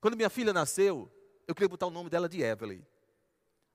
Quando 0.00 0.16
minha 0.16 0.28
filha 0.28 0.52
nasceu, 0.52 1.10
eu 1.46 1.54
queria 1.54 1.68
botar 1.68 1.86
o 1.86 1.90
nome 1.90 2.10
dela 2.10 2.28
de 2.28 2.42
Evelyn. 2.42 2.82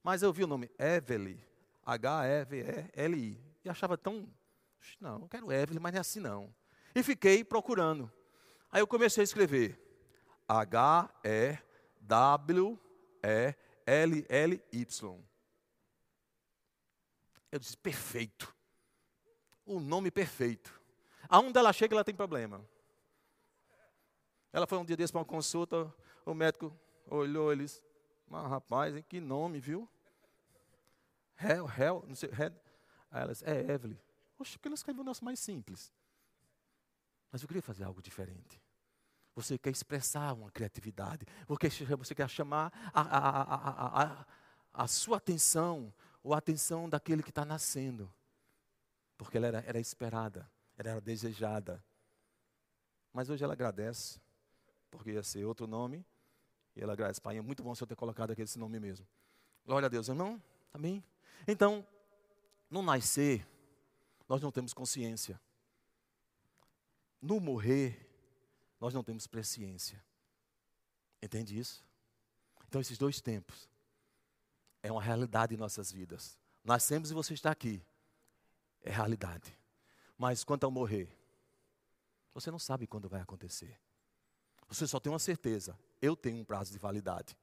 Mas 0.04 0.22
eu 0.22 0.32
vi 0.32 0.44
o 0.44 0.48
nome 0.48 0.70
Evelyn, 0.78 1.40
H-E-V-E-L-I, 1.84 3.44
e 3.64 3.70
achava 3.70 3.98
tão. 3.98 4.30
Não, 5.00 5.20
não 5.20 5.28
quero 5.28 5.52
Evelyn, 5.52 5.80
mas 5.80 5.92
não 5.94 5.98
é 5.98 6.02
assim 6.02 6.20
não. 6.20 6.54
E 7.00 7.04
fiquei 7.04 7.46
procurando. 7.46 8.12
Aí 8.70 8.82
eu 8.82 8.88
comecei 8.88 9.22
a 9.22 9.24
escrever 9.24 9.80
H-E-W-E-L-L-Y. 10.50 11.64
Eu 17.50 17.58
disse, 17.58 17.78
perfeito. 17.78 18.54
O 19.66 19.80
nome 19.80 20.12
perfeito. 20.12 20.78
Aonde 21.30 21.58
ela 21.58 21.72
chega, 21.72 21.96
ela 21.96 22.04
tem 22.04 22.14
problema. 22.14 22.68
Ela 24.52 24.68
foi 24.68 24.78
um 24.78 24.84
dia 24.84 24.98
desse 24.98 25.14
para 25.14 25.20
uma 25.20 25.26
consulta, 25.26 25.96
o 26.26 26.34
médico 26.34 26.78
olhou, 27.08 27.50
ele 27.50 27.64
disse, 27.64 27.82
mas 28.28 28.46
rapaz, 28.50 28.94
hein, 28.94 29.06
que 29.08 29.22
nome, 29.22 29.62
viu? 29.62 29.88
Hell, 31.42 31.66
hell, 31.80 32.04
não 32.06 32.16
sei, 32.16 32.30
head. 32.30 32.54
Aí 33.10 33.22
ela 33.22 33.32
disse, 33.32 33.46
é 33.46 33.72
Evelyn. 33.72 33.98
Oxe, 34.38 34.58
porque 34.58 34.68
ela 34.68 34.76
escreveu 34.76 35.02
o 35.02 35.06
nosso 35.06 35.24
mais 35.24 35.40
simples. 35.40 35.94
Mas 37.32 37.42
eu 37.42 37.48
queria 37.48 37.62
fazer 37.62 37.84
algo 37.84 38.02
diferente. 38.02 38.62
Você 39.36 39.58
quer 39.58 39.70
expressar 39.70 40.34
uma 40.34 40.52
criatividade, 40.52 41.26
você 41.48 42.16
quer 42.16 42.30
chamar 42.30 42.74
a, 42.94 43.02
a, 43.02 44.04
a, 44.04 44.26
a 44.74 44.88
sua 44.88 45.18
atenção, 45.18 45.94
ou 46.24 46.34
a 46.34 46.38
atenção 46.38 46.90
daquele 46.90 47.24
que 47.24 47.30
está 47.30 47.46
nascendo. 47.46 48.12
Porque 49.18 49.38
ela 49.38 49.48
era, 49.48 49.60
era 49.66 49.80
esperada, 49.80 50.50
ela 50.78 50.90
era 50.90 51.02
desejada. 51.02 51.84
Mas 53.14 53.30
hoje 53.30 53.44
ela 53.44 53.54
agradece, 53.54 54.20
porque 54.90 55.12
ia 55.12 55.24
ser 55.24 55.46
outro 55.46 55.68
nome, 55.68 56.06
e 56.76 56.82
ela 56.82 56.94
agradece. 56.94 57.22
Pai, 57.22 57.38
é 57.38 57.42
muito 57.42 57.64
bom 57.64 57.72
o 57.72 57.76
Senhor 57.76 57.88
ter 57.88 57.96
colocado 57.96 58.32
aquele 58.32 58.50
nome 58.58 58.80
mesmo. 58.80 59.08
Glória 59.66 59.86
a 59.86 59.90
Deus, 59.90 60.08
irmão. 60.10 60.42
Amém? 60.74 61.04
Então, 61.48 61.86
no 62.70 62.82
nascer, 62.82 63.46
nós 64.28 64.42
não 64.42 64.52
temos 64.52 64.74
consciência. 64.74 65.40
No 67.22 67.40
morrer, 67.40 68.08
nós 68.80 68.94
não 68.94 69.04
temos 69.04 69.28
presciência. 69.28 70.04
Entende 71.22 71.58
isso? 71.58 71.84
Então, 72.68 72.80
esses 72.80 72.98
dois 72.98 73.20
tempos 73.20 73.70
é 74.82 74.92
uma 74.92 75.02
realidade 75.02 75.54
em 75.54 75.58
nossas 75.58 75.92
vidas. 75.92 76.38
Nascemos 76.64 77.12
e 77.12 77.14
você 77.14 77.34
está 77.34 77.52
aqui. 77.52 77.82
É 78.82 78.92
realidade. 78.92 79.58
Mas 80.18 80.44
quanto 80.44 80.64
ao 80.64 80.72
morrer, 80.72 81.10
você 82.34 82.52
não 82.52 82.60
sabe 82.60 82.88
quando 82.88 83.10
vai 83.10 83.22
acontecer. 83.22 83.78
Você 84.68 84.88
só 84.88 85.00
tem 85.00 85.12
uma 85.12 85.20
certeza: 85.20 85.78
eu 86.02 86.16
tenho 86.16 86.38
um 86.38 86.46
prazo 86.46 86.72
de 86.72 86.78
validade. 86.78 87.36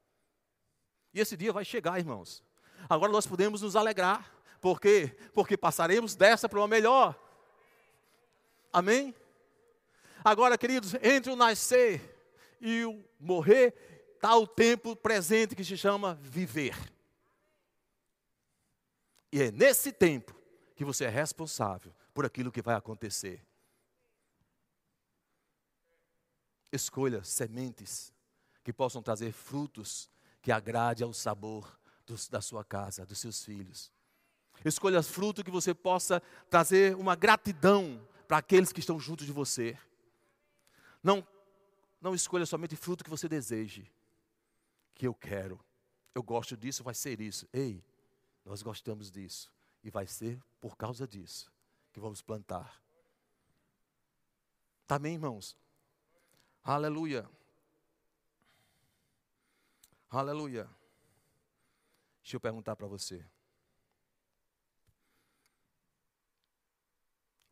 E 1.13 1.21
esse 1.21 1.37
dia 1.37 1.53
vai 1.53 1.65
chegar, 1.65 1.99
irmãos. 1.99 2.43
Agora 2.89 3.11
nós 3.11 3.27
podemos 3.27 3.63
nos 3.63 3.77
alegrar. 3.77 4.33
Por 4.61 4.81
quê? 4.81 5.17
Porque 5.35 5.57
passaremos 5.57 6.15
dessa 6.15 6.49
para 6.49 6.59
uma 6.59 6.69
melhor. 6.69 7.19
Amém? 8.73 9.15
Agora, 10.27 10.59
queridos, 10.59 10.93
entre 10.95 11.31
o 11.31 11.37
nascer 11.37 12.03
e 12.61 12.85
o 12.85 13.01
morrer, 13.21 14.11
está 14.17 14.37
o 14.37 14.45
tempo 14.45 14.97
presente 14.97 15.55
que 15.55 15.63
se 15.63 15.77
chama 15.77 16.17
viver. 16.17 16.75
E 19.31 19.41
é 19.41 19.53
nesse 19.53 19.93
tempo 19.93 20.35
que 20.75 20.85
você 20.85 21.05
é 21.05 21.09
responsável 21.09 21.95
por 22.13 22.27
aquilo 22.27 22.51
que 22.51 22.61
vai 22.61 22.75
acontecer. 22.75 23.41
Escolha 26.73 27.23
sementes 27.23 28.13
que 28.65 28.73
possam 28.73 29.01
trazer 29.01 29.31
frutos 29.31 30.11
que 30.43 30.51
agrade 30.51 31.05
ao 31.05 31.13
sabor 31.13 31.79
dos, 32.05 32.29
da 32.29 32.41
sua 32.41 32.65
casa, 32.65 33.07
dos 33.07 33.21
seus 33.21 33.45
filhos. 33.45 33.93
Escolha 34.65 35.05
fruto 35.05 35.45
que 35.45 35.53
você 35.53 35.73
possa 35.73 36.21
trazer 36.51 36.97
uma 36.97 37.15
gratidão 37.15 38.05
para 38.27 38.39
aqueles 38.39 38.73
que 38.73 38.81
estão 38.81 38.99
junto 38.99 39.25
de 39.25 39.31
você. 39.31 39.79
Não, 41.07 41.25
não 42.01 42.17
escolha 42.17 42.45
somente 42.45 42.75
fruto 42.75 43.05
que 43.05 43.11
você 43.11 43.29
deseje, 43.29 43.89
que 44.93 45.07
eu 45.07 45.15
quero. 45.15 45.65
Eu 46.13 46.21
gosto 46.21 46.57
disso, 46.57 46.83
vai 46.83 46.95
ser 46.95 47.21
isso. 47.21 47.49
Ei, 47.53 47.81
nós 48.45 48.61
gostamos 48.61 49.09
disso. 49.09 49.53
E 49.85 49.89
vai 49.89 50.05
ser 50.09 50.43
por 50.61 50.77
causa 50.77 51.07
disso 51.07 51.49
que 51.93 52.01
vamos 52.01 52.23
plantar. 52.23 52.83
Amém, 54.89 55.15
irmãos? 55.15 55.57
Aleluia. 56.65 57.31
Aleluia. 60.11 60.69
Deixa 62.21 62.35
eu 62.35 62.41
perguntar 62.41 62.75
para 62.75 62.89
você. 62.89 63.25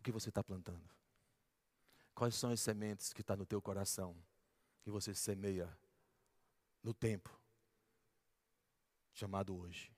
O 0.00 0.02
que 0.02 0.10
você 0.10 0.28
está 0.28 0.42
plantando? 0.42 1.03
Quais 2.14 2.34
são 2.34 2.50
as 2.50 2.60
sementes 2.60 3.12
que 3.12 3.22
estão 3.22 3.34
tá 3.34 3.38
no 3.38 3.46
teu 3.46 3.60
coração, 3.60 4.16
que 4.82 4.90
você 4.90 5.12
semeia 5.14 5.68
no 6.82 6.94
tempo 6.94 7.30
chamado 9.12 9.56
hoje? 9.56 9.92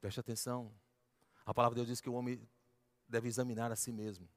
Preste 0.00 0.20
atenção. 0.20 0.72
A 1.46 1.54
palavra 1.54 1.76
de 1.76 1.80
Deus 1.80 1.88
diz 1.88 2.00
que 2.00 2.10
o 2.10 2.14
homem 2.14 2.46
deve 3.08 3.28
examinar 3.28 3.72
a 3.72 3.76
si 3.76 3.90
mesmo. 3.90 4.28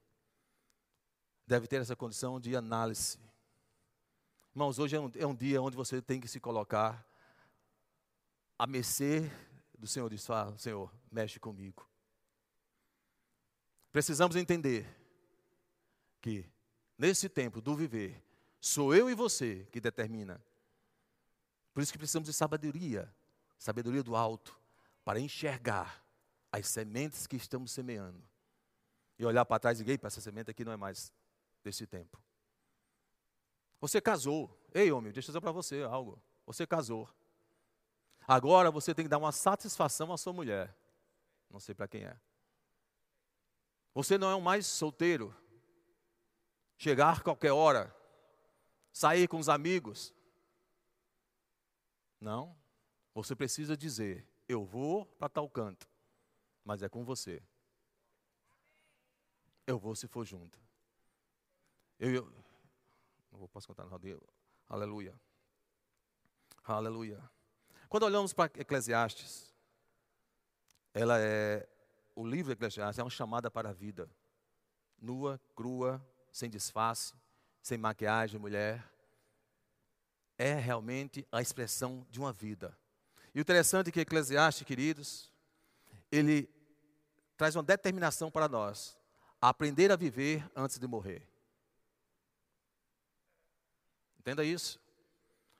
Deve 1.46 1.66
ter 1.66 1.80
essa 1.80 1.94
condição 1.94 2.40
de 2.40 2.56
análise. 2.56 3.18
Irmãos, 4.52 4.78
hoje 4.78 4.96
é 4.96 5.00
um, 5.00 5.10
é 5.14 5.26
um 5.26 5.34
dia 5.34 5.60
onde 5.60 5.76
você 5.76 6.00
tem 6.00 6.20
que 6.20 6.26
se 6.26 6.40
colocar 6.40 7.06
a 8.58 8.66
mercê 8.66 9.30
do 9.78 9.86
Senhor. 9.86 10.08
Diz, 10.08 10.24
fala, 10.24 10.56
Senhor, 10.56 10.92
mexe 11.10 11.38
comigo. 11.38 11.86
Precisamos 13.92 14.36
entender 14.36 14.86
que 16.26 16.44
nesse 16.98 17.28
tempo 17.28 17.60
do 17.60 17.76
viver, 17.76 18.20
sou 18.60 18.92
eu 18.92 19.08
e 19.08 19.14
você 19.14 19.64
que 19.70 19.80
determina. 19.80 20.44
Por 21.72 21.84
isso 21.84 21.92
que 21.92 21.98
precisamos 21.98 22.28
de 22.28 22.32
sabedoria, 22.32 23.14
sabedoria 23.56 24.02
do 24.02 24.16
alto, 24.16 24.58
para 25.04 25.20
enxergar 25.20 26.04
as 26.50 26.66
sementes 26.66 27.28
que 27.28 27.36
estamos 27.36 27.70
semeando. 27.70 28.20
E 29.16 29.24
olhar 29.24 29.44
para 29.44 29.60
trás 29.60 29.78
e 29.78 29.84
dizer, 29.84 30.00
essa 30.02 30.20
semente 30.20 30.50
aqui 30.50 30.64
não 30.64 30.72
é 30.72 30.76
mais 30.76 31.12
desse 31.62 31.86
tempo. 31.86 32.20
Você 33.80 34.00
casou. 34.00 34.50
Ei, 34.74 34.90
homem, 34.90 35.12
deixa 35.12 35.28
eu 35.28 35.32
dizer 35.32 35.40
para 35.40 35.52
você 35.52 35.82
algo. 35.82 36.20
Você 36.44 36.66
casou. 36.66 37.08
Agora 38.26 38.68
você 38.68 38.92
tem 38.92 39.04
que 39.04 39.08
dar 39.08 39.18
uma 39.18 39.30
satisfação 39.30 40.12
à 40.12 40.18
sua 40.18 40.32
mulher. 40.32 40.76
Não 41.48 41.60
sei 41.60 41.72
para 41.72 41.86
quem 41.86 42.02
é. 42.02 42.18
Você 43.94 44.18
não 44.18 44.28
é 44.28 44.34
um 44.34 44.40
mais 44.40 44.66
solteiro. 44.66 45.32
Chegar 46.76 47.22
qualquer 47.22 47.52
hora. 47.52 47.94
Sair 48.92 49.28
com 49.28 49.38
os 49.38 49.48
amigos. 49.48 50.14
Não. 52.20 52.56
Você 53.14 53.34
precisa 53.34 53.76
dizer: 53.76 54.26
eu 54.48 54.64
vou 54.64 55.06
para 55.06 55.28
tal 55.28 55.48
canto, 55.48 55.88
mas 56.64 56.82
é 56.82 56.88
com 56.88 57.04
você. 57.04 57.42
Eu 59.66 59.78
vou 59.78 59.94
se 59.96 60.06
for 60.06 60.24
junto. 60.24 60.58
Eu, 61.98 62.14
eu 62.14 62.32
não 63.32 63.48
posso 63.48 63.66
contar 63.66 63.84
no 63.84 63.90
rodeio. 63.90 64.22
Aleluia. 64.68 65.18
Aleluia. 66.62 67.22
Quando 67.88 68.04
olhamos 68.04 68.32
para 68.32 68.50
Eclesiastes, 68.60 69.54
ela 70.92 71.18
é 71.18 71.68
o 72.14 72.26
livro 72.26 72.46
de 72.46 72.54
Eclesiastes 72.54 72.98
é 72.98 73.02
uma 73.02 73.10
chamada 73.10 73.50
para 73.50 73.68
a 73.68 73.72
vida. 73.72 74.10
Nua, 74.98 75.38
crua, 75.54 76.04
sem 76.36 76.50
disfarce, 76.50 77.14
sem 77.62 77.78
maquiagem, 77.78 78.38
mulher. 78.38 78.84
É 80.36 80.52
realmente 80.52 81.26
a 81.32 81.40
expressão 81.40 82.06
de 82.10 82.20
uma 82.20 82.30
vida. 82.30 82.76
E 83.34 83.38
o 83.38 83.40
interessante 83.40 83.88
é 83.88 83.90
que 83.90 84.00
Eclesiastes, 84.00 84.66
queridos, 84.66 85.32
ele 86.12 86.46
traz 87.38 87.56
uma 87.56 87.62
determinação 87.62 88.30
para 88.30 88.48
nós, 88.48 88.98
a 89.40 89.48
aprender 89.48 89.90
a 89.90 89.96
viver 89.96 90.46
antes 90.54 90.78
de 90.78 90.86
morrer. 90.86 91.26
Entenda 94.18 94.44
isso. 94.44 94.78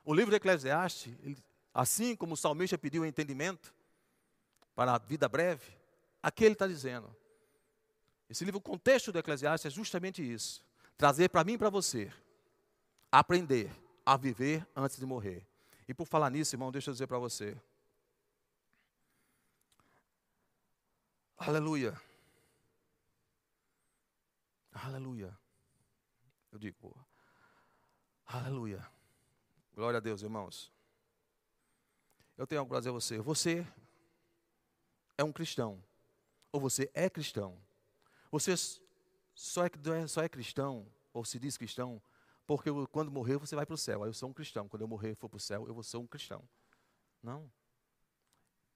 O 0.04 0.12
livro 0.12 0.30
de 0.30 0.36
Eclesiastes, 0.36 1.14
ele, 1.22 1.42
assim 1.72 2.14
como 2.14 2.34
o 2.34 2.36
salmista 2.36 2.76
pediu 2.76 3.06
entendimento 3.06 3.74
para 4.74 4.94
a 4.94 4.98
vida 4.98 5.26
breve, 5.26 5.72
aqui 6.22 6.44
ele 6.44 6.52
está 6.52 6.66
dizendo. 6.66 7.16
Esse 8.28 8.44
livro, 8.44 8.58
o 8.58 8.62
contexto 8.62 9.10
do 9.10 9.18
Eclesiastes 9.18 9.72
é 9.72 9.74
justamente 9.74 10.20
isso. 10.20 10.65
Trazer 10.96 11.28
para 11.28 11.44
mim 11.44 11.52
e 11.52 11.58
para 11.58 11.70
você, 11.70 12.12
aprender 13.12 13.70
a 14.04 14.16
viver 14.16 14.66
antes 14.74 14.96
de 14.96 15.04
morrer. 15.04 15.46
E 15.88 15.94
por 15.94 16.06
falar 16.06 16.30
nisso, 16.30 16.54
irmão, 16.54 16.72
deixa 16.72 16.90
eu 16.90 16.94
dizer 16.94 17.06
para 17.06 17.18
você. 17.18 17.56
Aleluia. 21.36 22.00
Aleluia. 24.72 25.36
Eu 26.50 26.58
digo, 26.58 26.96
aleluia. 28.24 28.86
Glória 29.74 29.98
a 29.98 30.00
Deus, 30.00 30.22
irmãos. 30.22 30.72
Eu 32.36 32.46
tenho 32.46 32.60
algo 32.60 32.70
para 32.70 32.80
dizer 32.80 32.90
a 32.90 32.92
você. 32.92 33.18
Você 33.18 33.66
é 35.18 35.24
um 35.24 35.32
cristão. 35.32 35.82
Ou 36.52 36.60
você 36.60 36.90
é 36.94 37.10
cristão. 37.10 37.58
Você 38.30 38.54
só 39.36 39.64
é, 39.66 40.06
só 40.08 40.22
é 40.22 40.28
cristão, 40.28 40.90
ou 41.12 41.24
se 41.24 41.38
diz 41.38 41.56
cristão, 41.58 42.02
porque 42.46 42.70
quando 42.90 43.10
morrer 43.10 43.36
você 43.36 43.54
vai 43.54 43.66
para 43.66 43.74
o 43.74 43.78
céu. 43.78 44.02
Aí 44.02 44.08
eu 44.08 44.14
sou 44.14 44.30
um 44.30 44.32
cristão. 44.32 44.66
Quando 44.66 44.82
eu 44.82 44.88
morrer 44.88 45.12
e 45.12 45.14
for 45.14 45.28
para 45.28 45.36
o 45.36 45.40
céu, 45.40 45.66
eu 45.68 45.74
vou 45.74 45.82
ser 45.82 45.98
um 45.98 46.06
cristão. 46.06 46.42
Não. 47.22 47.50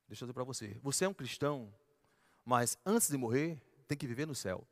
Deixa 0.07 0.25
eu 0.25 0.27
dizer 0.27 0.35
para 0.35 0.45
você. 0.45 0.79
Você 0.83 1.05
é 1.05 1.09
um 1.09 1.15
cristão, 1.15 1.73
mas 2.45 2.77
antes 2.85 3.09
de 3.09 3.17
morrer, 3.17 3.63
tem 3.89 3.97
que 3.97 4.07
viver 4.07 4.27
no 4.27 4.35
céu. 4.35 4.67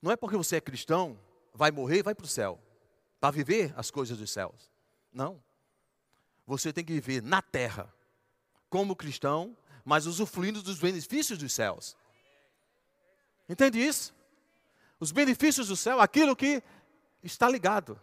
Não 0.00 0.12
é 0.12 0.16
porque 0.16 0.36
você 0.36 0.56
é 0.56 0.60
cristão, 0.60 1.18
vai 1.52 1.70
morrer 1.70 1.98
e 1.98 2.02
vai 2.02 2.14
para 2.14 2.26
o 2.26 2.28
céu. 2.28 2.60
Para 3.18 3.30
viver 3.30 3.72
as 3.76 3.90
coisas 3.90 4.18
dos 4.18 4.30
céus. 4.30 4.70
Não. 5.10 5.42
Você 6.46 6.72
tem 6.72 6.84
que 6.84 6.92
viver 6.92 7.22
na 7.22 7.40
terra, 7.40 7.92
como 8.68 8.94
cristão, 8.94 9.56
mas 9.84 10.04
usufruindo 10.06 10.62
dos 10.62 10.78
benefícios 10.78 11.38
dos 11.38 11.52
céus. 11.52 11.96
Entende 13.48 13.78
isso? 13.78 14.14
Os 14.98 15.12
benefícios 15.12 15.68
do 15.68 15.76
céu, 15.76 16.00
aquilo 16.00 16.34
que 16.34 16.62
está 17.22 17.48
ligado. 17.48 18.00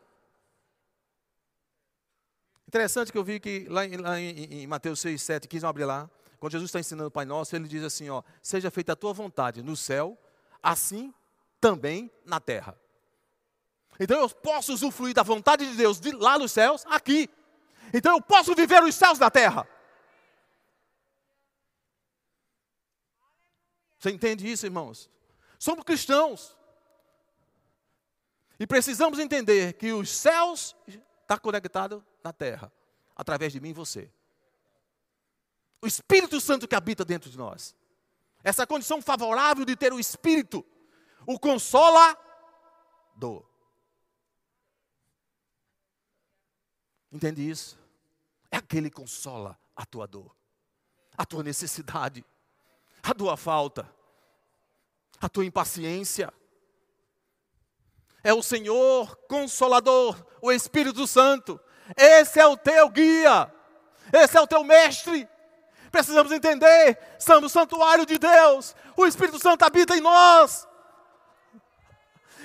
Interessante 2.67 3.11
que 3.11 3.17
eu 3.17 3.23
vi 3.23 3.39
que 3.39 3.65
lá 3.69 3.85
em, 3.85 3.97
lá 3.97 4.19
em, 4.19 4.61
em 4.61 4.67
Mateus 4.67 4.99
6, 4.99 5.21
7, 5.21 5.47
15, 5.47 5.61
vamos 5.61 5.69
abrir 5.71 5.85
lá. 5.85 6.09
Quando 6.39 6.53
Jesus 6.53 6.69
está 6.69 6.79
ensinando 6.79 7.09
o 7.09 7.11
Pai 7.11 7.25
Nosso, 7.25 7.55
ele 7.55 7.67
diz 7.67 7.83
assim: 7.83 8.09
ó, 8.09 8.23
seja 8.41 8.71
feita 8.71 8.93
a 8.93 8.95
tua 8.95 9.13
vontade 9.13 9.61
no 9.61 9.75
céu, 9.75 10.17
assim 10.61 11.13
também 11.59 12.11
na 12.25 12.39
terra. 12.39 12.77
Então 13.99 14.17
eu 14.19 14.29
posso 14.29 14.73
usufruir 14.73 15.13
da 15.13 15.21
vontade 15.21 15.69
de 15.69 15.75
Deus 15.75 15.99
de 15.99 16.11
lá 16.11 16.39
nos 16.39 16.51
céus, 16.51 16.85
aqui. 16.87 17.29
Então 17.93 18.15
eu 18.15 18.21
posso 18.21 18.55
viver 18.55 18.81
os 18.83 18.95
céus 18.95 19.19
na 19.19 19.29
terra. 19.29 19.67
Você 23.99 24.09
entende 24.09 24.49
isso, 24.49 24.65
irmãos? 24.65 25.09
Somos 25.61 25.83
cristãos. 25.83 26.57
E 28.59 28.65
precisamos 28.65 29.19
entender 29.19 29.73
que 29.73 29.93
os 29.93 30.09
céus 30.09 30.75
estão 30.87 31.37
conectados 31.37 32.01
na 32.23 32.33
terra, 32.33 32.73
através 33.15 33.53
de 33.53 33.59
mim 33.59 33.69
e 33.69 33.73
você. 33.73 34.11
O 35.79 35.85
Espírito 35.85 36.41
Santo 36.41 36.67
que 36.67 36.73
habita 36.73 37.05
dentro 37.05 37.29
de 37.29 37.37
nós. 37.37 37.75
Essa 38.43 38.65
condição 38.65 39.03
favorável 39.03 39.63
de 39.63 39.75
ter 39.75 39.93
o 39.93 39.99
Espírito, 39.99 40.65
o 41.27 41.37
consolador. 41.37 42.17
Entende 47.11 47.47
isso? 47.47 47.77
É 48.49 48.57
aquele 48.57 48.89
que 48.89 48.95
consola 48.95 49.59
a 49.75 49.85
tua 49.85 50.07
dor, 50.07 50.35
a 51.15 51.23
tua 51.23 51.43
necessidade, 51.43 52.25
a 53.03 53.13
tua 53.13 53.37
falta, 53.37 53.87
a 55.21 55.29
tua 55.29 55.45
impaciência. 55.45 56.33
É 58.23 58.33
o 58.33 58.41
Senhor 58.41 59.15
Consolador, 59.27 60.17
o 60.41 60.51
Espírito 60.51 61.05
Santo. 61.07 61.59
Esse 61.95 62.39
é 62.39 62.45
o 62.45 62.57
teu 62.57 62.89
guia, 62.89 63.51
esse 64.11 64.37
é 64.37 64.41
o 64.41 64.47
teu 64.47 64.63
mestre. 64.63 65.27
Precisamos 65.91 66.31
entender: 66.31 66.97
somos 67.19 67.51
santuário 67.51 68.05
de 68.05 68.17
Deus, 68.17 68.75
o 68.95 69.05
Espírito 69.05 69.39
Santo 69.39 69.63
habita 69.63 69.95
em 69.95 70.01
nós. 70.01 70.67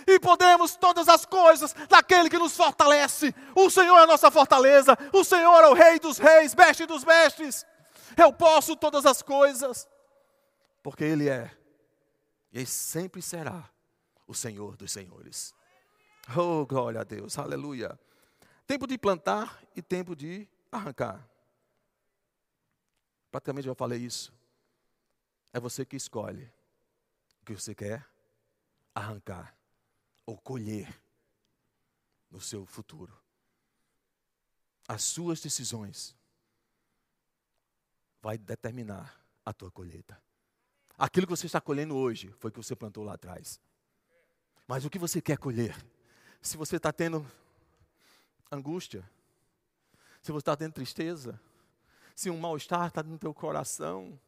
E 0.07 0.21
podemos 0.21 0.77
todas 0.77 1.09
as 1.09 1.27
coisas 1.27 1.75
daquele 1.89 2.31
que 2.31 2.39
nos 2.39 2.57
fortalece. 2.57 3.35
O 3.57 3.69
Senhor 3.69 3.99
é 3.99 4.03
a 4.03 4.07
nossa 4.07 4.31
fortaleza, 4.31 4.97
o 5.13 5.25
Senhor 5.25 5.65
é 5.65 5.69
o 5.69 5.75
Rei 5.75 5.99
dos 5.99 6.19
Reis, 6.19 6.55
Mestre 6.55 6.87
dos 6.87 7.05
Mestres. 7.05 7.67
Eu 8.17 8.33
posso 8.33 8.77
todas 8.77 9.05
as 9.05 9.21
coisas, 9.21 9.89
porque 10.83 11.05
Ele 11.05 11.29
é, 11.29 11.51
e 12.53 12.65
sempre 12.67 13.21
será 13.21 13.71
o 14.27 14.35
Senhor 14.35 14.77
dos 14.77 14.93
Senhores. 14.93 15.55
Oh, 16.37 16.67
glória 16.67 17.01
a 17.01 17.05
Deus, 17.05 17.39
aleluia. 17.39 17.99
Tempo 18.67 18.87
de 18.87 18.99
plantar 18.99 19.63
e 19.77 19.83
tempo 19.83 20.17
de 20.17 20.49
arrancar. 20.73 21.29
Praticamente 23.31 23.67
já 23.67 23.75
falei 23.75 24.01
isso. 24.01 24.33
É 25.53 25.61
você 25.61 25.85
que 25.85 25.97
escolhe 25.97 26.51
o 27.41 27.45
que 27.45 27.55
você 27.55 27.75
quer 27.75 28.07
arrancar 28.95 29.57
ou 30.25 30.37
colher 30.39 31.01
no 32.31 32.41
seu 32.41 32.67
futuro. 32.67 33.17
As 34.89 35.03
suas 35.03 35.41
decisões 35.41 36.17
vai 38.21 38.37
determinar 38.37 39.21
a 39.45 39.53
tua 39.53 39.71
colheita. 39.71 40.21
Aquilo 40.99 41.27
que 41.27 41.37
você 41.37 41.47
está 41.47 41.61
colhendo 41.61 41.95
hoje 41.97 42.35
foi 42.39 42.49
o 42.49 42.53
que 42.53 42.63
você 42.63 42.75
plantou 42.75 43.05
lá 43.05 43.15
atrás. 43.15 43.61
Mas 44.67 44.85
o 44.85 44.91
que 44.91 44.99
você 44.99 45.21
quer 45.21 45.37
colher? 45.37 45.77
Se 46.41 46.57
você 46.57 46.77
está 46.77 46.93
tendo 46.93 47.25
angústia, 48.51 49.09
se 50.23 50.33
você 50.33 50.43
está 50.43 50.57
tendo 50.57 50.73
tristeza, 50.73 51.41
se 52.15 52.31
um 52.31 52.39
mal-estar 52.39 52.89
está 52.89 53.03
no 53.03 53.19
teu 53.19 53.35
coração, 53.35 54.19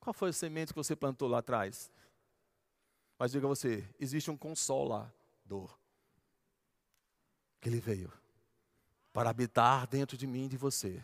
qual 0.00 0.14
foi 0.14 0.30
a 0.30 0.32
semente 0.32 0.72
que 0.72 0.78
você 0.78 0.96
plantou 0.96 1.28
lá 1.28 1.38
atrás? 1.38 1.92
Mas 3.18 3.32
diga 3.32 3.46
você, 3.46 3.86
existe 4.00 4.30
um 4.30 4.36
consolador 4.36 5.78
que 7.60 7.68
ele 7.68 7.80
veio 7.80 8.12
para 9.12 9.30
habitar 9.30 9.86
dentro 9.86 10.16
de 10.16 10.26
mim 10.26 10.46
e 10.46 10.48
de 10.48 10.56
você 10.56 11.02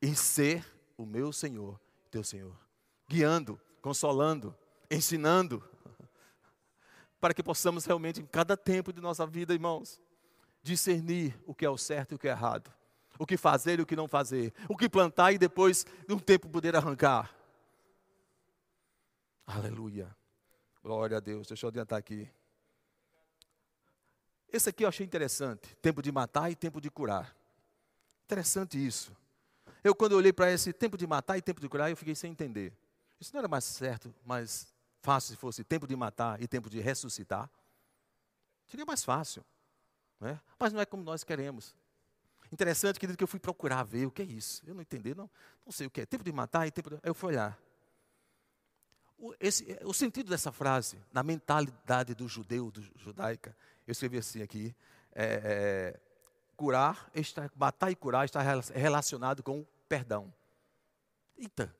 e 0.00 0.14
ser 0.14 0.64
o 0.96 1.04
meu 1.04 1.32
Senhor, 1.32 1.80
teu 2.10 2.22
Senhor, 2.22 2.56
guiando, 3.08 3.60
consolando, 3.80 4.54
ensinando, 4.90 5.62
para 7.20 7.34
que 7.34 7.42
possamos 7.42 7.84
realmente, 7.84 8.20
em 8.20 8.26
cada 8.26 8.56
tempo 8.56 8.92
de 8.92 9.00
nossa 9.00 9.26
vida, 9.26 9.54
irmãos, 9.54 10.00
discernir 10.62 11.38
o 11.46 11.54
que 11.54 11.64
é 11.64 11.70
o 11.70 11.78
certo 11.78 12.12
e 12.12 12.14
o 12.16 12.18
que 12.18 12.28
é 12.28 12.32
errado 12.32 12.72
o 13.18 13.26
que 13.26 13.36
fazer 13.36 13.80
e 13.80 13.82
o 13.82 13.86
que 13.86 13.96
não 13.96 14.06
fazer, 14.06 14.54
o 14.68 14.76
que 14.76 14.88
plantar 14.88 15.32
e 15.32 15.38
depois, 15.38 15.84
de 16.06 16.14
um 16.14 16.18
tempo, 16.18 16.48
poder 16.48 16.76
arrancar. 16.76 17.34
Aleluia. 19.44 20.14
Glória 20.82 21.16
a 21.16 21.20
Deus. 21.20 21.48
Deixa 21.48 21.66
eu 21.66 21.68
adiantar 21.68 21.98
aqui. 21.98 22.30
Esse 24.50 24.68
aqui 24.68 24.84
eu 24.84 24.88
achei 24.88 25.04
interessante. 25.04 25.74
Tempo 25.76 26.00
de 26.00 26.12
matar 26.12 26.50
e 26.50 26.54
tempo 26.54 26.80
de 26.80 26.90
curar. 26.90 27.34
Interessante 28.24 28.84
isso. 28.84 29.16
Eu, 29.82 29.94
quando 29.94 30.12
eu 30.12 30.18
olhei 30.18 30.32
para 30.32 30.50
esse 30.52 30.72
tempo 30.72 30.96
de 30.96 31.06
matar 31.06 31.36
e 31.36 31.42
tempo 31.42 31.60
de 31.60 31.68
curar, 31.68 31.90
eu 31.90 31.96
fiquei 31.96 32.14
sem 32.14 32.30
entender. 32.30 32.72
Isso 33.20 33.32
não 33.32 33.40
era 33.40 33.48
mais 33.48 33.64
certo, 33.64 34.14
mais 34.24 34.66
fácil 35.02 35.34
se 35.34 35.36
fosse 35.36 35.64
tempo 35.64 35.86
de 35.86 35.96
matar 35.96 36.40
e 36.40 36.46
tempo 36.46 36.70
de 36.70 36.80
ressuscitar? 36.80 37.50
Seria 38.66 38.84
mais 38.84 39.04
fácil. 39.04 39.44
Não 40.20 40.28
é? 40.28 40.40
Mas 40.58 40.72
não 40.72 40.80
é 40.80 40.86
como 40.86 41.02
nós 41.02 41.24
queremos. 41.24 41.74
Interessante, 42.52 42.98
querido, 42.98 43.16
que 43.16 43.24
eu 43.24 43.28
fui 43.28 43.40
procurar 43.40 43.82
ver 43.82 44.06
o 44.06 44.10
que 44.10 44.22
é 44.22 44.24
isso. 44.24 44.62
Eu 44.66 44.74
não 44.74 44.82
entendi, 44.82 45.14
não, 45.14 45.30
não 45.64 45.72
sei 45.72 45.86
o 45.86 45.90
que 45.90 46.00
é. 46.00 46.06
Tempo 46.06 46.24
de 46.24 46.32
matar 46.32 46.66
e 46.66 46.70
tempo 46.70 46.90
de... 46.90 46.98
Eu 47.02 47.14
fui 47.14 47.30
olhar. 47.30 47.58
O, 49.18 49.34
esse, 49.40 49.78
o 49.84 49.92
sentido 49.92 50.30
dessa 50.30 50.52
frase, 50.52 50.98
na 51.12 51.22
mentalidade 51.22 52.14
do 52.14 52.28
judeu, 52.28 52.70
do 52.70 52.82
judaica, 52.96 53.54
eu 53.86 53.92
escrevi 53.92 54.18
assim 54.18 54.42
aqui, 54.42 54.74
é, 55.12 55.94
é, 55.94 56.00
curar, 56.56 57.10
está, 57.14 57.50
matar 57.56 57.90
e 57.90 57.96
curar 57.96 58.24
está 58.24 58.40
relacionado 58.74 59.42
com 59.42 59.66
perdão. 59.88 60.32
Eita, 61.36 61.74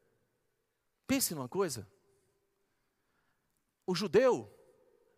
pense 1.09 1.35
numa 1.35 1.49
coisa. 1.49 1.89
O 3.87 3.95
judeu, 3.95 4.49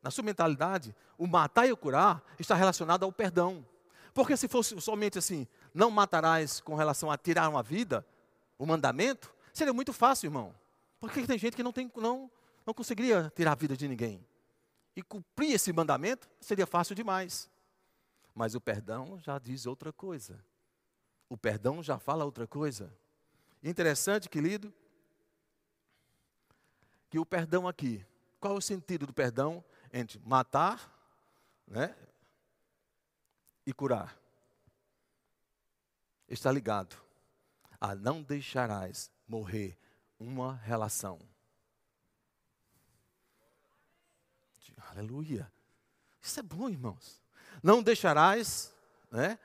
na 0.01 0.11
sua 0.11 0.23
mentalidade, 0.25 0.95
o 1.19 1.27
matar 1.27 1.67
e 1.67 1.73
o 1.73 1.77
curar 1.77 2.25
está 2.39 2.55
relacionado 2.55 3.03
ao 3.03 3.13
perdão. 3.13 3.67
Porque 4.15 4.37
se 4.37 4.49
fosse 4.49 4.81
somente 4.81 5.19
assim, 5.19 5.47
não 5.75 5.91
matarás 5.91 6.61
com 6.61 6.77
relação 6.77 7.11
a 7.11 7.19
tirar 7.19 7.49
uma 7.49 7.63
vida, 7.63 8.07
o 8.57 8.65
mandamento, 8.65 9.35
seria 9.53 9.73
muito 9.73 9.93
fácil, 9.93 10.29
irmão. 10.29 10.55
Porque 11.01 11.27
tem 11.27 11.39
gente 11.39 11.57
que 11.57 11.63
não, 11.63 11.73
tem, 11.73 11.91
não, 11.97 12.31
não 12.65 12.73
conseguiria 12.73 13.33
tirar 13.35 13.53
a 13.53 13.57
vida 13.57 13.77
de 13.77 13.89
ninguém. 13.89 14.25
E 14.95 15.03
cumprir 15.03 15.53
esse 15.53 15.73
mandamento 15.73 16.29
seria 16.41 16.67
fácil 16.67 16.95
demais. 16.95 17.51
Mas 18.35 18.55
o 18.55 18.61
perdão 18.61 19.19
já 19.19 19.39
diz 19.39 19.67
outra 19.67 19.93
coisa. 19.93 20.45
O 21.29 21.37
perdão 21.37 21.83
já 21.83 21.99
fala 21.99 22.25
outra 22.25 22.47
coisa. 22.47 22.93
Interessante, 23.63 24.29
querido, 24.29 24.73
que 27.11 27.19
o 27.19 27.27
perdão 27.27 27.67
aqui, 27.67 28.07
qual 28.39 28.55
é 28.55 28.59
o 28.59 28.63
sentido 28.63 29.07
do 29.07 29.13
perdão 29.13 29.63
entre 29.93 30.19
matar, 30.25 30.97
né, 31.67 31.95
e 33.67 33.73
curar. 33.73 34.17
Está 36.29 36.51
ligado 36.51 36.97
a 37.81 37.95
não 37.95 38.23
deixarás 38.23 39.11
morrer 39.27 39.77
uma 40.19 40.55
relação. 40.55 41.19
Aleluia. 44.91 45.51
Isso 46.21 46.41
é 46.41 46.43
bom, 46.43 46.69
irmãos. 46.69 47.23
Não 47.63 47.83
deixarás 47.83 48.75
né, 49.11 49.39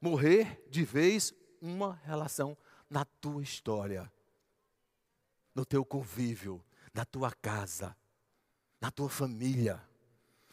morrer 0.00 0.66
de 0.68 0.84
vez 0.84 1.32
uma 1.60 1.94
relação 2.04 2.56
na 2.90 3.04
tua 3.04 3.42
história, 3.42 4.10
no 5.54 5.64
teu 5.64 5.84
convívio, 5.84 6.64
na 6.98 7.04
tua 7.04 7.30
casa, 7.30 7.96
na 8.80 8.90
tua 8.90 9.08
família. 9.08 9.80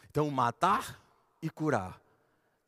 Então, 0.08 0.30
matar 0.30 1.02
e 1.42 1.50
curar 1.50 2.00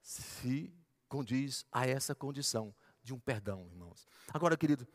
se 0.02 0.74
condiz 1.08 1.64
a 1.72 1.86
essa 1.86 2.16
condição 2.16 2.74
de 3.04 3.14
um 3.14 3.20
perdão, 3.20 3.68
irmãos. 3.68 4.08
Agora, 4.34 4.58
querido, 4.58 4.88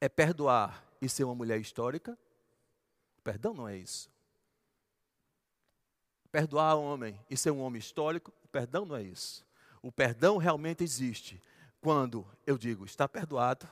é 0.00 0.08
perdoar 0.08 0.84
e 1.00 1.08
ser 1.08 1.22
uma 1.22 1.36
mulher 1.36 1.60
histórica? 1.60 2.18
Perdão 3.22 3.54
não 3.54 3.68
é 3.68 3.76
isso. 3.76 4.10
Perdoar 6.32 6.76
um 6.76 6.82
homem 6.82 7.20
e 7.30 7.36
ser 7.36 7.52
um 7.52 7.60
homem 7.60 7.78
histórico? 7.78 8.32
Perdão 8.50 8.84
não 8.84 8.96
é 8.96 9.04
isso. 9.04 9.46
O 9.80 9.92
perdão 9.92 10.36
realmente 10.36 10.82
existe 10.82 11.40
quando 11.80 12.26
eu 12.44 12.58
digo 12.58 12.84
está 12.84 13.08
perdoado 13.08 13.68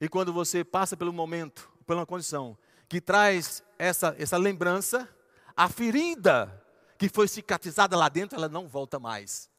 e 0.00 0.08
quando 0.08 0.32
você 0.32 0.64
passa 0.64 0.96
pelo 0.96 1.12
momento, 1.12 1.70
pela 1.86 2.04
condição 2.04 2.58
que 2.88 3.00
traz 3.00 3.62
essa, 3.78 4.14
essa 4.18 4.36
lembrança, 4.36 5.08
a 5.56 5.68
ferida 5.68 6.62
que 6.98 7.08
foi 7.08 7.28
cicatrizada 7.28 7.96
lá 7.96 8.08
dentro, 8.08 8.36
ela 8.36 8.48
não 8.48 8.68
volta 8.68 8.98
mais. 8.98 9.50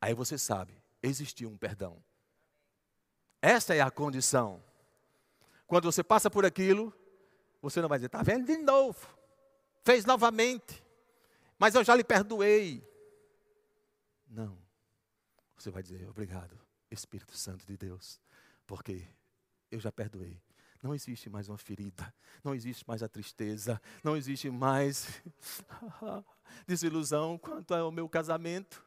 Aí 0.00 0.14
você 0.14 0.38
sabe, 0.38 0.74
existiu 1.02 1.50
um 1.50 1.56
perdão. 1.56 2.02
Essa 3.42 3.74
é 3.74 3.80
a 3.80 3.90
condição. 3.90 4.62
Quando 5.66 5.90
você 5.90 6.02
passa 6.02 6.30
por 6.30 6.44
aquilo, 6.44 6.92
você 7.60 7.80
não 7.80 7.88
vai 7.88 7.98
dizer, 7.98 8.06
está 8.06 8.22
vendo 8.22 8.46
de 8.46 8.56
novo, 8.58 9.06
fez 9.84 10.04
novamente, 10.04 10.82
mas 11.58 11.74
eu 11.74 11.84
já 11.84 11.94
lhe 11.94 12.04
perdoei. 12.04 12.86
Não. 14.26 14.58
Você 15.56 15.70
vai 15.70 15.82
dizer, 15.82 16.08
obrigado, 16.08 16.58
Espírito 16.90 17.36
Santo 17.36 17.66
de 17.66 17.76
Deus, 17.76 18.20
porque 18.66 19.06
eu 19.70 19.78
já 19.78 19.92
perdoei. 19.92 20.40
Não 20.82 20.94
existe 20.94 21.28
mais 21.28 21.48
uma 21.48 21.58
ferida, 21.58 22.12
não 22.42 22.54
existe 22.54 22.88
mais 22.88 23.02
a 23.02 23.08
tristeza, 23.08 23.80
não 24.02 24.16
existe 24.16 24.48
mais 24.50 25.22
desilusão 26.66 27.36
quanto 27.36 27.74
ao 27.74 27.92
meu 27.92 28.08
casamento, 28.08 28.82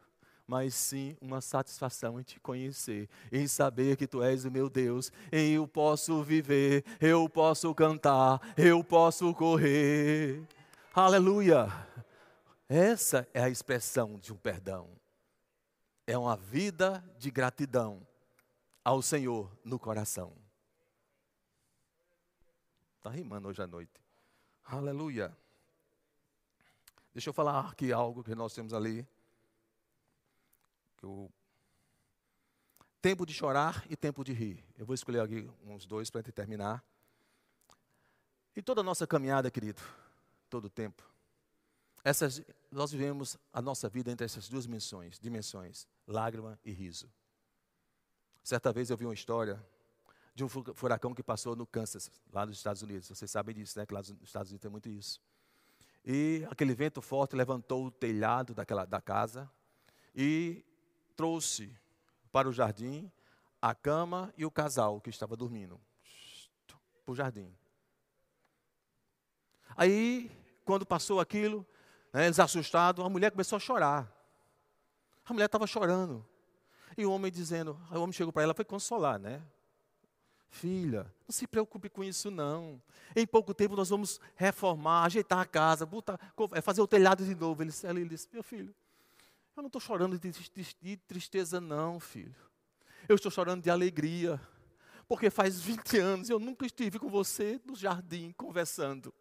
mas 0.47 0.73
sim 0.73 1.15
uma 1.21 1.39
satisfação 1.39 2.19
em 2.19 2.23
te 2.23 2.39
conhecer, 2.39 3.07
em 3.31 3.47
saber 3.47 3.95
que 3.95 4.07
tu 4.07 4.23
és 4.23 4.43
o 4.43 4.51
meu 4.51 4.69
Deus, 4.69 5.11
em 5.31 5.51
eu 5.51 5.67
posso 5.67 6.23
viver, 6.23 6.83
eu 6.99 7.29
posso 7.29 7.73
cantar, 7.75 8.41
eu 8.57 8.83
posso 8.83 9.31
correr. 9.35 10.41
Aleluia! 10.95 11.67
Essa 12.67 13.27
é 13.35 13.43
a 13.43 13.49
expressão 13.49 14.17
de 14.17 14.33
um 14.33 14.37
perdão. 14.37 14.89
É 16.07 16.17
uma 16.17 16.35
vida 16.35 17.03
de 17.19 17.29
gratidão 17.29 18.05
ao 18.83 19.01
Senhor 19.01 19.55
no 19.63 19.77
coração. 19.77 20.42
Está 23.03 23.11
rimando 23.11 23.49
hoje 23.49 23.61
à 23.61 23.67
noite. 23.67 23.91
Aleluia. 24.63 25.37
Deixa 27.13 27.27
eu 27.29 27.33
falar 27.33 27.69
aqui 27.69 27.91
algo 27.91 28.23
que 28.23 28.33
nós 28.33 28.53
temos 28.53 28.73
ali. 28.73 29.05
O 31.03 31.29
tempo 33.01 33.25
de 33.25 33.33
chorar 33.33 33.85
e 33.89 33.97
tempo 33.97 34.23
de 34.23 34.31
rir. 34.31 34.63
Eu 34.77 34.85
vou 34.85 34.93
escolher 34.93 35.19
aqui 35.19 35.51
uns 35.65 35.85
dois 35.85 36.09
para 36.09 36.23
terminar. 36.23 36.81
E 38.55 38.61
toda 38.61 38.79
a 38.79 38.85
nossa 38.85 39.05
caminhada, 39.05 39.51
querido, 39.51 39.81
todo 40.49 40.65
o 40.65 40.69
tempo. 40.69 41.03
Essas, 42.05 42.41
nós 42.71 42.93
vivemos 42.93 43.37
a 43.51 43.61
nossa 43.61 43.89
vida 43.89 44.11
entre 44.11 44.23
essas 44.23 44.47
duas 44.47 44.63
dimensões, 44.63 45.19
dimensões, 45.19 45.85
lágrima 46.07 46.57
e 46.63 46.71
riso. 46.71 47.11
Certa 48.41 48.71
vez 48.71 48.89
eu 48.89 48.95
vi 48.95 49.03
uma 49.03 49.13
história 49.13 49.61
de 50.35 50.43
um 50.43 50.49
furacão 50.49 51.13
que 51.13 51.21
passou 51.21 51.55
no 51.55 51.65
Kansas, 51.65 52.09
lá 52.31 52.45
nos 52.45 52.57
Estados 52.57 52.81
Unidos. 52.81 53.07
Vocês 53.07 53.29
sabem 53.29 53.53
disso, 53.53 53.77
né? 53.77 53.85
Que 53.85 53.93
lá 53.93 53.99
nos 53.99 54.09
Estados 54.09 54.49
Unidos 54.49 54.61
tem 54.61 54.71
muito 54.71 54.89
isso. 54.89 55.21
E 56.03 56.45
aquele 56.49 56.73
vento 56.73 57.01
forte 57.01 57.35
levantou 57.35 57.85
o 57.85 57.91
telhado 57.91 58.53
daquela, 58.53 58.85
da 58.85 58.99
casa 58.99 59.49
e 60.13 60.65
trouxe 61.15 61.73
para 62.31 62.49
o 62.49 62.51
jardim 62.51 63.11
a 63.61 63.73
cama 63.73 64.33
e 64.37 64.45
o 64.45 64.51
casal 64.51 64.99
que 64.99 65.09
estava 65.09 65.37
dormindo. 65.37 65.79
Para 67.05 67.11
o 67.11 67.15
jardim. 67.15 67.55
Aí, 69.75 70.29
quando 70.65 70.85
passou 70.85 71.19
aquilo, 71.19 71.65
né, 72.11 72.25
eles 72.25 72.39
assustados, 72.39 73.03
a 73.03 73.09
mulher 73.09 73.31
começou 73.31 73.55
a 73.55 73.59
chorar. 73.59 74.11
A 75.25 75.31
mulher 75.31 75.45
estava 75.45 75.65
chorando. 75.65 76.25
E 76.97 77.05
o 77.05 77.11
homem 77.11 77.31
dizendo, 77.31 77.79
o 77.91 77.99
homem 77.99 78.11
chegou 78.11 78.33
para 78.33 78.43
ela, 78.43 78.53
foi 78.53 78.65
consolar, 78.65 79.17
né? 79.17 79.41
Filha, 80.53 81.11
não 81.27 81.33
se 81.33 81.47
preocupe 81.47 81.89
com 81.89 82.03
isso 82.03 82.29
não. 82.29 82.79
Em 83.15 83.25
pouco 83.25 83.55
tempo 83.55 83.75
nós 83.75 83.89
vamos 83.89 84.21
reformar, 84.35 85.03
ajeitar 85.03 85.39
a 85.39 85.45
casa, 85.45 85.83
botar, 85.83 86.19
é, 86.51 86.61
fazer 86.61 86.79
o 86.79 86.85
telhado 86.87 87.25
de 87.25 87.33
novo. 87.33 87.63
Ele, 87.63 87.73
ele 87.85 88.09
disse, 88.09 88.29
meu 88.31 88.43
filho, 88.43 88.73
eu 89.57 89.63
não 89.63 89.67
estou 89.67 89.81
chorando 89.81 90.17
de, 90.19 90.29
de, 90.29 90.75
de 90.79 90.97
tristeza 90.97 91.59
não, 91.59 91.99
filho. 91.99 92.35
Eu 93.09 93.15
estou 93.15 93.31
chorando 93.31 93.63
de 93.63 93.71
alegria. 93.71 94.39
Porque 95.07 95.31
faz 95.31 95.59
20 95.59 95.97
anos 95.97 96.29
eu 96.29 96.39
nunca 96.39 96.67
estive 96.67 96.99
com 96.99 97.09
você 97.09 97.59
no 97.65 97.75
jardim 97.75 98.31
conversando. 98.33 99.11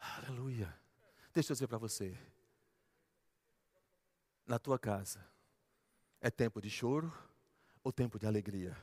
Aleluia. 0.00 0.76
Deixa 1.32 1.52
eu 1.52 1.54
dizer 1.54 1.68
para 1.68 1.78
você. 1.78 2.18
Na 4.44 4.58
tua 4.58 4.76
casa, 4.76 5.24
é 6.20 6.30
tempo 6.30 6.60
de 6.60 6.70
choro 6.70 7.12
ou 7.82 7.92
tempo 7.92 8.18
de 8.18 8.26
alegria? 8.26 8.76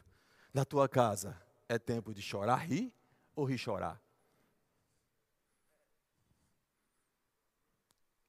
Na 0.53 0.63
tua 0.63 0.87
casa, 0.87 1.39
é 1.67 1.77
tempo 1.77 2.13
de 2.13 2.21
chorar, 2.21 2.57
rir 2.57 2.93
ou 3.35 3.45
rir, 3.45 3.57
chorar? 3.57 4.01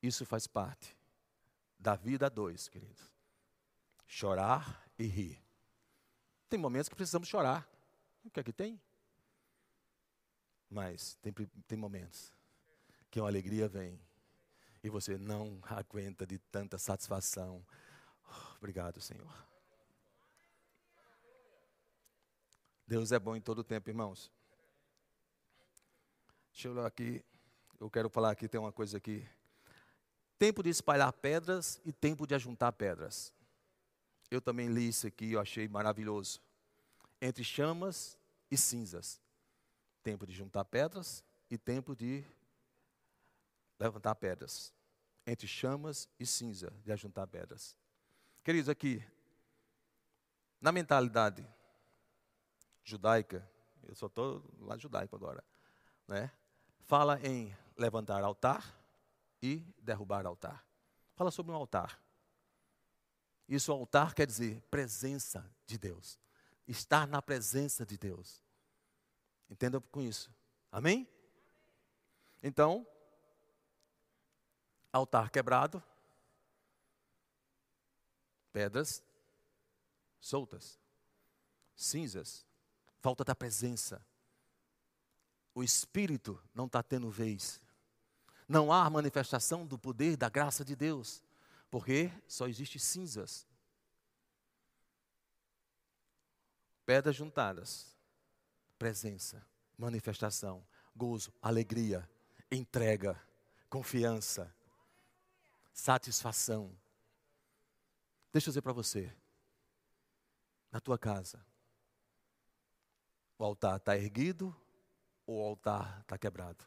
Isso 0.03 0.25
faz 0.25 0.47
parte 0.47 0.97
da 1.79 1.95
vida 1.95 2.27
a 2.27 2.29
dois, 2.29 2.69
queridos. 2.69 3.13
Chorar 4.07 4.89
e 4.99 5.05
rir. 5.05 5.43
Tem 6.49 6.59
momentos 6.59 6.89
que 6.89 6.95
precisamos 6.95 7.29
chorar. 7.29 7.69
O 8.25 8.31
que 8.31 8.41
é 8.41 8.43
que 8.43 8.53
tem? 8.53 8.81
Mas 10.69 11.17
tem, 11.23 11.33
tem 11.67 11.79
momentos 11.79 12.33
que 13.11 13.21
uma 13.21 13.29
alegria 13.29 13.69
vem 13.69 14.01
e 14.83 14.89
você 14.89 15.17
não 15.17 15.59
aguenta 15.63 16.27
de 16.27 16.39
tanta 16.39 16.79
satisfação, 16.79 17.65
Obrigado, 18.59 19.01
Senhor. 19.01 19.47
Deus 22.87 23.11
é 23.11 23.18
bom 23.18 23.35
em 23.35 23.41
todo 23.41 23.64
tempo, 23.64 23.91
irmãos. 23.91 24.31
Deixa 26.53 26.68
eu 26.68 26.72
olhar 26.72 26.87
aqui. 26.87 27.24
Eu 27.81 27.91
quero 27.91 28.09
falar 28.09 28.31
aqui, 28.31 28.49
tem 28.49 28.61
uma 28.61 28.72
coisa 28.72 28.97
aqui. 28.97 29.29
Tempo 30.39 30.62
de 30.62 30.70
espalhar 30.70 31.12
pedras 31.12 31.81
e 31.85 31.93
tempo 31.93 32.27
de 32.27 32.35
ajuntar 32.35 32.72
pedras. 32.72 33.33
Eu 34.31 34.41
também 34.41 34.68
li 34.68 34.89
isso 34.89 35.07
aqui, 35.07 35.33
eu 35.33 35.41
achei 35.41 35.68
maravilhoso. 35.68 36.41
Entre 37.20 37.43
chamas 37.45 38.16
e 38.51 38.57
cinzas. 38.57 39.20
Tempo 40.03 40.27
de 40.27 40.33
juntar 40.33 40.64
pedras 40.64 41.24
e 41.51 41.59
tempo 41.59 41.95
de 41.95 42.24
levantar 43.79 44.14
pedras. 44.14 44.72
Entre 45.27 45.47
chamas 45.47 46.09
e 46.18 46.27
cinza, 46.27 46.72
de 46.85 46.93
ajuntar 46.93 47.27
pedras. 47.27 47.74
Queridos, 48.47 48.69
aqui, 48.69 49.05
na 50.61 50.71
mentalidade 50.71 51.45
judaica, 52.85 53.45
eu 53.83 53.93
só 53.97 54.07
estou 54.07 54.41
lá 54.61 54.77
judaico 54.77 55.17
agora, 55.17 55.43
né? 56.07 56.31
Fala 56.85 57.19
em 57.27 57.53
levantar 57.77 58.23
altar 58.23 58.65
e 59.43 59.67
derrubar 59.83 60.25
altar. 60.27 60.65
Fala 61.17 61.33
sobre 61.33 61.51
um 61.51 61.57
altar. 61.57 62.01
Isso, 63.49 63.73
altar 63.73 64.15
quer 64.15 64.29
dizer 64.29 64.63
presença 64.71 65.53
de 65.67 65.77
Deus. 65.77 66.17
Estar 66.69 67.05
na 67.09 67.21
presença 67.21 67.85
de 67.85 67.99
Deus. 67.99 68.41
Entenda 69.51 69.81
com 69.81 70.01
isso. 70.01 70.33
Amém? 70.71 71.09
Então, 72.41 72.87
altar 74.93 75.31
quebrado, 75.31 75.83
pedras 78.57 79.03
soltas, 80.19 80.81
cinzas, 81.75 82.47
falta 83.03 83.23
da 83.23 83.35
presença. 83.35 84.01
O 85.55 85.63
Espírito 85.63 86.43
não 86.55 86.65
está 86.65 86.83
tendo 86.83 87.11
vez. 87.11 87.61
Não 88.49 88.73
há 88.73 88.89
manifestação 88.89 89.67
do 89.67 89.79
poder, 89.79 90.17
da 90.17 90.31
graça 90.31 90.65
de 90.65 90.75
Deus, 90.75 91.23
porque 91.71 92.11
só 92.27 92.49
existe 92.49 92.79
cinzas. 92.79 93.47
Pedras 96.87 97.15
juntadas, 97.15 97.95
presença, 98.79 99.47
manifestação, 99.77 100.67
gozo, 100.97 101.31
alegria, 101.43 102.09
entrega, 102.51 103.23
confiança, 103.69 104.51
satisfação. 105.75 106.75
Deixa 108.37 108.49
eu 108.49 108.53
dizer 108.53 108.61
para 108.61 108.74
você, 108.74 109.11
na 110.70 110.78
tua 110.78 110.99
casa, 110.99 111.43
o 113.39 113.43
altar 113.43 113.78
está 113.78 113.97
erguido 113.97 114.55
ou 115.26 115.41
o 115.41 115.49
altar 115.49 116.03
está 116.03 116.18
quebrado? 116.18 116.62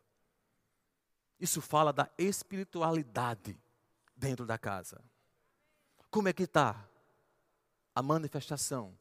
Isso 1.40 1.62
fala 1.62 1.94
da 1.94 2.10
espiritualidade 2.18 3.56
dentro 4.16 4.48
da 4.48 4.58
casa. 4.58 5.00
Como 6.10 6.28
é 6.28 6.34
que 6.34 6.42
está 6.42 6.90
a 7.94 8.02
manifestação 8.02 8.98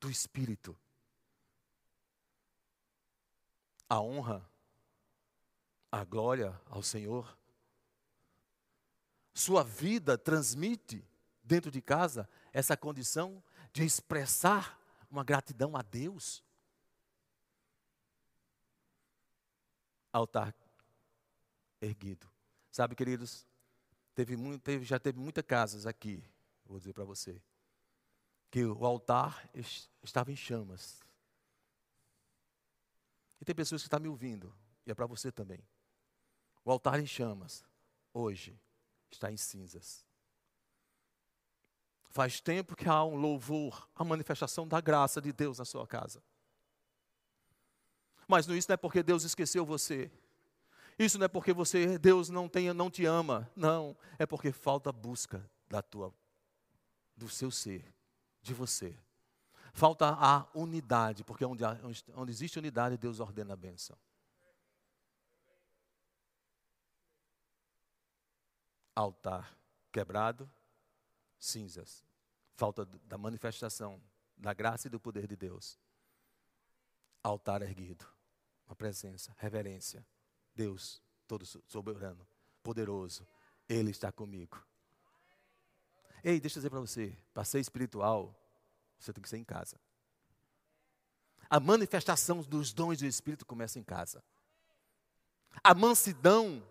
do 0.00 0.10
Espírito? 0.10 0.76
A 3.88 4.00
honra, 4.00 4.44
a 5.92 6.02
glória 6.02 6.60
ao 6.66 6.82
Senhor. 6.82 7.38
Sua 9.32 9.62
vida 9.62 10.18
transmite 10.18 11.06
dentro 11.48 11.70
de 11.70 11.80
casa 11.80 12.28
essa 12.52 12.76
condição 12.76 13.42
de 13.72 13.82
expressar 13.84 14.78
uma 15.10 15.24
gratidão 15.24 15.74
a 15.76 15.82
Deus. 15.82 16.44
Altar 20.12 20.54
erguido. 21.80 22.30
Sabe, 22.70 22.94
queridos, 22.94 23.46
teve 24.14 24.36
muito, 24.36 24.62
teve, 24.62 24.84
já 24.84 24.98
teve 24.98 25.18
muitas 25.18 25.44
casas 25.44 25.86
aqui, 25.86 26.22
vou 26.66 26.78
dizer 26.78 26.92
para 26.92 27.04
você, 27.04 27.40
que 28.50 28.64
o 28.64 28.84
altar 28.84 29.48
estava 30.02 30.30
em 30.30 30.36
chamas. 30.36 31.00
E 33.40 33.44
tem 33.44 33.54
pessoas 33.54 33.82
que 33.82 33.86
estão 33.86 34.00
me 34.00 34.08
ouvindo, 34.08 34.54
e 34.84 34.90
é 34.90 34.94
para 34.94 35.06
você 35.06 35.32
também. 35.32 35.66
O 36.64 36.70
altar 36.70 37.00
em 37.00 37.06
chamas, 37.06 37.64
hoje, 38.12 38.58
está 39.10 39.30
em 39.32 39.36
cinzas. 39.36 40.07
Faz 42.08 42.40
tempo 42.40 42.74
que 42.74 42.88
há 42.88 43.04
um 43.04 43.16
louvor, 43.16 43.88
a 43.94 44.02
manifestação 44.02 44.66
da 44.66 44.80
graça 44.80 45.20
de 45.20 45.32
Deus 45.32 45.58
na 45.58 45.64
sua 45.64 45.86
casa. 45.86 46.22
Mas 48.26 48.46
isso 48.46 48.68
não 48.68 48.74
é 48.74 48.76
porque 48.76 49.02
Deus 49.02 49.24
esqueceu 49.24 49.64
você. 49.64 50.10
Isso 50.98 51.18
não 51.18 51.26
é 51.26 51.28
porque 51.28 51.52
você, 51.52 51.98
Deus 51.98 52.28
não 52.28 52.48
tenha, 52.48 52.74
não 52.74 52.90
te 52.90 53.04
ama. 53.04 53.50
Não, 53.54 53.96
é 54.18 54.26
porque 54.26 54.50
falta 54.50 54.92
busca 54.92 55.48
da 55.68 55.80
tua, 55.80 56.12
do 57.16 57.28
seu 57.28 57.50
ser, 57.50 57.84
de 58.42 58.52
você. 58.52 58.98
Falta 59.72 60.08
a 60.08 60.46
unidade, 60.54 61.22
porque 61.22 61.44
onde, 61.44 61.62
onde 62.14 62.32
existe 62.32 62.58
unidade, 62.58 62.98
Deus 62.98 63.20
ordena 63.20 63.54
a 63.54 63.56
bênção. 63.56 63.96
Altar 68.94 69.56
quebrado, 69.92 70.50
cinzas. 71.38 72.04
Falta 72.54 72.84
da 72.84 73.16
manifestação 73.16 74.02
da 74.36 74.52
graça 74.52 74.86
e 74.86 74.90
do 74.90 75.00
poder 75.00 75.26
de 75.26 75.36
Deus. 75.36 75.78
Altar 77.22 77.62
erguido, 77.62 78.06
uma 78.66 78.74
presença, 78.74 79.34
reverência. 79.38 80.06
Deus, 80.54 81.02
todo 81.26 81.44
soberano, 81.46 82.26
poderoso, 82.62 83.26
Ele 83.68 83.90
está 83.90 84.10
comigo. 84.10 84.64
Ei, 86.22 86.40
deixa 86.40 86.58
eu 86.58 86.60
dizer 86.60 86.70
para 86.70 86.80
você, 86.80 87.16
ser 87.44 87.60
espiritual, 87.60 88.34
você 88.98 89.12
tem 89.12 89.22
que 89.22 89.28
ser 89.28 89.38
em 89.38 89.44
casa. 89.44 89.80
A 91.48 91.60
manifestação 91.60 92.42
dos 92.42 92.72
dons 92.72 92.98
do 92.98 93.06
Espírito 93.06 93.46
começa 93.46 93.78
em 93.78 93.84
casa. 93.84 94.22
A 95.62 95.74
mansidão 95.74 96.62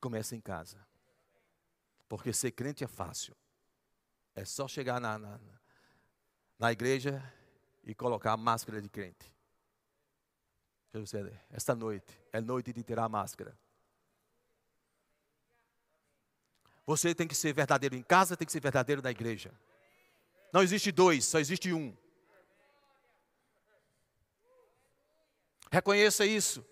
começa 0.00 0.36
em 0.36 0.40
casa. 0.40 0.87
Porque 2.08 2.32
ser 2.32 2.52
crente 2.52 2.82
é 2.82 2.86
fácil. 2.86 3.36
É 4.34 4.44
só 4.44 4.66
chegar 4.66 5.00
na, 5.00 5.18
na, 5.18 5.40
na 6.58 6.72
igreja 6.72 7.22
e 7.84 7.94
colocar 7.94 8.32
a 8.32 8.36
máscara 8.36 8.80
de 8.80 8.88
crente. 8.88 9.32
Esta 11.50 11.74
noite 11.74 12.18
é 12.32 12.40
noite 12.40 12.72
de 12.72 12.82
tirar 12.82 13.04
a 13.04 13.08
máscara. 13.08 13.56
Você 16.86 17.14
tem 17.14 17.28
que 17.28 17.34
ser 17.34 17.52
verdadeiro 17.52 17.94
em 17.94 18.02
casa, 18.02 18.36
tem 18.36 18.46
que 18.46 18.52
ser 18.52 18.60
verdadeiro 18.60 19.02
na 19.02 19.10
igreja. 19.10 19.52
Não 20.52 20.62
existe 20.62 20.90
dois, 20.90 21.26
só 21.26 21.38
existe 21.38 21.72
um. 21.72 21.94
Reconheça 25.70 26.24
isso. 26.24 26.64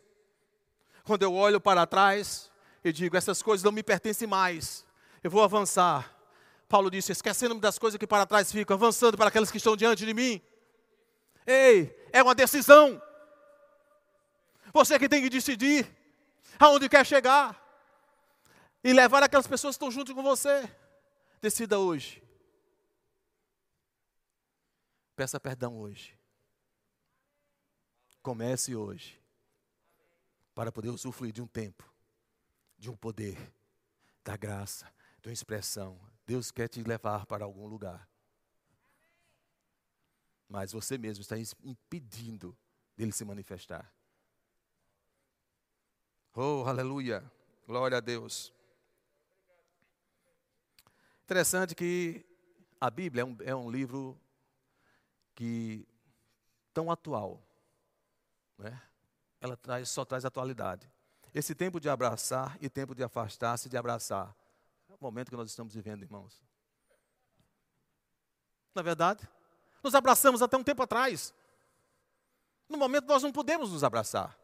Quando 1.05 1.23
eu 1.23 1.35
olho 1.35 1.61
para 1.61 1.87
trás 1.87 2.51
e 2.83 2.93
digo, 2.93 3.17
essas 3.17 3.43
coisas 3.43 3.63
não 3.63 3.71
me 3.71 3.83
pertencem 3.83 4.27
mais, 4.27 4.87
eu 5.27 5.31
vou 5.31 5.43
avançar. 5.43 6.17
Paulo 6.69 6.91
disse: 6.91 7.13
esquecendo-me 7.13 7.61
das 7.61 7.79
coisas 7.79 7.99
que 7.99 8.07
para 8.07 8.27
trás 8.27 8.51
ficam, 8.51 8.75
avançando 8.75 9.17
para 9.17 9.29
aquelas 9.29 9.51
que 9.51 9.57
estão 9.57 9.77
diante 9.77 10.07
de 10.07 10.15
mim. 10.15 10.41
Ei, 11.45 12.09
é 12.13 12.23
uma 12.23 12.35
decisão. 12.35 13.01
Você 14.73 14.99
que 14.99 15.09
tem 15.09 15.23
que 15.23 15.29
decidir 15.29 15.87
aonde 16.59 16.89
quer 16.89 17.05
chegar 17.05 17.61
e 18.83 18.93
levar 18.93 19.23
aquelas 19.23 19.47
pessoas 19.47 19.77
que 19.77 19.85
estão 19.85 19.91
junto 19.91 20.15
com 20.15 20.23
você. 20.23 20.69
Decida 21.41 21.79
hoje. 21.79 22.23
Peça 25.15 25.41
perdão 25.41 25.79
hoje. 25.79 26.17
Comece 28.23 28.77
hoje. 28.77 29.21
Para 30.55 30.71
poder 30.71 30.91
usufruir 30.91 31.33
de 31.33 31.43
um 31.43 31.47
tempo, 31.47 31.85
de 32.79 32.91
um 32.91 32.97
poder, 32.97 33.37
da 34.25 34.37
graça, 34.37 34.91
uma 35.27 35.33
expressão. 35.33 35.99
Deus 36.25 36.51
quer 36.51 36.69
te 36.69 36.83
levar 36.83 37.27
para 37.27 37.45
algum 37.45 37.67
lugar. 37.67 38.09
Mas 40.49 40.73
você 40.73 40.97
mesmo 40.97 41.23
está 41.23 41.37
impedindo 41.65 42.57
dele 42.97 43.11
se 43.11 43.25
manifestar. 43.25 43.93
Oh, 46.33 46.65
aleluia. 46.67 47.29
Glória 47.67 47.99
a 47.99 48.01
Deus. 48.01 48.53
Interessante 51.25 51.75
que 51.75 52.25
a 52.81 52.89
Bíblia 52.89 53.23
é 53.23 53.25
um, 53.25 53.37
é 53.41 53.55
um 53.55 53.69
livro 53.69 54.17
que 55.35 55.89
tão 56.73 56.89
atual, 56.89 57.43
né? 58.57 58.81
Ela 59.41 59.57
traz, 59.57 59.89
só 59.89 60.05
traz 60.05 60.25
atualidade. 60.25 60.89
Esse 61.35 61.55
tempo 61.55 61.81
de 61.81 61.89
abraçar 61.89 62.57
e 62.61 62.69
tempo 62.69 62.95
de 62.95 63.03
afastar-se 63.03 63.69
de 63.69 63.77
abraçar. 63.77 64.35
O 65.01 65.05
momento 65.05 65.31
que 65.31 65.37
nós 65.37 65.51
estamos 65.51 65.75
vivendo, 65.75 66.03
irmãos. 66.03 66.43
Na 68.75 68.81
é 68.81 68.83
verdade, 68.83 69.27
nos 69.83 69.95
abraçamos 69.95 70.43
até 70.43 70.57
um 70.57 70.63
tempo 70.63 70.83
atrás. 70.83 71.33
No 72.69 72.77
momento 72.77 73.07
nós 73.07 73.23
não 73.23 73.33
podemos 73.33 73.73
nos 73.73 73.85
abraçar. 73.85 74.39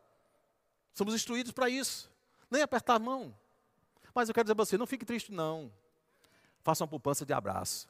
Somos 0.94 1.14
instruídos 1.14 1.52
para 1.52 1.68
isso. 1.68 2.10
Nem 2.50 2.62
apertar 2.62 2.94
a 2.94 2.98
mão. 2.98 3.34
Mas 4.14 4.28
eu 4.28 4.34
quero 4.34 4.44
dizer 4.44 4.54
para 4.54 4.64
você, 4.64 4.78
não 4.78 4.86
fique 4.86 5.04
triste 5.04 5.32
não. 5.32 5.72
Faça 6.62 6.84
uma 6.84 6.88
poupança 6.88 7.26
de 7.26 7.32
abraço. 7.32 7.88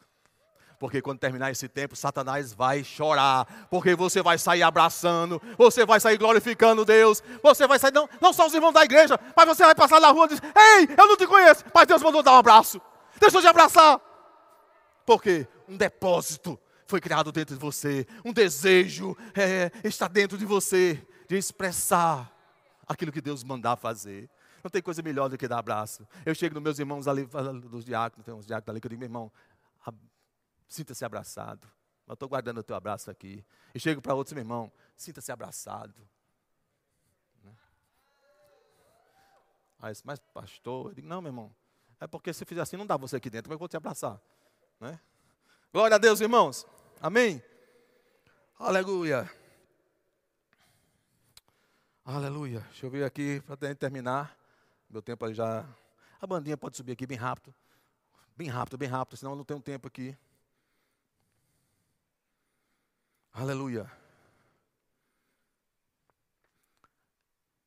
Porque 0.82 1.00
quando 1.00 1.20
terminar 1.20 1.48
esse 1.52 1.68
tempo, 1.68 1.94
Satanás 1.94 2.52
vai 2.52 2.82
chorar. 2.82 3.68
Porque 3.70 3.94
você 3.94 4.20
vai 4.20 4.36
sair 4.36 4.64
abraçando, 4.64 5.40
você 5.56 5.86
vai 5.86 6.00
sair 6.00 6.18
glorificando 6.18 6.84
Deus, 6.84 7.22
você 7.40 7.68
vai 7.68 7.78
sair, 7.78 7.92
não, 7.92 8.08
não 8.20 8.32
só 8.32 8.48
os 8.48 8.52
irmãos 8.52 8.72
da 8.72 8.82
igreja, 8.82 9.16
mas 9.36 9.46
você 9.46 9.64
vai 9.64 9.76
passar 9.76 10.00
na 10.00 10.08
rua 10.08 10.24
e 10.24 10.28
dizer: 10.30 10.42
Ei, 10.42 10.88
eu 10.98 11.06
não 11.06 11.16
te 11.16 11.24
conheço, 11.24 11.64
mas 11.72 11.86
Deus 11.86 12.02
mandou 12.02 12.20
dar 12.20 12.32
um 12.32 12.38
abraço. 12.38 12.80
Deixa 13.20 13.38
eu 13.38 13.40
te 13.40 13.46
abraçar. 13.46 14.00
Porque 15.06 15.46
um 15.68 15.76
depósito 15.76 16.58
foi 16.84 17.00
criado 17.00 17.30
dentro 17.30 17.54
de 17.54 17.60
você, 17.60 18.04
um 18.24 18.32
desejo 18.32 19.16
é, 19.36 19.70
está 19.84 20.08
dentro 20.08 20.36
de 20.36 20.44
você 20.44 21.00
de 21.28 21.36
expressar 21.36 22.28
aquilo 22.88 23.12
que 23.12 23.20
Deus 23.20 23.44
mandar 23.44 23.76
fazer. 23.76 24.28
Não 24.64 24.70
tem 24.70 24.80
coisa 24.80 25.02
melhor 25.02 25.28
do 25.28 25.36
que 25.36 25.48
dar 25.48 25.58
abraço. 25.58 26.06
Eu 26.24 26.34
chego 26.34 26.54
nos 26.54 26.62
meus 26.62 26.78
irmãos 26.78 27.08
ali, 27.08 27.24
dos 27.68 27.84
diáconos, 27.84 28.24
tem 28.24 28.32
uns 28.32 28.46
diáconos 28.46 28.68
ali 28.68 28.80
que 28.80 28.86
eu 28.86 28.90
digo, 28.90 29.00
meu 29.00 29.06
irmão, 29.06 29.32
sinta-se 30.72 31.04
abraçado. 31.04 31.68
Eu 32.06 32.14
estou 32.14 32.28
guardando 32.28 32.58
o 32.58 32.62
teu 32.62 32.74
abraço 32.74 33.10
aqui. 33.10 33.44
E 33.74 33.80
chego 33.80 34.00
para 34.02 34.14
outros, 34.14 34.32
meu 34.32 34.42
irmão, 34.42 34.72
sinta-se 34.96 35.30
abraçado. 35.30 36.06
Né? 37.42 37.56
Aí, 39.78 39.94
mas 40.04 40.18
pastor, 40.18 40.90
eu 40.90 40.94
digo, 40.94 41.06
não, 41.06 41.22
meu 41.22 41.30
irmão, 41.30 41.54
é 42.00 42.06
porque 42.06 42.32
se 42.32 42.44
fizer 42.44 42.60
assim, 42.60 42.76
não 42.76 42.86
dá 42.86 42.96
você 42.96 43.16
aqui 43.16 43.30
dentro, 43.30 43.48
mas 43.48 43.54
eu 43.54 43.58
vou 43.58 43.68
te 43.68 43.76
abraçar. 43.76 44.20
Né? 44.80 44.98
Glória 45.72 45.94
a 45.94 45.98
Deus, 45.98 46.20
irmãos. 46.20 46.66
Amém? 47.00 47.42
Aleluia. 48.58 49.30
Aleluia. 52.04 52.60
Deixa 52.70 52.86
eu 52.86 52.90
ver 52.90 53.04
aqui 53.04 53.40
para 53.42 53.74
terminar. 53.74 54.36
Meu 54.90 55.00
tempo 55.00 55.24
ali 55.24 55.34
já. 55.34 55.64
A 56.20 56.26
bandinha 56.26 56.56
pode 56.56 56.76
subir 56.76 56.92
aqui 56.92 57.06
bem 57.06 57.16
rápido. 57.16 57.54
Bem 58.36 58.48
rápido, 58.48 58.76
bem 58.76 58.88
rápido, 58.88 59.16
senão 59.16 59.32
eu 59.32 59.36
não 59.36 59.44
tenho 59.44 59.60
tempo 59.60 59.86
aqui. 59.86 60.16
Aleluia. 63.32 63.90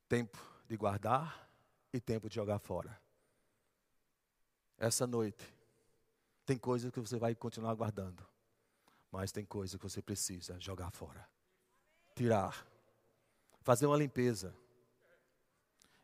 Tempo 0.07 0.37
de 0.67 0.77
guardar 0.77 1.49
e 1.91 1.99
tempo 1.99 2.29
de 2.29 2.35
jogar 2.35 2.59
fora. 2.59 3.01
Essa 4.77 5.07
noite, 5.07 5.43
tem 6.45 6.57
coisas 6.57 6.91
que 6.91 6.99
você 6.99 7.17
vai 7.17 7.33
continuar 7.33 7.73
guardando, 7.73 8.25
mas 9.11 9.31
tem 9.31 9.45
coisas 9.45 9.77
que 9.77 9.83
você 9.83 10.01
precisa 10.01 10.59
jogar 10.59 10.91
fora. 10.91 11.27
Tirar 12.13 12.65
fazer 13.65 13.87
uma 13.87 13.97
limpeza. 13.97 14.55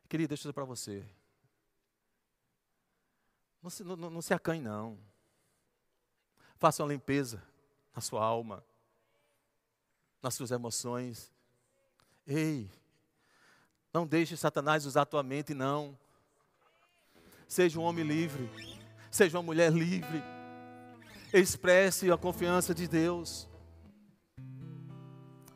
Querido, 0.10 0.30
deixa 0.30 0.42
eu 0.42 0.44
dizer 0.46 0.54
para 0.54 0.66
você. 0.66 1.08
Não 3.62 3.70
se, 3.70 3.84
não, 3.84 3.96
não 3.96 4.22
se 4.22 4.34
acanhe, 4.34 4.60
não. 4.60 4.98
Faça 6.58 6.82
uma 6.82 6.92
limpeza 6.92 7.42
na 7.96 8.02
sua 8.02 8.26
alma, 8.26 8.66
nas 10.22 10.34
suas 10.36 10.52
emoções. 10.52 11.32
Ei, 12.26 12.70
não 13.94 14.06
deixe 14.06 14.38
Satanás 14.38 14.86
usar 14.86 15.02
a 15.02 15.06
tua 15.06 15.24
mente, 15.24 15.54
não. 15.54 15.98
Seja 17.48 17.80
um 17.80 17.84
homem 17.84 18.06
livre, 18.06 18.50
seja 19.10 19.38
uma 19.38 19.44
mulher 19.44 19.72
livre. 19.72 20.24
Expresse 21.34 22.12
a 22.12 22.18
confiança 22.18 22.74
de 22.74 22.88
Deus. 22.88 23.48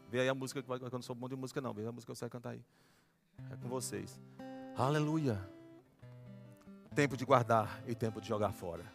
Vê 0.09 0.22
aí 0.22 0.30
a 0.30 0.34
música, 0.34 0.61
que 0.61 0.70
eu 0.70 0.89
não 0.91 1.01
sou 1.01 1.16
bom 1.16 1.28
de 1.28 1.36
música 1.36 1.59
não, 1.59 1.74
vê 1.74 1.86
a 1.86 1.91
música 1.91 2.11
que 2.11 2.18
você 2.18 2.26
vai 2.26 2.30
cantar 2.30 2.51
aí. 2.51 2.63
É 3.51 3.55
com 3.57 3.68
vocês. 3.68 4.20
Aleluia. 4.78 5.49
Tempo 6.93 7.18
de 7.18 7.26
guardar 7.26 7.84
e 7.88 7.93
tempo 7.93 8.22
de 8.22 8.28
jogar 8.28 8.53
fora. 8.53 8.86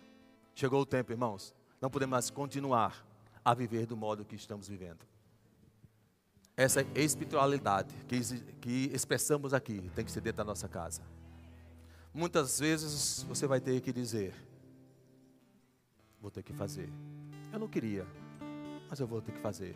Chegou 0.54 0.80
o 0.80 0.86
tempo, 0.86 1.12
irmãos. 1.12 1.54
Não 1.80 1.90
podemos 1.90 2.12
mais 2.12 2.30
continuar 2.30 3.06
a 3.44 3.54
viver 3.54 3.86
do 3.86 3.96
modo 3.96 4.24
que 4.24 4.34
estamos 4.34 4.68
vivendo. 4.68 5.00
Essa 6.60 6.84
espiritualidade 6.94 7.88
que, 8.06 8.20
que 8.60 8.90
expressamos 8.92 9.54
aqui 9.54 9.90
tem 9.94 10.04
que 10.04 10.12
ser 10.12 10.20
dentro 10.20 10.36
da 10.36 10.44
nossa 10.44 10.68
casa. 10.68 11.00
Muitas 12.12 12.60
vezes 12.60 13.22
você 13.22 13.46
vai 13.46 13.62
ter 13.62 13.80
que 13.80 13.90
dizer: 13.90 14.34
vou 16.20 16.30
ter 16.30 16.42
que 16.42 16.52
fazer. 16.52 16.92
Eu 17.50 17.58
não 17.58 17.66
queria, 17.66 18.06
mas 18.90 19.00
eu 19.00 19.06
vou 19.06 19.22
ter 19.22 19.32
que 19.32 19.40
fazer. 19.40 19.74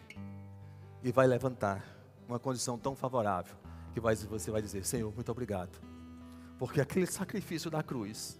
E 1.03 1.11
vai 1.11 1.26
levantar 1.26 1.82
uma 2.28 2.39
condição 2.39 2.78
tão 2.78 2.95
favorável 2.95 3.57
que 3.95 3.99
vai, 3.99 4.14
você 4.14 4.51
vai 4.51 4.61
dizer: 4.61 4.85
Senhor, 4.85 5.11
muito 5.11 5.32
obrigado. 5.32 5.80
Porque 6.59 6.82
aquele 6.82 7.07
sacrifício 7.07 7.70
da 7.70 7.82
cruz, 7.82 8.39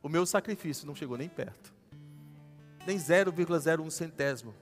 o 0.00 0.08
meu 0.08 0.24
sacrifício 0.24 0.86
não 0.86 0.94
chegou 0.94 1.18
nem 1.18 1.28
perto, 1.28 1.74
nem 2.86 2.96
0,01 2.96 3.90
centésimo. 3.90 4.54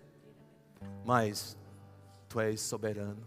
Mas 1.05 1.58
tu 2.29 2.41
és 2.41 2.61
soberano, 2.61 3.22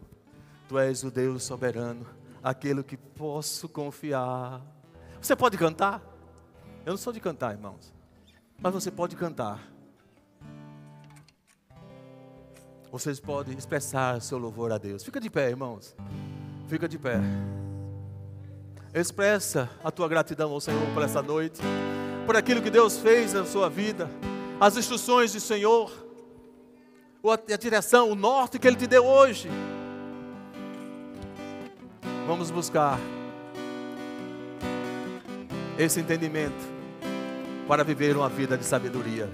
tu 0.67 0.77
és 0.77 1.03
o 1.03 1.09
Deus 1.09 1.43
soberano, 1.43 2.05
aquele 2.43 2.83
que 2.83 2.95
posso 2.95 3.67
confiar. 3.67 4.61
Você 5.19 5.35
pode 5.35 5.57
cantar? 5.57 6.01
Eu 6.85 6.91
não 6.91 6.97
sou 6.97 7.11
de 7.11 7.19
cantar, 7.19 7.53
irmãos, 7.53 7.93
mas 8.59 8.73
você 8.73 8.91
pode 8.91 9.15
cantar. 9.15 9.59
Vocês 12.91 13.19
podem 13.19 13.57
expressar 13.57 14.21
seu 14.21 14.37
louvor 14.37 14.71
a 14.71 14.77
Deus. 14.77 15.03
Fica 15.03 15.19
de 15.19 15.29
pé, 15.29 15.49
irmãos. 15.49 15.95
Fica 16.67 16.89
de 16.89 16.99
pé. 16.99 17.21
Expressa 18.93 19.69
a 19.81 19.89
tua 19.89 20.09
gratidão 20.09 20.51
ao 20.51 20.59
Senhor 20.59 20.85
por 20.93 21.01
essa 21.01 21.21
noite, 21.21 21.61
por 22.25 22.35
aquilo 22.35 22.61
que 22.61 22.69
Deus 22.69 22.97
fez 22.97 23.33
na 23.33 23.45
sua 23.45 23.69
vida, 23.69 24.09
as 24.59 24.75
instruções 24.75 25.31
do 25.31 25.39
Senhor, 25.39 25.89
a 27.29 27.57
direção, 27.57 28.09
o 28.09 28.15
norte 28.15 28.57
que 28.57 28.67
Ele 28.67 28.75
te 28.75 28.87
deu 28.87 29.05
hoje. 29.05 29.49
Vamos 32.25 32.49
buscar 32.49 32.99
esse 35.77 35.99
entendimento 35.99 36.71
para 37.67 37.83
viver 37.83 38.15
uma 38.15 38.29
vida 38.29 38.57
de 38.57 38.63
sabedoria. 38.63 39.29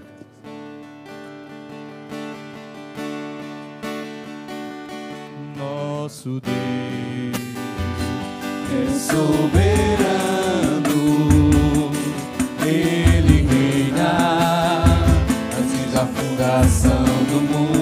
Nosso 5.58 6.40
Deus 6.40 7.38
é 8.72 9.00
soberano, 9.00 9.52
Ele 12.66 13.42
reina 13.42 14.84
antes 15.58 15.94
da 15.94 16.06
fundação 16.06 17.04
do 17.04 17.42
mundo. 17.42 17.77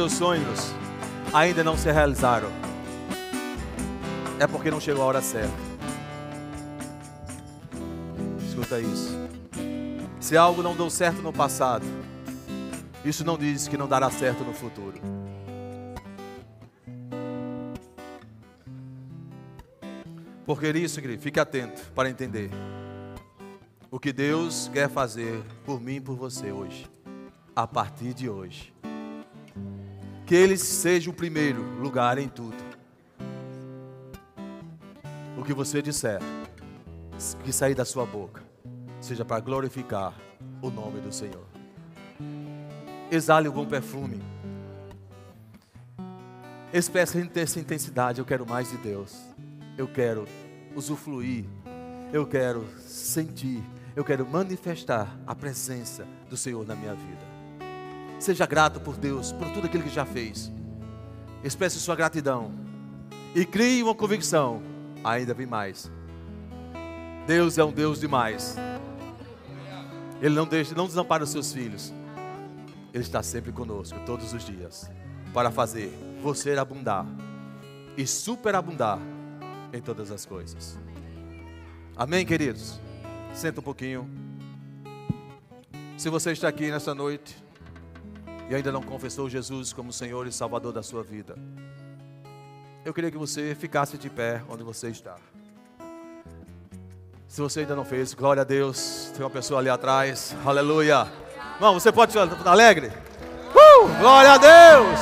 Planos, 0.00 0.12
se 0.12 0.12
os 0.12 0.12
teus 0.12 0.12
sonhos 0.12 0.74
ainda 1.32 1.62
não 1.62 1.76
se 1.76 1.90
realizaram, 1.90 2.48
é 4.38 4.46
porque 4.46 4.70
não 4.70 4.80
chegou 4.80 5.02
a 5.02 5.06
hora 5.06 5.20
certa. 5.20 5.52
Escuta 8.46 8.80
isso. 8.80 9.18
Se 10.18 10.36
algo 10.36 10.62
não 10.62 10.74
deu 10.74 10.88
certo 10.88 11.20
no 11.20 11.32
passado, 11.32 11.84
isso 13.04 13.24
não 13.24 13.36
diz 13.36 13.68
que 13.68 13.76
não 13.76 13.88
dará 13.88 14.10
certo 14.10 14.44
no 14.44 14.54
futuro. 14.54 15.00
Porque 20.46 20.68
isso, 20.70 21.00
querido, 21.00 21.22
fique 21.22 21.38
atento 21.38 21.92
para 21.92 22.10
entender 22.10 22.50
o 23.90 24.00
que 24.00 24.12
Deus 24.12 24.68
quer 24.72 24.88
fazer 24.88 25.42
por 25.64 25.80
mim 25.80 25.96
e 25.96 26.00
por 26.00 26.16
você 26.16 26.50
hoje, 26.50 26.90
a 27.54 27.66
partir 27.66 28.12
de 28.14 28.28
hoje. 28.28 28.72
Que 30.30 30.36
Ele 30.36 30.56
seja 30.56 31.10
o 31.10 31.12
primeiro 31.12 31.60
lugar 31.80 32.16
em 32.16 32.28
tudo. 32.28 32.54
O 35.36 35.42
que 35.42 35.52
você 35.52 35.82
disser, 35.82 36.20
que 37.44 37.52
sair 37.52 37.74
da 37.74 37.84
sua 37.84 38.06
boca, 38.06 38.40
seja 39.00 39.24
para 39.24 39.40
glorificar 39.40 40.14
o 40.62 40.70
nome 40.70 41.00
do 41.00 41.12
Senhor. 41.12 41.44
Exale 43.10 43.48
o 43.48 43.52
bom 43.52 43.66
perfume. 43.66 44.22
Expresse 46.72 47.28
essa 47.34 47.58
intensidade. 47.58 48.20
Eu 48.20 48.24
quero 48.24 48.46
mais 48.46 48.70
de 48.70 48.76
Deus. 48.76 49.18
Eu 49.76 49.88
quero 49.88 50.28
usufruir. 50.76 51.44
Eu 52.12 52.24
quero 52.24 52.64
sentir. 52.78 53.60
Eu 53.96 54.04
quero 54.04 54.24
manifestar 54.24 55.18
a 55.26 55.34
presença 55.34 56.06
do 56.28 56.36
Senhor 56.36 56.64
na 56.64 56.76
minha 56.76 56.94
vida. 56.94 57.29
Seja 58.20 58.44
grato 58.44 58.78
por 58.78 58.98
Deus, 58.98 59.32
por 59.32 59.48
tudo 59.50 59.66
aquilo 59.66 59.82
que 59.82 59.88
já 59.88 60.04
fez. 60.04 60.52
Expresse 61.42 61.80
sua 61.80 61.96
gratidão. 61.96 62.52
E 63.34 63.46
crie 63.46 63.82
uma 63.82 63.94
convicção. 63.94 64.62
Ainda 65.02 65.32
vem 65.32 65.46
mais. 65.46 65.90
Deus 67.26 67.56
é 67.56 67.64
um 67.64 67.72
Deus 67.72 67.98
demais. 67.98 68.56
Ele 70.20 70.34
não 70.34 70.46
deixa, 70.46 70.74
não 70.74 70.86
desampara 70.86 71.24
os 71.24 71.30
seus 71.30 71.50
filhos. 71.50 71.94
Ele 72.92 73.02
está 73.02 73.22
sempre 73.22 73.52
conosco, 73.52 73.98
todos 74.04 74.34
os 74.34 74.44
dias, 74.44 74.90
para 75.32 75.50
fazer 75.50 75.90
você 76.22 76.52
abundar 76.58 77.06
e 77.96 78.06
superabundar 78.06 78.98
em 79.72 79.80
todas 79.80 80.10
as 80.10 80.26
coisas. 80.26 80.78
Amém, 81.96 82.26
queridos? 82.26 82.78
Senta 83.32 83.60
um 83.60 83.62
pouquinho. 83.62 84.10
Se 85.96 86.10
você 86.10 86.32
está 86.32 86.48
aqui 86.48 86.70
nessa 86.70 86.94
noite 86.94 87.49
e 88.50 88.54
ainda 88.54 88.72
não 88.72 88.82
confessou 88.82 89.30
Jesus 89.30 89.72
como 89.72 89.92
Senhor 89.92 90.26
e 90.26 90.32
Salvador 90.32 90.72
da 90.72 90.82
sua 90.82 91.04
vida, 91.04 91.36
eu 92.84 92.92
queria 92.92 93.08
que 93.08 93.16
você 93.16 93.54
ficasse 93.54 93.96
de 93.96 94.10
pé 94.10 94.42
onde 94.48 94.64
você 94.64 94.88
está. 94.88 95.16
Se 97.28 97.40
você 97.40 97.60
ainda 97.60 97.76
não 97.76 97.84
fez, 97.84 98.12
glória 98.12 98.40
a 98.40 98.44
Deus. 98.44 99.12
Tem 99.14 99.22
uma 99.22 99.30
pessoa 99.30 99.60
ali 99.60 99.68
atrás. 99.68 100.34
Aleluia. 100.44 101.06
Irmão, 101.54 101.74
você 101.74 101.92
pode 101.92 102.10
estar 102.10 102.50
alegre? 102.50 102.88
Uh, 102.88 103.86
glória 104.00 104.32
a 104.32 104.38
Deus. 104.38 104.98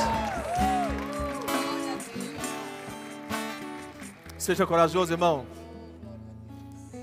Seja 4.36 4.66
corajoso, 4.66 5.11
irmão. 5.11 5.46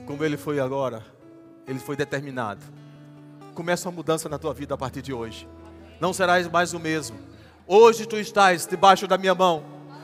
Como 0.05 0.23
ele 0.23 0.37
foi 0.37 0.59
agora, 0.59 1.03
ele 1.67 1.79
foi 1.79 1.95
determinado. 1.95 2.61
Começa 3.55 3.89
uma 3.89 3.95
mudança 3.95 4.29
na 4.29 4.37
tua 4.37 4.53
vida 4.53 4.75
a 4.75 4.77
partir 4.77 5.01
de 5.01 5.11
hoje. 5.11 5.47
Não 5.99 6.13
serás 6.13 6.47
mais 6.47 6.73
o 6.73 6.79
mesmo. 6.79 7.17
Hoje 7.67 8.05
tu 8.05 8.17
estás 8.17 8.65
debaixo 8.65 9.07
da 9.07 9.17
minha 9.17 9.33
mão. 9.33 9.63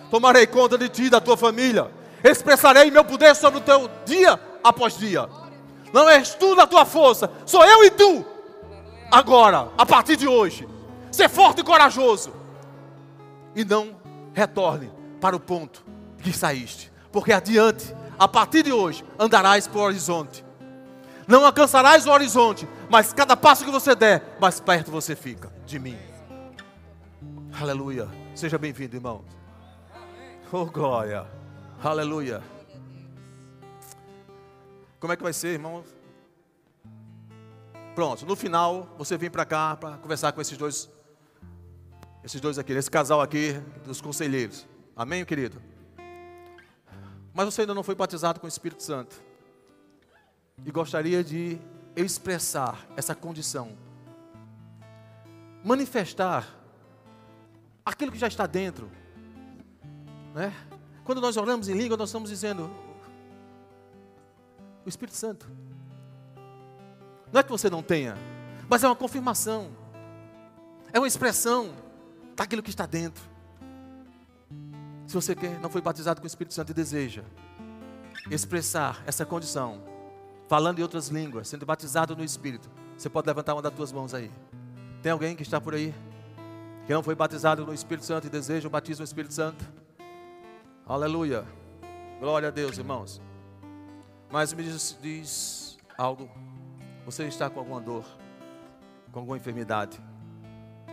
Tomarei 0.09 0.47
conta 0.47 0.77
de 0.77 0.89
ti 0.89 1.03
e 1.03 1.09
da 1.09 1.21
tua 1.21 1.37
família. 1.37 1.91
Expressarei 2.23 2.91
meu 2.91 3.03
poder 3.03 3.35
sobre 3.35 3.59
o 3.59 3.63
teu 3.63 3.89
dia 4.05 4.39
após 4.63 4.97
dia. 4.97 5.27
Não 5.93 6.09
és 6.09 6.33
tu 6.35 6.55
na 6.55 6.65
tua 6.65 6.85
força, 6.85 7.29
sou 7.45 7.63
eu 7.65 7.83
e 7.83 7.91
tu. 7.91 8.25
Agora, 9.11 9.69
a 9.77 9.85
partir 9.85 10.15
de 10.15 10.27
hoje, 10.27 10.67
ser 11.11 11.29
forte 11.29 11.61
e 11.61 11.63
corajoso. 11.63 12.33
E 13.55 13.65
não 13.65 13.95
retorne 14.33 14.89
para 15.19 15.35
o 15.35 15.39
ponto 15.39 15.83
que 16.19 16.31
saíste, 16.31 16.91
porque 17.11 17.33
adiante, 17.33 17.93
a 18.17 18.27
partir 18.27 18.63
de 18.63 18.71
hoje, 18.71 19.03
andarás 19.19 19.67
para 19.67 19.79
o 19.79 19.83
horizonte. 19.83 20.45
Não 21.27 21.45
alcançarás 21.45 22.05
o 22.07 22.11
horizonte, 22.11 22.67
mas 22.91 23.13
cada 23.13 23.37
passo 23.37 23.63
que 23.63 23.71
você 23.71 23.95
der, 23.95 24.35
mais 24.37 24.59
perto 24.59 24.91
você 24.91 25.15
fica 25.15 25.49
de 25.65 25.79
mim. 25.79 25.97
Aleluia. 27.57 28.09
Seja 28.35 28.57
bem-vindo, 28.57 28.97
irmão. 28.97 29.23
Oh, 30.51 30.65
glória. 30.65 31.25
Aleluia. 31.81 32.43
Como 34.99 35.13
é 35.13 35.15
que 35.15 35.23
vai 35.23 35.31
ser, 35.31 35.53
irmão? 35.53 35.85
Pronto, 37.95 38.25
no 38.25 38.35
final 38.35 38.93
você 38.97 39.17
vem 39.17 39.29
para 39.29 39.45
cá 39.45 39.77
para 39.77 39.95
conversar 39.95 40.33
com 40.33 40.41
esses 40.41 40.57
dois, 40.57 40.89
esses 42.25 42.41
dois 42.41 42.59
aqui, 42.59 42.73
esse 42.73 42.91
casal 42.91 43.21
aqui 43.21 43.53
dos 43.85 44.01
conselheiros. 44.01 44.67
Amém, 44.97 45.23
querido? 45.23 45.61
Mas 47.33 47.45
você 47.45 47.61
ainda 47.61 47.73
não 47.73 47.83
foi 47.83 47.95
batizado 47.95 48.41
com 48.41 48.47
o 48.47 48.49
Espírito 48.49 48.83
Santo. 48.83 49.15
E 50.65 50.69
gostaria 50.71 51.23
de 51.23 51.57
expressar 51.95 52.85
essa 52.95 53.13
condição. 53.13 53.77
Manifestar 55.63 56.47
aquilo 57.85 58.11
que 58.11 58.17
já 58.17 58.27
está 58.27 58.45
dentro. 58.45 58.89
Né? 60.33 60.53
Quando 61.03 61.21
nós 61.21 61.37
oramos 61.37 61.67
em 61.67 61.73
língua, 61.73 61.97
nós 61.97 62.09
estamos 62.09 62.29
dizendo: 62.29 62.69
o 64.85 64.89
Espírito 64.89 65.15
Santo. 65.15 65.47
Não 67.31 67.39
é 67.39 67.43
que 67.43 67.49
você 67.49 67.69
não 67.69 67.81
tenha, 67.81 68.15
mas 68.69 68.83
é 68.83 68.87
uma 68.87 68.95
confirmação, 68.95 69.71
é 70.91 70.99
uma 70.99 71.07
expressão 71.07 71.73
daquilo 72.35 72.61
que 72.61 72.69
está 72.69 72.85
dentro. 72.85 73.23
Se 75.07 75.13
você 75.13 75.33
quer, 75.33 75.59
não 75.59 75.69
foi 75.69 75.81
batizado 75.81 76.19
com 76.19 76.25
o 76.25 76.27
Espírito 76.27 76.53
Santo 76.53 76.71
e 76.71 76.73
deseja 76.73 77.23
expressar 78.29 79.01
essa 79.05 79.25
condição, 79.25 79.81
falando 80.51 80.79
em 80.79 80.81
outras 80.81 81.07
línguas, 81.07 81.47
sendo 81.47 81.65
batizado 81.65 82.13
no 82.13 82.25
Espírito, 82.25 82.69
você 82.97 83.09
pode 83.09 83.25
levantar 83.25 83.53
uma 83.55 83.61
das 83.61 83.73
tuas 83.73 83.89
mãos 83.89 84.13
aí. 84.13 84.29
Tem 85.01 85.09
alguém 85.09 85.33
que 85.33 85.43
está 85.43 85.61
por 85.61 85.73
aí? 85.73 85.95
Que 86.85 86.93
não 86.93 87.01
foi 87.01 87.15
batizado 87.15 87.65
no 87.65 87.73
Espírito 87.73 88.05
Santo 88.05 88.27
e 88.27 88.29
deseja 88.29 88.67
o 88.67 88.69
batismo 88.69 88.99
no 88.99 89.05
Espírito 89.05 89.33
Santo? 89.33 89.63
Aleluia. 90.85 91.45
Glória 92.19 92.49
a 92.49 92.51
Deus, 92.51 92.77
irmãos. 92.77 93.21
Mas 94.29 94.51
me 94.51 94.61
diz, 94.61 94.99
diz 95.01 95.77
algo. 95.97 96.29
Você 97.05 97.23
está 97.27 97.49
com 97.49 97.61
alguma 97.61 97.79
dor, 97.79 98.03
com 99.09 99.19
alguma 99.19 99.37
enfermidade. 99.37 100.01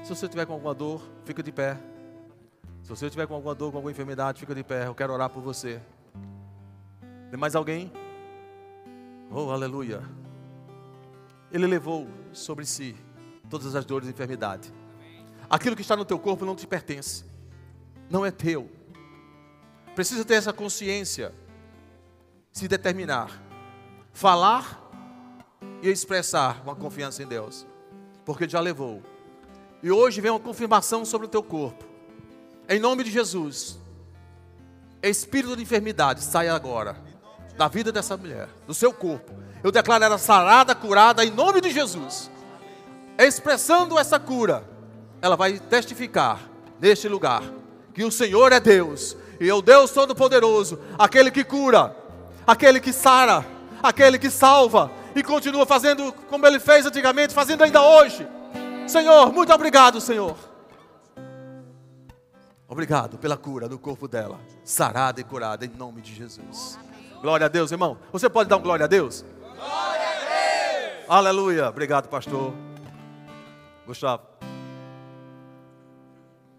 Se 0.05 0.15
você 0.15 0.29
tiver 0.29 0.47
com 0.47 0.53
alguma 0.53 0.73
dor, 0.73 1.03
fica 1.25 1.43
de 1.43 1.51
pé. 1.51 1.77
Se 2.85 2.91
você 2.91 3.11
tiver 3.11 3.27
com 3.27 3.35
alguma 3.35 3.57
dor, 3.57 3.73
com 3.73 3.79
alguma 3.79 3.91
enfermidade, 3.91 4.39
fica 4.39 4.55
de 4.55 4.63
pé. 4.63 4.87
Eu 4.87 4.95
quero 4.95 5.13
orar 5.13 5.29
por 5.29 5.43
você. 5.43 5.83
Tem 7.29 7.37
mais 7.37 7.57
alguém? 7.57 7.91
Oh, 9.31 9.51
aleluia. 9.51 10.03
Ele 11.53 11.67
levou 11.67 12.09
sobre 12.33 12.65
si 12.65 12.97
todas 13.49 13.75
as 13.75 13.85
dores 13.85 14.09
e 14.09 14.11
enfermidade. 14.11 14.73
Aquilo 15.51 15.77
que 15.77 15.83
está 15.83 15.97
no 15.97 16.05
teu 16.05 16.19
corpo 16.19 16.45
não 16.45 16.57
te 16.57 16.67
pertence. 16.67 17.25
Não 18.09 18.25
é 18.25 18.31
teu. 18.31 18.71
Precisa 19.95 20.25
ter 20.25 20.35
essa 20.35 20.53
consciência. 20.53 21.35
Se 22.53 22.67
determinar. 22.67 23.43
Falar 24.13 24.91
e 25.83 25.89
expressar 25.89 26.63
uma 26.63 26.75
confiança 26.75 27.23
em 27.23 27.27
Deus. 27.27 27.67
Porque 28.25 28.49
já 28.49 28.61
levou. 28.61 29.03
E 29.83 29.91
hoje 29.91 30.21
vem 30.21 30.31
uma 30.31 30.41
confirmação 30.41 31.05
sobre 31.05 31.27
o 31.27 31.31
teu 31.31 31.43
corpo. 31.43 31.85
Em 32.69 32.79
nome 32.79 33.05
de 33.05 33.11
Jesus. 33.11 33.79
Espírito 35.03 35.57
de 35.57 35.63
enfermidade, 35.63 36.23
sai 36.23 36.49
agora. 36.49 37.08
Da 37.59 37.67
vida 37.67 37.91
dessa 37.91 38.17
mulher, 38.17 38.49
do 38.69 38.73
seu 38.73 38.93
corpo. 38.93 39.33
Eu 39.65 39.73
declaro 39.73 40.05
ela 40.05 40.17
sarada, 40.17 40.77
curada, 40.77 41.25
em 41.25 41.31
nome 41.33 41.61
de 41.61 41.73
Jesus. 41.73 42.31
Expressando 43.19 43.99
essa 43.99 44.17
cura, 44.17 44.63
ela 45.21 45.35
vai 45.35 45.59
testificar 45.59 46.39
neste 46.81 47.09
lugar 47.09 47.43
que 47.93 48.05
o 48.05 48.13
Senhor 48.13 48.53
é 48.53 48.61
Deus 48.61 49.17
e 49.41 49.51
é 49.51 49.53
o 49.53 49.61
Deus 49.61 49.91
Todo-Poderoso, 49.91 50.79
aquele 50.97 51.33
que 51.33 51.43
cura, 51.43 51.97
aquele 52.47 52.79
que 52.79 52.93
sara, 52.93 53.45
aquele 53.83 54.21
que 54.21 54.31
salva 54.31 54.89
e 55.13 55.21
continua 55.21 55.67
fazendo 55.67 56.13
como 56.31 56.47
ele 56.47 56.61
fez 56.61 56.87
antigamente, 56.87 57.35
fazendo 57.35 57.65
ainda 57.65 57.83
hoje. 57.83 58.25
Senhor, 58.87 59.33
muito 59.33 59.53
obrigado, 59.53 60.01
Senhor. 60.01 60.37
Obrigado 62.69 63.19
pela 63.19 63.37
cura 63.37 63.69
do 63.69 63.81
corpo 63.81 64.07
dela, 64.07 64.39
sarada 64.63 65.21
e 65.21 65.25
curada 65.25 65.65
em 65.65 65.71
nome 65.71 66.01
de 66.01 66.15
Jesus. 66.15 66.79
Glória 67.21 67.47
a 67.47 67.49
Deus, 67.49 67.73
irmão. 67.73 67.99
Você 68.13 68.29
pode 68.29 68.49
dar 68.49 68.57
um 68.57 68.63
glória 68.63 68.85
a 68.85 68.89
Deus? 68.89 69.25
Glória 69.41 69.65
a 69.67 70.89
Deus! 70.89 71.05
Aleluia. 71.09 71.69
Obrigado, 71.69 72.09
pastor. 72.09 72.53
Gustavo. 73.87 74.38